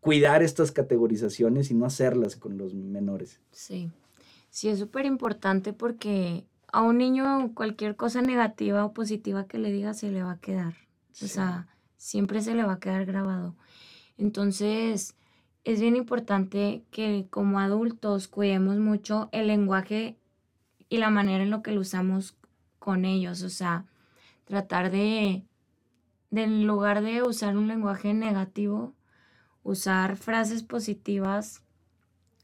cuidar 0.00 0.42
estas 0.42 0.70
categorizaciones 0.70 1.70
y 1.70 1.74
no 1.74 1.86
hacerlas 1.86 2.36
con 2.36 2.58
los 2.58 2.74
menores? 2.74 3.40
Sí, 3.50 3.90
sí, 4.50 4.68
es 4.68 4.78
súper 4.78 5.06
importante 5.06 5.72
porque 5.72 6.44
a 6.72 6.82
un 6.82 6.98
niño 6.98 7.52
cualquier 7.54 7.96
cosa 7.96 8.22
negativa 8.22 8.84
o 8.84 8.92
positiva 8.92 9.46
que 9.46 9.58
le 9.58 9.72
diga 9.72 9.94
se 9.94 10.10
le 10.10 10.22
va 10.22 10.32
a 10.32 10.40
quedar. 10.40 10.74
O 11.22 11.26
sea, 11.26 11.66
siempre 11.96 12.42
se 12.42 12.54
le 12.54 12.62
va 12.64 12.74
a 12.74 12.80
quedar 12.80 13.06
grabado. 13.06 13.56
Entonces, 14.18 15.14
es 15.66 15.80
bien 15.80 15.96
importante 15.96 16.84
que 16.92 17.26
como 17.28 17.58
adultos 17.58 18.28
cuidemos 18.28 18.76
mucho 18.78 19.28
el 19.32 19.48
lenguaje 19.48 20.16
y 20.88 20.98
la 20.98 21.10
manera 21.10 21.42
en 21.42 21.50
lo 21.50 21.60
que 21.60 21.72
lo 21.72 21.80
usamos 21.80 22.36
con 22.78 23.04
ellos. 23.04 23.42
O 23.42 23.50
sea, 23.50 23.84
tratar 24.44 24.92
de, 24.92 25.42
de 26.30 26.42
en 26.44 26.68
lugar 26.68 27.02
de 27.02 27.24
usar 27.24 27.56
un 27.56 27.66
lenguaje 27.66 28.14
negativo, 28.14 28.94
usar 29.64 30.16
frases 30.16 30.62
positivas. 30.62 31.64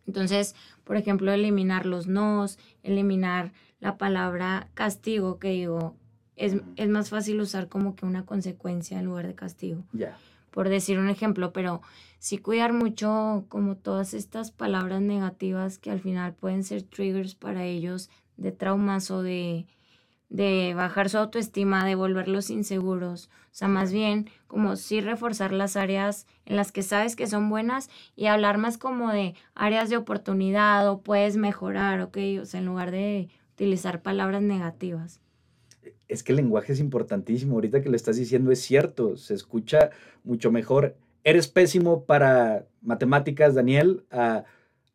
Entonces, 0.05 0.57
por 0.83 0.97
ejemplo, 0.97 1.31
eliminar 1.31 1.87
los 1.87 2.09
nos, 2.09 2.59
eliminar 2.83 3.53
la 3.79 3.99
palabra 3.99 4.69
castigo, 4.75 5.39
que 5.39 5.51
digo, 5.51 5.95
es, 6.35 6.57
es 6.75 6.89
más 6.89 7.11
fácil 7.11 7.41
usar 7.41 7.69
como 7.69 7.95
que 7.95 8.05
una 8.05 8.27
consecuencia 8.27 8.99
en 8.99 9.05
lugar 9.05 9.29
de 9.29 9.37
castigo. 9.37 9.85
Ya 9.93 10.19
por 10.53 10.69
decir 10.69 10.99
un 10.99 11.09
ejemplo, 11.09 11.53
pero 11.53 11.81
sí 12.19 12.39
cuidar 12.39 12.73
mucho 12.73 13.47
como 13.49 13.77
todas 13.77 14.15
estas 14.15 14.53
palabras 14.53 15.01
negativas 15.01 15.79
que 15.79 15.91
al 15.91 15.99
final 15.99 16.35
pueden 16.35 16.63
ser 16.63 16.83
triggers 16.83 17.35
para 17.35 17.65
ellos 17.65 18.11
de 18.37 18.53
traumas 18.53 19.11
o 19.11 19.23
de, 19.23 19.67
de 20.29 20.75
bajar 20.75 21.09
su 21.09 21.19
autoestima, 21.19 21.85
de 21.85 21.95
volverlos 21.95 22.51
inseguros. 22.51 23.31
O 23.47 23.55
sea, 23.55 23.69
más 23.69 23.93
bien 23.93 24.31
como 24.47 24.77
sí 24.77 25.01
reforzar 25.01 25.53
las 25.53 25.77
áreas 25.77 26.27
en 26.45 26.57
las 26.57 26.71
que 26.71 26.83
sabes 26.83 27.17
que 27.17 27.27
son 27.27 27.49
buenas 27.49 27.91
y 28.15 28.27
hablar 28.27 28.59
más 28.59 28.79
como 28.79 29.11
de 29.11 29.35
áreas 29.55 29.91
de 29.91 29.97
oportunidad 29.97 30.89
o 30.89 31.01
puedes 31.01 31.37
mejorar, 31.37 32.01
¿ok? 32.03 32.19
O 32.43 32.45
sea, 32.45 32.61
en 32.61 32.67
lugar 32.67 32.91
de 32.91 33.31
utilizar 33.55 34.03
palabras 34.03 34.43
negativas. 34.43 35.22
Es 36.09 36.23
que 36.23 36.33
el 36.33 36.37
lenguaje 36.37 36.73
es 36.73 36.81
importantísimo. 36.81 37.55
Ahorita 37.55 37.83
que 37.83 37.89
le 37.89 37.97
estás 37.97 38.17
diciendo 38.17 38.51
es 38.51 38.61
cierto, 38.61 39.17
se 39.17 39.35
escucha 39.35 39.91
mucho 40.25 40.51
mejor. 40.51 40.97
Eres 41.25 41.49
pésimo 41.49 42.05
para 42.05 42.67
matemáticas, 42.81 43.55
Daniel. 43.55 44.05
Ah, 44.11 44.45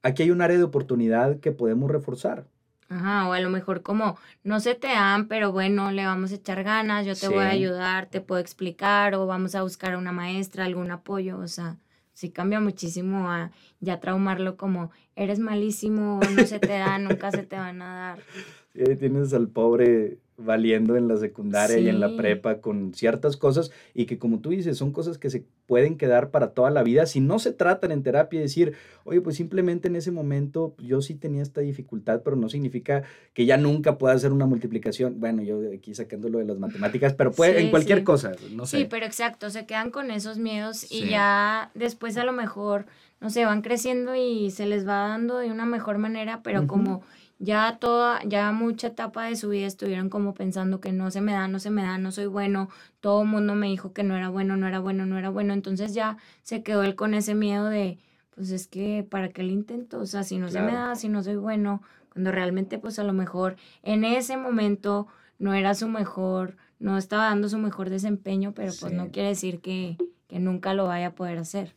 aquí 0.04 0.24
hay 0.24 0.32
un 0.32 0.42
área 0.42 0.58
de 0.58 0.64
oportunidad 0.64 1.40
que 1.40 1.52
podemos 1.52 1.90
reforzar. 1.92 2.46
Ajá, 2.90 3.28
o 3.28 3.34
a 3.34 3.40
lo 3.42 3.50
mejor 3.50 3.82
como 3.82 4.18
no 4.44 4.62
se 4.62 4.74
te 4.74 4.88
dan, 4.88 5.28
pero 5.28 5.52
bueno, 5.52 5.92
le 5.92 6.06
vamos 6.06 6.32
a 6.32 6.36
echar 6.36 6.64
ganas, 6.64 7.06
yo 7.06 7.16
te 7.16 7.28
voy 7.28 7.44
a 7.44 7.50
ayudar, 7.50 8.06
te 8.06 8.22
puedo 8.22 8.40
explicar, 8.40 9.14
o 9.16 9.28
vamos 9.28 9.56
a 9.56 9.64
buscar 9.64 9.94
a 9.94 9.98
una 9.98 10.14
maestra, 10.14 10.64
algún 10.64 10.90
apoyo, 10.92 11.38
o 11.38 11.48
sea, 11.50 11.76
sí 12.14 12.30
cambia 12.30 12.62
muchísimo 12.62 13.30
a 13.30 13.52
ya 13.82 14.00
traumarlo 14.00 14.56
como 14.56 14.92
eres 15.18 15.40
malísimo, 15.40 16.22
no 16.34 16.46
se 16.46 16.60
te 16.60 16.78
da, 16.78 16.98
nunca 16.98 17.30
se 17.32 17.44
te 17.44 17.58
van 17.58 17.82
a 17.82 17.96
dar. 17.96 18.20
Sí, 18.78 18.96
tienes 18.96 19.34
al 19.34 19.48
pobre 19.48 20.20
valiendo 20.38 20.96
en 20.96 21.08
la 21.08 21.18
secundaria 21.18 21.80
y 21.80 21.90
en 21.90 22.00
la 22.00 22.16
prepa 22.16 22.62
con 22.62 22.94
ciertas 22.94 23.38
cosas 23.38 23.72
y 23.94 24.06
que 24.06 24.20
como 24.20 24.40
tú 24.40 24.52
dices, 24.52 24.78
son 24.78 24.92
cosas 24.92 25.18
que 25.18 25.32
se 25.32 25.46
pueden 25.66 25.98
quedar 25.98 26.30
para 26.30 26.52
toda 26.52 26.70
la 26.70 26.84
vida. 26.84 27.08
Si 27.08 27.20
no 27.20 27.40
se 27.40 27.52
tratan 27.52 27.92
en 27.92 28.04
terapia 28.04 28.40
y 28.40 28.44
decir, 28.44 28.74
oye, 29.04 29.20
pues 29.20 29.36
simplemente 29.36 29.88
en 29.88 29.96
ese 29.96 30.12
momento 30.12 30.76
yo 30.78 31.02
sí 31.02 31.16
tenía 31.16 31.42
esta 31.42 31.62
dificultad, 31.62 32.22
pero 32.24 32.36
no 32.36 32.50
significa 32.50 33.04
que 33.34 33.46
ya 33.46 33.58
nunca 33.58 33.98
pueda 33.98 34.14
hacer 34.14 34.32
una 34.32 34.46
multiplicación. 34.46 35.20
Bueno, 35.20 35.42
yo 35.42 35.60
aquí 35.74 35.96
sacándolo 35.96 36.38
de 36.38 36.46
las 36.46 36.60
matemáticas, 36.60 37.14
pero 37.14 37.32
puede 37.32 37.60
en 37.60 37.72
cualquier 37.72 38.04
cosa, 38.04 38.34
no 38.54 38.68
sé. 38.68 38.78
Sí, 38.78 38.88
pero 38.90 39.06
exacto, 39.06 39.50
se 39.50 39.66
quedan 39.66 39.90
con 39.90 40.12
esos 40.12 40.38
miedos 40.38 40.92
y 40.92 41.10
ya 41.10 41.72
después 41.74 42.16
a 42.18 42.24
lo 42.24 42.32
mejor, 42.32 42.86
no 43.20 43.32
sé, 43.32 43.44
van 43.46 43.64
creciendo 43.64 44.16
y 44.16 44.52
se 44.52 44.68
les 44.68 44.88
va 44.88 45.08
dando 45.08 45.40
de 45.40 45.52
una 45.52 45.66
mejor 45.66 45.98
manera, 45.98 46.42
pero 46.44 46.68
como 46.68 47.02
ya 47.40 47.78
toda, 47.80 48.24
ya 48.24 48.52
mucha 48.52 48.88
etapa 48.88 49.26
de 49.26 49.36
su 49.36 49.50
vida 49.50 49.68
estuvieron 49.68 50.10
como 50.10 50.34
pensando 50.34 50.80
que 50.80 50.92
no 50.92 51.12
se 51.12 51.22
me 51.22 51.34
da, 51.34 51.48
no 51.48 51.60
se 51.60 51.70
me 51.70 51.84
da, 51.84 51.98
no 51.98 52.12
soy 52.12 52.26
bueno, 52.26 52.70
todo 53.00 53.22
el 53.22 53.28
mundo 53.28 53.54
me 53.56 53.68
dijo 53.68 53.94
que 53.94 54.04
no 54.04 54.16
era 54.16 54.30
bueno, 54.30 54.58
no 54.58 54.68
era 54.68 54.80
bueno, 54.80 55.06
no 55.06 55.18
era 55.18 55.30
bueno, 55.30 55.54
entonces 55.54 55.94
ya 55.94 56.18
se 56.42 56.64
quedó 56.64 56.84
él 56.84 56.96
con 56.96 57.14
ese 57.14 57.36
miedo 57.36 57.66
de, 57.66 58.00
pues 58.34 58.52
es 58.52 58.68
que, 58.68 59.06
¿para 59.08 59.30
qué 59.30 59.44
le 59.44 59.54
intento? 59.54 60.00
O 60.00 60.06
sea, 60.06 60.24
si 60.24 60.38
no 60.38 60.50
se 60.50 60.62
me 60.62 60.74
da, 60.74 60.96
si 60.96 61.10
no 61.10 61.24
soy 61.24 61.36
bueno, 61.36 61.82
cuando 62.12 62.32
realmente 62.32 62.80
pues 62.80 62.98
a 62.98 63.04
lo 63.04 63.14
mejor 63.14 63.56
en 63.84 64.04
ese 64.04 64.38
momento 64.38 65.08
no 65.38 65.54
era 65.54 65.76
su 65.76 65.88
mejor, 65.88 66.58
no 66.80 66.98
estaba 66.98 67.26
dando 67.26 67.50
su 67.50 67.60
mejor 67.60 67.90
desempeño, 67.90 68.54
pero 68.54 68.74
pues 68.80 68.94
no 68.94 69.12
quiere 69.12 69.30
decir 69.30 69.62
que, 69.62 69.98
que 70.28 70.40
nunca 70.40 70.74
lo 70.74 70.88
vaya 70.88 71.08
a 71.08 71.16
poder 71.16 71.38
hacer. 71.38 71.77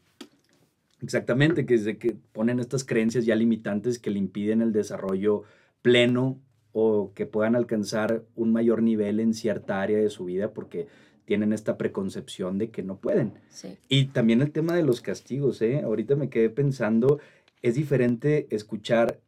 Exactamente, 1.02 1.66
que 1.66 1.74
desde 1.74 1.98
que 1.98 2.16
ponen 2.32 2.60
estas 2.60 2.84
creencias 2.84 3.24
ya 3.24 3.34
limitantes 3.34 3.98
que 3.98 4.10
le 4.10 4.18
impiden 4.18 4.60
el 4.60 4.72
desarrollo 4.72 5.44
pleno 5.82 6.38
o 6.72 7.12
que 7.14 7.26
puedan 7.26 7.56
alcanzar 7.56 8.24
un 8.36 8.52
mayor 8.52 8.82
nivel 8.82 9.20
en 9.20 9.34
cierta 9.34 9.80
área 9.80 9.98
de 9.98 10.10
su 10.10 10.26
vida 10.26 10.52
porque 10.52 10.86
tienen 11.24 11.52
esta 11.52 11.78
preconcepción 11.78 12.58
de 12.58 12.70
que 12.70 12.82
no 12.82 12.98
pueden. 12.98 13.34
Y 13.88 14.06
también 14.06 14.42
el 14.42 14.50
tema 14.50 14.74
de 14.74 14.82
los 14.82 15.00
castigos, 15.00 15.62
¿eh? 15.62 15.82
Ahorita 15.82 16.16
me 16.16 16.28
quedé 16.28 16.50
pensando, 16.50 17.20
es 17.62 17.76
diferente 17.76 18.46
escuchar 18.50 19.20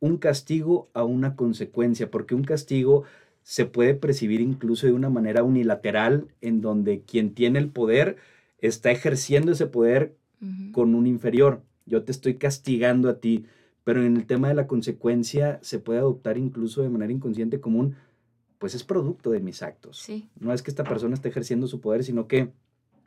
un 0.00 0.18
castigo 0.18 0.88
a 0.94 1.04
una 1.04 1.34
consecuencia, 1.34 2.10
porque 2.10 2.34
un 2.34 2.44
castigo 2.44 3.04
se 3.42 3.64
puede 3.64 3.94
percibir 3.94 4.40
incluso 4.40 4.86
de 4.86 4.92
una 4.92 5.10
manera 5.10 5.42
unilateral, 5.42 6.28
en 6.40 6.60
donde 6.60 7.02
quien 7.02 7.34
tiene 7.34 7.58
el 7.58 7.70
poder 7.70 8.16
está 8.60 8.90
ejerciendo 8.90 9.52
ese 9.52 9.66
poder 9.66 10.14
con 10.72 10.94
un 10.94 11.06
inferior. 11.06 11.62
Yo 11.86 12.04
te 12.04 12.12
estoy 12.12 12.34
castigando 12.34 13.08
a 13.08 13.18
ti, 13.18 13.46
pero 13.84 14.04
en 14.04 14.16
el 14.16 14.26
tema 14.26 14.48
de 14.48 14.54
la 14.54 14.66
consecuencia 14.66 15.58
se 15.62 15.78
puede 15.78 16.00
adoptar 16.00 16.36
incluso 16.36 16.82
de 16.82 16.90
manera 16.90 17.12
inconsciente 17.12 17.60
como 17.60 17.80
un, 17.80 17.96
pues 18.58 18.74
es 18.74 18.84
producto 18.84 19.30
de 19.30 19.40
mis 19.40 19.62
actos. 19.62 19.98
Sí. 19.98 20.28
No 20.38 20.52
es 20.52 20.62
que 20.62 20.70
esta 20.70 20.84
persona 20.84 21.14
esté 21.14 21.28
ejerciendo 21.28 21.66
su 21.66 21.80
poder, 21.80 22.04
sino 22.04 22.26
que 22.28 22.52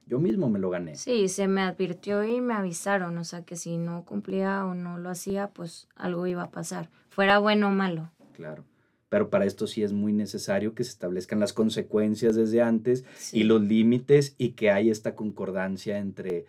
yo 0.07 0.19
mismo 0.19 0.49
me 0.49 0.59
lo 0.59 0.69
gané. 0.69 0.95
Sí, 0.95 1.27
se 1.27 1.47
me 1.47 1.61
advirtió 1.61 2.23
y 2.23 2.41
me 2.41 2.53
avisaron, 2.53 3.17
o 3.17 3.23
sea 3.23 3.45
que 3.45 3.55
si 3.55 3.77
no 3.77 4.03
cumplía 4.03 4.65
o 4.65 4.73
no 4.73 4.97
lo 4.97 5.09
hacía, 5.09 5.49
pues 5.49 5.87
algo 5.95 6.27
iba 6.27 6.43
a 6.43 6.51
pasar, 6.51 6.89
fuera 7.09 7.39
bueno 7.39 7.67
o 7.67 7.71
malo. 7.71 8.11
Claro. 8.33 8.65
Pero 9.09 9.29
para 9.29 9.45
esto 9.45 9.67
sí 9.67 9.83
es 9.83 9.91
muy 9.93 10.13
necesario 10.13 10.73
que 10.73 10.83
se 10.83 10.91
establezcan 10.91 11.39
las 11.39 11.53
consecuencias 11.53 12.35
desde 12.35 12.61
antes 12.61 13.03
y 13.33 13.43
los 13.43 13.61
límites 13.61 14.35
y 14.37 14.51
que 14.51 14.71
haya 14.71 14.91
esta 14.91 15.15
concordancia 15.15 15.97
entre 15.97 16.45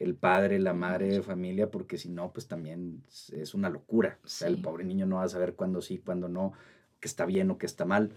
el 0.00 0.14
padre, 0.14 0.58
la 0.58 0.72
madre 0.72 1.08
de 1.08 1.22
familia, 1.22 1.70
porque 1.70 1.98
si 1.98 2.08
no, 2.08 2.32
pues 2.32 2.46
también 2.46 3.02
es 3.32 3.54
una 3.54 3.68
locura. 3.68 4.18
O 4.24 4.28
sea, 4.28 4.48
el 4.48 4.60
pobre 4.60 4.84
niño 4.84 5.06
no 5.06 5.16
va 5.16 5.24
a 5.24 5.28
saber 5.28 5.54
cuándo 5.54 5.80
sí, 5.80 5.98
cuándo 5.98 6.28
no, 6.28 6.52
que 7.00 7.08
está 7.08 7.26
bien 7.26 7.50
o 7.50 7.58
que 7.58 7.66
está 7.66 7.84
mal. 7.84 8.10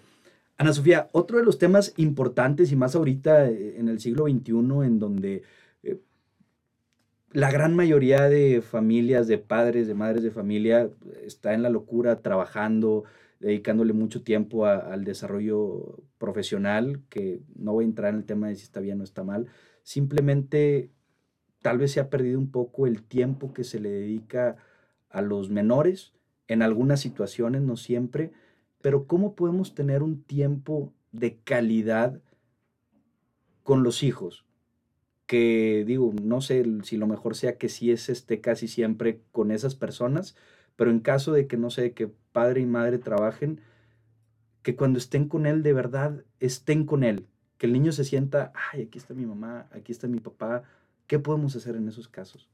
Ana 0.57 0.73
Sofía, 0.73 1.07
otro 1.13 1.37
de 1.37 1.45
los 1.45 1.57
temas 1.57 1.93
importantes 1.97 2.71
y 2.71 2.75
más 2.75 2.95
ahorita 2.95 3.49
eh, 3.49 3.79
en 3.79 3.87
el 3.87 3.99
siglo 3.99 4.25
XXI, 4.25 4.51
en 4.85 4.99
donde 4.99 5.43
eh, 5.83 6.01
la 7.31 7.49
gran 7.49 7.75
mayoría 7.75 8.27
de 8.27 8.61
familias, 8.61 9.27
de 9.27 9.37
padres, 9.37 9.87
de 9.87 9.93
madres 9.93 10.21
de 10.21 10.31
familia, 10.31 10.89
está 11.23 11.53
en 11.53 11.63
la 11.63 11.69
locura, 11.69 12.21
trabajando, 12.21 13.05
dedicándole 13.39 13.93
mucho 13.93 14.21
tiempo 14.21 14.65
al 14.65 15.05
desarrollo 15.05 16.03
profesional, 16.17 17.03
que 17.09 17.41
no 17.55 17.71
voy 17.71 17.85
a 17.85 17.87
entrar 17.87 18.13
en 18.13 18.19
el 18.19 18.25
tema 18.25 18.49
de 18.49 18.55
si 18.55 18.63
está 18.63 18.81
bien 18.81 18.99
o 18.99 19.05
está 19.05 19.23
mal, 19.23 19.47
simplemente 19.83 20.91
tal 21.61 21.77
vez 21.77 21.91
se 21.91 21.99
ha 21.99 22.09
perdido 22.09 22.39
un 22.39 22.51
poco 22.51 22.87
el 22.87 23.03
tiempo 23.03 23.53
que 23.53 23.63
se 23.63 23.79
le 23.79 23.89
dedica 23.89 24.57
a 25.09 25.21
los 25.21 25.49
menores, 25.49 26.13
en 26.47 26.61
algunas 26.61 26.99
situaciones, 26.99 27.61
no 27.61 27.77
siempre, 27.77 28.31
pero 28.81 29.05
¿cómo 29.05 29.35
podemos 29.35 29.75
tener 29.75 30.03
un 30.03 30.23
tiempo 30.23 30.93
de 31.11 31.37
calidad 31.37 32.21
con 33.63 33.83
los 33.83 34.03
hijos? 34.03 34.45
Que 35.27 35.83
digo, 35.85 36.13
no 36.23 36.41
sé 36.41 36.65
si 36.83 36.97
lo 36.97 37.05
mejor 37.05 37.35
sea 37.35 37.57
que 37.57 37.69
sí 37.69 37.91
es 37.91 38.09
esté 38.09 38.41
casi 38.41 38.67
siempre 38.67 39.21
con 39.31 39.51
esas 39.51 39.75
personas, 39.75 40.35
pero 40.75 40.91
en 40.91 41.01
caso 41.01 41.33
de 41.33 41.45
que, 41.45 41.57
no 41.57 41.69
sé, 41.69 41.93
que 41.93 42.07
padre 42.31 42.61
y 42.61 42.65
madre 42.65 42.97
trabajen, 42.97 43.61
que 44.63 44.75
cuando 44.75 44.97
estén 44.97 45.27
con 45.27 45.45
él 45.45 45.61
de 45.61 45.73
verdad 45.73 46.23
estén 46.39 46.85
con 46.85 47.03
él, 47.03 47.27
que 47.57 47.67
el 47.67 47.73
niño 47.73 47.91
se 47.91 48.05
sienta, 48.05 48.53
ay, 48.71 48.83
aquí 48.83 48.97
está 48.97 49.13
mi 49.13 49.25
mamá, 49.25 49.67
aquí 49.71 49.91
está 49.91 50.07
mi 50.07 50.19
papá, 50.19 50.63
¿Qué 51.09 51.17
podemos 51.17 51.55
hacer 51.55 51.75
en 51.75 51.87
esos 51.87 52.07
casos? 52.07 52.47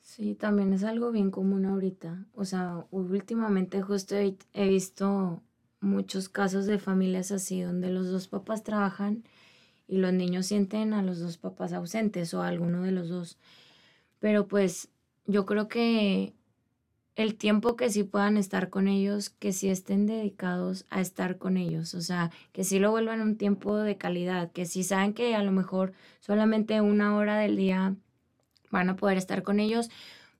Sí, 0.00 0.34
también 0.34 0.72
es 0.72 0.82
algo 0.82 1.12
bien 1.12 1.30
común 1.30 1.66
ahorita. 1.66 2.24
O 2.34 2.46
sea, 2.46 2.86
últimamente 2.90 3.82
justo 3.82 4.16
he, 4.16 4.68
visto 4.68 5.42
muchos 5.78 6.30
casos 6.30 6.64
de 6.64 6.78
familias 6.78 7.30
así, 7.32 7.60
donde 7.60 7.90
los 7.90 8.10
dos 8.10 8.28
papás 8.28 8.62
trabajan 8.62 9.24
y 9.86 9.98
los 9.98 10.10
niños 10.14 10.46
sienten 10.46 10.94
a 10.94 11.02
los 11.02 11.20
dos 11.20 11.36
papás 11.36 11.74
ausentes 11.74 12.32
o 12.32 12.40
a 12.40 12.48
alguno 12.48 12.82
de 12.82 12.92
los 12.92 13.10
dos. 13.10 13.36
Pero 14.20 14.48
pues 14.48 14.88
yo 15.26 15.44
creo 15.44 15.68
que 15.68 16.32
el 17.16 17.36
tiempo 17.36 17.76
que 17.76 17.90
sí 17.90 18.04
puedan 18.04 18.36
estar 18.36 18.70
con 18.70 18.88
ellos, 18.88 19.30
que 19.30 19.52
sí 19.52 19.68
estén 19.68 20.06
dedicados 20.06 20.86
a 20.90 21.00
estar 21.00 21.38
con 21.38 21.56
ellos, 21.56 21.94
o 21.94 22.00
sea, 22.00 22.30
que 22.52 22.64
sí 22.64 22.78
lo 22.78 22.90
vuelvan 22.90 23.20
un 23.20 23.36
tiempo 23.36 23.76
de 23.76 23.96
calidad, 23.98 24.52
que 24.52 24.66
si 24.66 24.84
saben 24.84 25.12
que 25.12 25.34
a 25.34 25.42
lo 25.42 25.52
mejor 25.52 25.92
solamente 26.20 26.80
una 26.80 27.16
hora 27.16 27.38
del 27.38 27.56
día 27.56 27.96
van 28.70 28.88
a 28.88 28.96
poder 28.96 29.18
estar 29.18 29.42
con 29.42 29.60
ellos, 29.60 29.90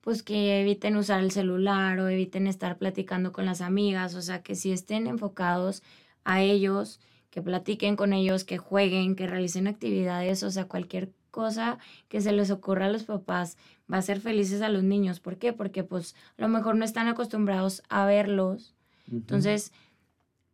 pues 0.00 0.22
que 0.22 0.60
eviten 0.60 0.96
usar 0.96 1.20
el 1.20 1.30
celular 1.30 1.98
o 1.98 2.08
eviten 2.08 2.46
estar 2.46 2.78
platicando 2.78 3.32
con 3.32 3.44
las 3.44 3.60
amigas, 3.60 4.14
o 4.14 4.22
sea, 4.22 4.42
que 4.42 4.54
sí 4.54 4.72
estén 4.72 5.06
enfocados 5.06 5.82
a 6.24 6.40
ellos, 6.42 7.00
que 7.30 7.42
platiquen 7.42 7.96
con 7.96 8.12
ellos, 8.12 8.44
que 8.44 8.58
jueguen, 8.58 9.16
que 9.16 9.26
realicen 9.26 9.66
actividades, 9.66 10.42
o 10.42 10.50
sea, 10.50 10.66
cualquier 10.66 11.12
cosa 11.30 11.78
que 12.08 12.20
se 12.20 12.32
les 12.32 12.50
ocurra 12.50 12.86
a 12.86 12.90
los 12.90 13.04
papás 13.04 13.56
va 13.92 13.98
a 13.98 14.02
ser 14.02 14.20
felices 14.20 14.62
a 14.62 14.68
los 14.68 14.82
niños. 14.82 15.20
¿Por 15.20 15.38
qué? 15.38 15.52
Porque 15.52 15.84
pues 15.84 16.14
a 16.38 16.42
lo 16.42 16.48
mejor 16.48 16.76
no 16.76 16.84
están 16.84 17.08
acostumbrados 17.08 17.82
a 17.88 18.04
verlos. 18.06 18.74
Entonces, 19.10 19.72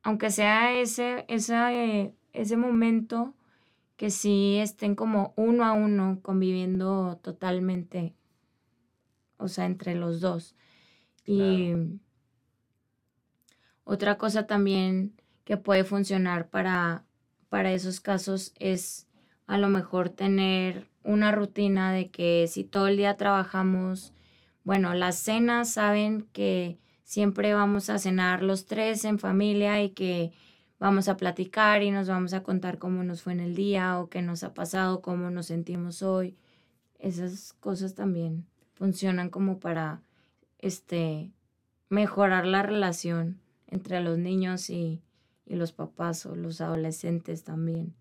aunque 0.03 0.31
sea 0.31 0.79
ese, 0.79 1.25
ese, 1.29 2.15
ese 2.33 2.57
momento 2.57 3.35
que 3.97 4.11
sí 4.11 4.59
estén 4.59 4.95
como 4.95 5.33
uno 5.37 5.65
a 5.65 5.73
uno 5.73 6.21
conviviendo 6.23 7.19
totalmente, 7.23 8.15
o 9.39 9.49
sea, 9.49 9.67
entre 9.67 9.95
los 9.95 10.21
dos. 10.21 10.55
Y 11.25 11.73
otra 13.85 14.17
cosa 14.17 14.47
también 14.47 15.15
que 15.45 15.57
puede 15.57 15.85
funcionar 15.85 16.49
para, 16.51 17.05
para 17.49 17.73
esos 17.73 18.01
casos 18.01 18.53
es 18.59 19.06
a 19.47 19.59
lo 19.59 19.69
mejor 19.69 20.09
tener 20.09 20.89
una 21.05 21.33
rutina 21.33 21.93
de 21.93 22.11
que 22.11 22.47
si 22.49 22.65
todo 22.65 22.89
el 22.89 22.97
día 22.97 23.17
trabajamos, 23.17 24.13
bueno, 24.65 24.95
las 24.95 25.17
cenas 25.17 25.73
saben 25.73 26.27
que 26.33 26.79
siempre 27.05 27.55
vamos 27.55 27.89
a 27.89 27.99
cenar 27.99 28.43
los 28.43 28.67
tres 28.67 29.05
en 29.05 29.19
familia 29.19 29.83
y 29.83 29.91
que 29.91 30.33
vamos 30.81 31.09
a 31.09 31.17
platicar 31.17 31.83
y 31.83 31.91
nos 31.91 32.09
vamos 32.09 32.35
a 32.35 32.43
contar 32.43 32.79
cómo 32.79 33.05
nos 33.05 33.23
fue 33.23 33.33
en 33.33 33.41
el 33.41 33.55
día 33.55 33.99
o 34.01 34.09
qué 34.09 34.23
nos 34.23 34.43
ha 34.43 34.55
pasado, 34.55 35.01
cómo 35.03 35.31
nos 35.31 35.47
sentimos 35.47 36.03
hoy. 36.03 36.37
Esas 36.99 37.53
cosas 37.53 37.95
también 37.95 38.47
funcionan 38.75 39.31
como 39.31 39.61
para 39.61 40.03
este 40.59 41.31
mejorar 41.89 42.47
la 42.47 42.63
relación 42.63 43.41
entre 43.69 44.01
los 44.01 44.19
niños 44.19 44.71
y, 44.71 45.03
y 45.47 45.55
los 45.55 45.73
papás 45.73 46.27
o 46.27 46.35
los 46.35 46.61
adolescentes 46.61 47.45
también. 47.45 47.95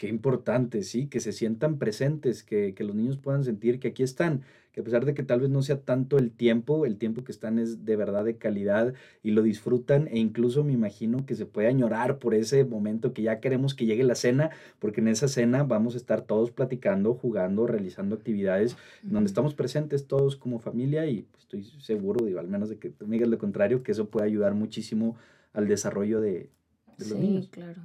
Qué 0.00 0.08
importante, 0.08 0.82
sí, 0.82 1.08
que 1.08 1.20
se 1.20 1.30
sientan 1.30 1.76
presentes, 1.76 2.42
que, 2.42 2.72
que, 2.72 2.84
los 2.84 2.96
niños 2.96 3.18
puedan 3.18 3.44
sentir 3.44 3.78
que 3.78 3.88
aquí 3.88 4.02
están, 4.02 4.40
que 4.72 4.80
a 4.80 4.82
pesar 4.82 5.04
de 5.04 5.12
que 5.12 5.22
tal 5.22 5.40
vez 5.40 5.50
no 5.50 5.60
sea 5.60 5.82
tanto 5.82 6.16
el 6.16 6.30
tiempo, 6.30 6.86
el 6.86 6.96
tiempo 6.96 7.22
que 7.22 7.32
están 7.32 7.58
es 7.58 7.84
de 7.84 7.96
verdad 7.96 8.24
de 8.24 8.38
calidad 8.38 8.94
y 9.22 9.32
lo 9.32 9.42
disfrutan 9.42 10.08
e 10.08 10.16
incluso 10.16 10.64
me 10.64 10.72
imagino 10.72 11.26
que 11.26 11.34
se 11.34 11.44
puede 11.44 11.68
añorar 11.68 12.18
por 12.18 12.32
ese 12.32 12.64
momento 12.64 13.12
que 13.12 13.20
ya 13.20 13.40
queremos 13.40 13.74
que 13.74 13.84
llegue 13.84 14.02
la 14.02 14.14
cena, 14.14 14.48
porque 14.78 15.02
en 15.02 15.08
esa 15.08 15.28
cena 15.28 15.64
vamos 15.64 15.92
a 15.92 15.98
estar 15.98 16.22
todos 16.22 16.50
platicando, 16.50 17.12
jugando, 17.12 17.66
realizando 17.66 18.14
actividades 18.14 18.78
donde 19.02 19.26
estamos 19.26 19.52
presentes 19.52 20.06
todos 20.06 20.34
como 20.34 20.60
familia 20.60 21.04
y 21.04 21.26
estoy 21.38 21.62
seguro, 21.62 22.24
digo, 22.24 22.40
al 22.40 22.48
menos 22.48 22.70
de 22.70 22.78
que 22.78 22.88
tú 22.88 23.06
me 23.06 23.16
digas 23.16 23.28
lo 23.28 23.36
contrario, 23.36 23.82
que 23.82 23.92
eso 23.92 24.08
puede 24.08 24.28
ayudar 24.28 24.54
muchísimo 24.54 25.16
al 25.52 25.68
desarrollo 25.68 26.22
de, 26.22 26.48
de 26.96 27.06
los 27.06 27.18
niños. 27.18 27.44
Sí, 27.44 27.50
claro. 27.50 27.82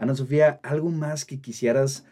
Ana 0.00 0.14
Sofía, 0.14 0.60
¿algo 0.62 0.88
más 0.88 1.26
que 1.26 1.42
quisieras 1.42 2.06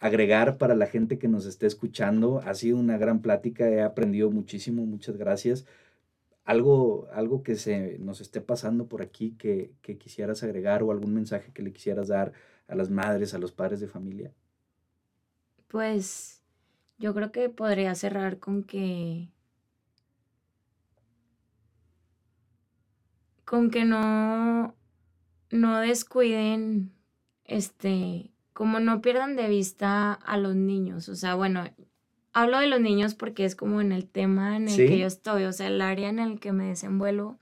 agregar 0.00 0.56
para 0.56 0.74
la 0.74 0.86
gente 0.86 1.18
que 1.18 1.28
nos 1.28 1.44
esté 1.44 1.66
escuchando? 1.66 2.40
Ha 2.40 2.54
sido 2.54 2.78
una 2.78 2.96
gran 2.96 3.20
plática, 3.20 3.68
he 3.68 3.82
aprendido 3.82 4.30
muchísimo, 4.30 4.86
muchas 4.86 5.18
gracias. 5.18 5.66
Algo, 6.46 7.06
algo 7.12 7.42
que 7.42 7.56
se 7.56 7.98
nos 7.98 8.22
esté 8.22 8.40
pasando 8.40 8.88
por 8.88 9.02
aquí 9.02 9.32
que, 9.36 9.74
quisieras 9.82 10.42
agregar 10.42 10.82
o 10.82 10.90
algún 10.90 11.12
mensaje 11.12 11.52
que 11.52 11.62
le 11.62 11.74
quisieras 11.74 12.08
dar 12.08 12.32
a 12.66 12.74
las 12.74 12.88
madres, 12.88 13.34
a 13.34 13.38
los 13.38 13.52
padres 13.52 13.78
de 13.78 13.88
familia. 13.88 14.32
Pues 15.68 16.40
yo 16.96 17.12
creo 17.12 17.30
que 17.30 17.50
podría 17.50 17.94
cerrar 17.94 18.38
con 18.38 18.64
que 18.64 19.28
con 23.44 23.70
que 23.70 23.84
no 23.84 24.74
no 25.50 25.80
descuiden 25.80 26.94
este, 27.44 28.30
como 28.52 28.80
no 28.80 29.00
pierdan 29.00 29.36
de 29.36 29.48
vista 29.48 30.12
a 30.12 30.36
los 30.36 30.54
niños. 30.54 31.08
O 31.08 31.16
sea, 31.16 31.34
bueno, 31.34 31.64
hablo 32.32 32.58
de 32.58 32.66
los 32.66 32.80
niños 32.80 33.14
porque 33.14 33.44
es 33.44 33.56
como 33.56 33.80
en 33.80 33.92
el 33.92 34.06
tema 34.06 34.56
en 34.56 34.68
el 34.68 34.76
que 34.76 34.98
yo 34.98 35.06
estoy, 35.06 35.44
o 35.44 35.52
sea, 35.52 35.68
el 35.68 35.80
área 35.80 36.08
en 36.08 36.18
el 36.18 36.40
que 36.40 36.52
me 36.52 36.66
desenvuelvo, 36.66 37.38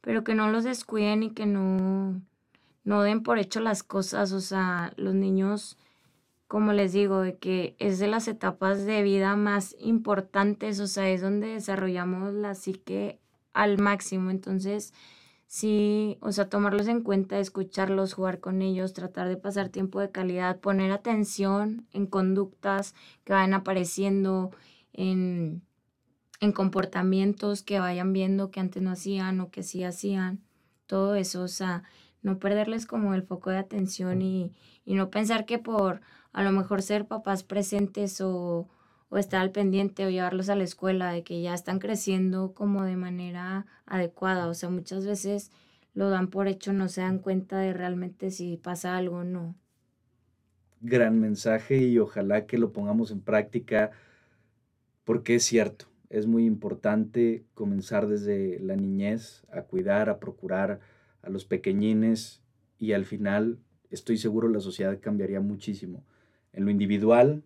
pero 0.00 0.24
que 0.24 0.34
no 0.34 0.50
los 0.50 0.64
descuiden 0.64 1.22
y 1.22 1.30
que 1.30 1.46
no, 1.46 2.20
no 2.84 3.02
den 3.02 3.22
por 3.22 3.38
hecho 3.38 3.60
las 3.60 3.82
cosas. 3.82 4.32
O 4.32 4.40
sea, 4.40 4.92
los 4.96 5.14
niños, 5.14 5.78
como 6.48 6.72
les 6.72 6.92
digo, 6.92 7.20
de 7.20 7.36
que 7.38 7.76
es 7.78 7.98
de 7.98 8.08
las 8.08 8.28
etapas 8.28 8.84
de 8.84 9.02
vida 9.02 9.36
más 9.36 9.76
importantes, 9.78 10.80
o 10.80 10.86
sea, 10.86 11.08
es 11.08 11.22
donde 11.22 11.48
desarrollamos 11.48 12.34
la 12.34 12.54
psique 12.54 13.20
al 13.52 13.78
máximo. 13.78 14.30
Entonces, 14.30 14.92
Sí, 15.52 16.16
o 16.20 16.30
sea, 16.30 16.48
tomarlos 16.48 16.86
en 16.86 17.02
cuenta, 17.02 17.40
escucharlos, 17.40 18.14
jugar 18.14 18.38
con 18.38 18.62
ellos, 18.62 18.92
tratar 18.92 19.28
de 19.28 19.36
pasar 19.36 19.68
tiempo 19.68 19.98
de 19.98 20.12
calidad, 20.12 20.60
poner 20.60 20.92
atención 20.92 21.88
en 21.92 22.06
conductas 22.06 22.94
que 23.24 23.32
vayan 23.32 23.54
apareciendo, 23.54 24.52
en, 24.92 25.62
en 26.40 26.52
comportamientos 26.52 27.62
que 27.64 27.80
vayan 27.80 28.12
viendo 28.12 28.52
que 28.52 28.60
antes 28.60 28.80
no 28.82 28.92
hacían 28.92 29.40
o 29.40 29.50
que 29.50 29.64
sí 29.64 29.82
hacían, 29.84 30.40
todo 30.86 31.16
eso, 31.16 31.42
o 31.42 31.48
sea, 31.48 31.82
no 32.22 32.38
perderles 32.38 32.86
como 32.86 33.14
el 33.14 33.24
foco 33.24 33.50
de 33.50 33.58
atención 33.58 34.22
y, 34.22 34.52
y 34.84 34.94
no 34.94 35.10
pensar 35.10 35.46
que 35.46 35.58
por 35.58 36.00
a 36.32 36.44
lo 36.44 36.52
mejor 36.52 36.82
ser 36.82 37.06
papás 37.08 37.42
presentes 37.42 38.20
o 38.20 38.68
o 39.10 39.18
estar 39.18 39.40
al 39.40 39.50
pendiente 39.50 40.06
o 40.06 40.10
llevarlos 40.10 40.48
a 40.48 40.56
la 40.56 40.64
escuela 40.64 41.12
de 41.12 41.22
que 41.22 41.42
ya 41.42 41.52
están 41.52 41.80
creciendo 41.80 42.54
como 42.54 42.84
de 42.84 42.96
manera 42.96 43.66
adecuada. 43.84 44.48
O 44.48 44.54
sea, 44.54 44.70
muchas 44.70 45.04
veces 45.04 45.50
lo 45.94 46.08
dan 46.08 46.28
por 46.28 46.48
hecho, 46.48 46.72
no 46.72 46.88
se 46.88 47.02
dan 47.02 47.18
cuenta 47.18 47.58
de 47.58 47.72
realmente 47.72 48.30
si 48.30 48.56
pasa 48.56 48.96
algo 48.96 49.16
o 49.16 49.24
no. 49.24 49.56
Gran 50.80 51.20
mensaje 51.20 51.78
y 51.78 51.98
ojalá 51.98 52.46
que 52.46 52.56
lo 52.56 52.72
pongamos 52.72 53.10
en 53.10 53.20
práctica 53.20 53.90
porque 55.04 55.34
es 55.34 55.44
cierto, 55.44 55.86
es 56.08 56.26
muy 56.26 56.46
importante 56.46 57.44
comenzar 57.54 58.06
desde 58.06 58.60
la 58.60 58.76
niñez 58.76 59.44
a 59.52 59.62
cuidar, 59.62 60.08
a 60.08 60.20
procurar 60.20 60.80
a 61.22 61.30
los 61.30 61.44
pequeñines 61.44 62.42
y 62.78 62.92
al 62.92 63.04
final 63.04 63.58
estoy 63.90 64.18
seguro 64.18 64.48
la 64.48 64.60
sociedad 64.60 64.98
cambiaría 65.00 65.40
muchísimo. 65.40 66.04
En 66.52 66.64
lo 66.64 66.70
individual, 66.70 67.42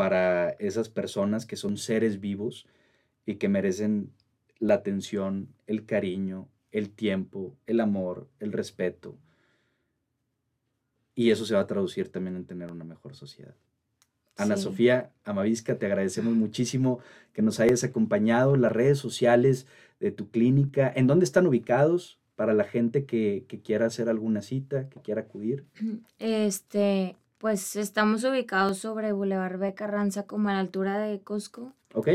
para 0.00 0.52
esas 0.52 0.88
personas 0.88 1.44
que 1.44 1.56
son 1.56 1.76
seres 1.76 2.20
vivos 2.20 2.66
y 3.26 3.34
que 3.34 3.50
merecen 3.50 4.10
la 4.58 4.72
atención, 4.72 5.48
el 5.66 5.84
cariño, 5.84 6.48
el 6.72 6.88
tiempo, 6.88 7.54
el 7.66 7.80
amor, 7.80 8.26
el 8.38 8.50
respeto. 8.50 9.18
Y 11.14 11.32
eso 11.32 11.44
se 11.44 11.54
va 11.54 11.60
a 11.60 11.66
traducir 11.66 12.10
también 12.10 12.36
en 12.36 12.46
tener 12.46 12.72
una 12.72 12.82
mejor 12.82 13.14
sociedad. 13.14 13.54
Ana 14.38 14.56
Sofía 14.56 15.10
Amavisca, 15.24 15.76
te 15.76 15.84
agradecemos 15.84 16.32
muchísimo 16.32 17.00
que 17.34 17.42
nos 17.42 17.60
hayas 17.60 17.84
acompañado, 17.84 18.56
las 18.56 18.72
redes 18.72 18.96
sociales 18.96 19.66
de 20.00 20.12
tu 20.12 20.30
clínica, 20.30 20.90
¿en 20.96 21.08
dónde 21.08 21.26
están 21.26 21.46
ubicados 21.46 22.18
para 22.36 22.54
la 22.54 22.64
gente 22.64 23.04
que, 23.04 23.44
que 23.48 23.60
quiera 23.60 23.84
hacer 23.84 24.08
alguna 24.08 24.40
cita, 24.40 24.88
que 24.88 25.02
quiera 25.02 25.20
acudir? 25.20 25.66
Este, 26.18 27.16
pues 27.40 27.74
estamos 27.76 28.22
ubicados 28.24 28.76
sobre 28.76 29.12
Boulevard 29.12 29.58
B 29.58 29.72
Carranza, 29.72 30.26
como 30.26 30.50
a 30.50 30.52
la 30.52 30.60
altura 30.60 30.98
de 30.98 31.20
Costco. 31.20 31.72
Ok, 31.94 32.08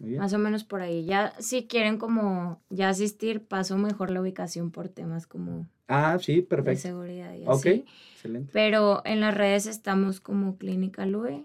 muy 0.00 0.08
bien. 0.08 0.18
Más 0.18 0.32
o 0.32 0.38
menos 0.38 0.64
por 0.64 0.80
ahí. 0.80 1.04
Ya, 1.04 1.34
si 1.38 1.66
quieren 1.66 1.98
como 1.98 2.62
ya 2.70 2.88
asistir, 2.88 3.44
paso 3.44 3.76
mejor 3.76 4.10
la 4.10 4.22
ubicación 4.22 4.70
por 4.70 4.88
temas 4.88 5.26
como... 5.26 5.68
Ah, 5.86 6.16
sí, 6.18 6.40
perfecto. 6.40 6.70
De 6.70 6.76
seguridad 6.76 7.34
y 7.34 7.44
Ok, 7.46 7.84
excelente. 8.14 8.50
Pero 8.54 9.02
en 9.04 9.20
las 9.20 9.34
redes 9.34 9.66
estamos 9.66 10.18
como 10.20 10.56
Clínica 10.56 11.04
Lue. 11.04 11.44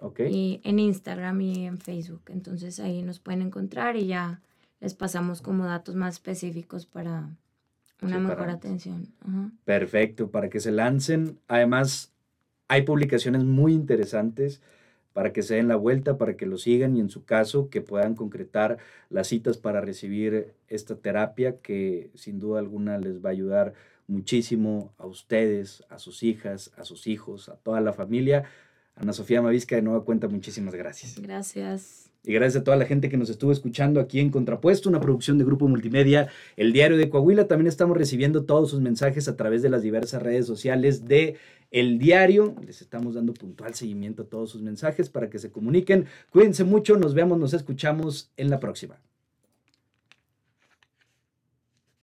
Ok. 0.00 0.20
Y 0.28 0.60
en 0.64 0.80
Instagram 0.80 1.40
y 1.42 1.66
en 1.66 1.78
Facebook. 1.78 2.22
Entonces 2.26 2.80
ahí 2.80 3.02
nos 3.02 3.20
pueden 3.20 3.42
encontrar 3.42 3.94
y 3.94 4.08
ya 4.08 4.40
les 4.80 4.94
pasamos 4.94 5.42
como 5.42 5.64
datos 5.64 5.94
más 5.94 6.14
específicos 6.14 6.86
para 6.86 7.28
una 8.02 8.18
mejor 8.18 8.50
atención. 8.50 9.12
Perfecto, 9.64 10.32
para 10.32 10.50
que 10.50 10.58
se 10.58 10.72
lancen. 10.72 11.38
Además, 11.46 12.13
hay 12.68 12.82
publicaciones 12.82 13.44
muy 13.44 13.72
interesantes 13.72 14.62
para 15.12 15.32
que 15.32 15.42
se 15.42 15.54
den 15.54 15.68
la 15.68 15.76
vuelta, 15.76 16.18
para 16.18 16.36
que 16.36 16.44
lo 16.44 16.58
sigan 16.58 16.96
y 16.96 17.00
en 17.00 17.08
su 17.08 17.24
caso 17.24 17.70
que 17.70 17.80
puedan 17.80 18.14
concretar 18.14 18.78
las 19.10 19.28
citas 19.28 19.58
para 19.58 19.80
recibir 19.80 20.54
esta 20.68 20.96
terapia 20.96 21.58
que 21.60 22.10
sin 22.14 22.40
duda 22.40 22.58
alguna 22.58 22.98
les 22.98 23.24
va 23.24 23.28
a 23.28 23.32
ayudar 23.32 23.74
muchísimo 24.08 24.92
a 24.98 25.06
ustedes, 25.06 25.84
a 25.88 25.98
sus 25.98 26.22
hijas, 26.22 26.72
a 26.76 26.84
sus 26.84 27.06
hijos, 27.06 27.48
a 27.48 27.56
toda 27.56 27.80
la 27.80 27.92
familia. 27.92 28.44
Ana 28.96 29.12
Sofía 29.12 29.40
Mavisca 29.40 29.76
de 29.76 29.82
nueva 29.82 30.04
cuenta, 30.04 30.28
muchísimas 30.28 30.74
gracias. 30.74 31.20
Gracias. 31.20 32.03
Y 32.26 32.32
gracias 32.32 32.62
a 32.62 32.64
toda 32.64 32.78
la 32.78 32.86
gente 32.86 33.10
que 33.10 33.18
nos 33.18 33.28
estuvo 33.28 33.52
escuchando 33.52 34.00
aquí 34.00 34.18
en 34.18 34.30
Contrapuesto, 34.30 34.88
una 34.88 35.00
producción 35.00 35.36
de 35.36 35.44
Grupo 35.44 35.68
Multimedia, 35.68 36.28
el 36.56 36.72
Diario 36.72 36.96
de 36.96 37.10
Coahuila. 37.10 37.46
También 37.46 37.66
estamos 37.66 37.98
recibiendo 37.98 38.44
todos 38.44 38.70
sus 38.70 38.80
mensajes 38.80 39.28
a 39.28 39.36
través 39.36 39.62
de 39.62 39.68
las 39.68 39.82
diversas 39.82 40.22
redes 40.22 40.46
sociales 40.46 41.04
de 41.04 41.36
El 41.70 41.98
Diario. 41.98 42.54
Les 42.66 42.80
estamos 42.80 43.14
dando 43.14 43.34
puntual 43.34 43.74
seguimiento 43.74 44.22
a 44.22 44.26
todos 44.26 44.50
sus 44.50 44.62
mensajes 44.62 45.10
para 45.10 45.28
que 45.28 45.38
se 45.38 45.52
comuniquen. 45.52 46.06
Cuídense 46.30 46.64
mucho, 46.64 46.96
nos 46.96 47.12
vemos, 47.12 47.38
nos 47.38 47.52
escuchamos 47.52 48.32
en 48.38 48.48
la 48.48 48.58
próxima. 48.58 48.98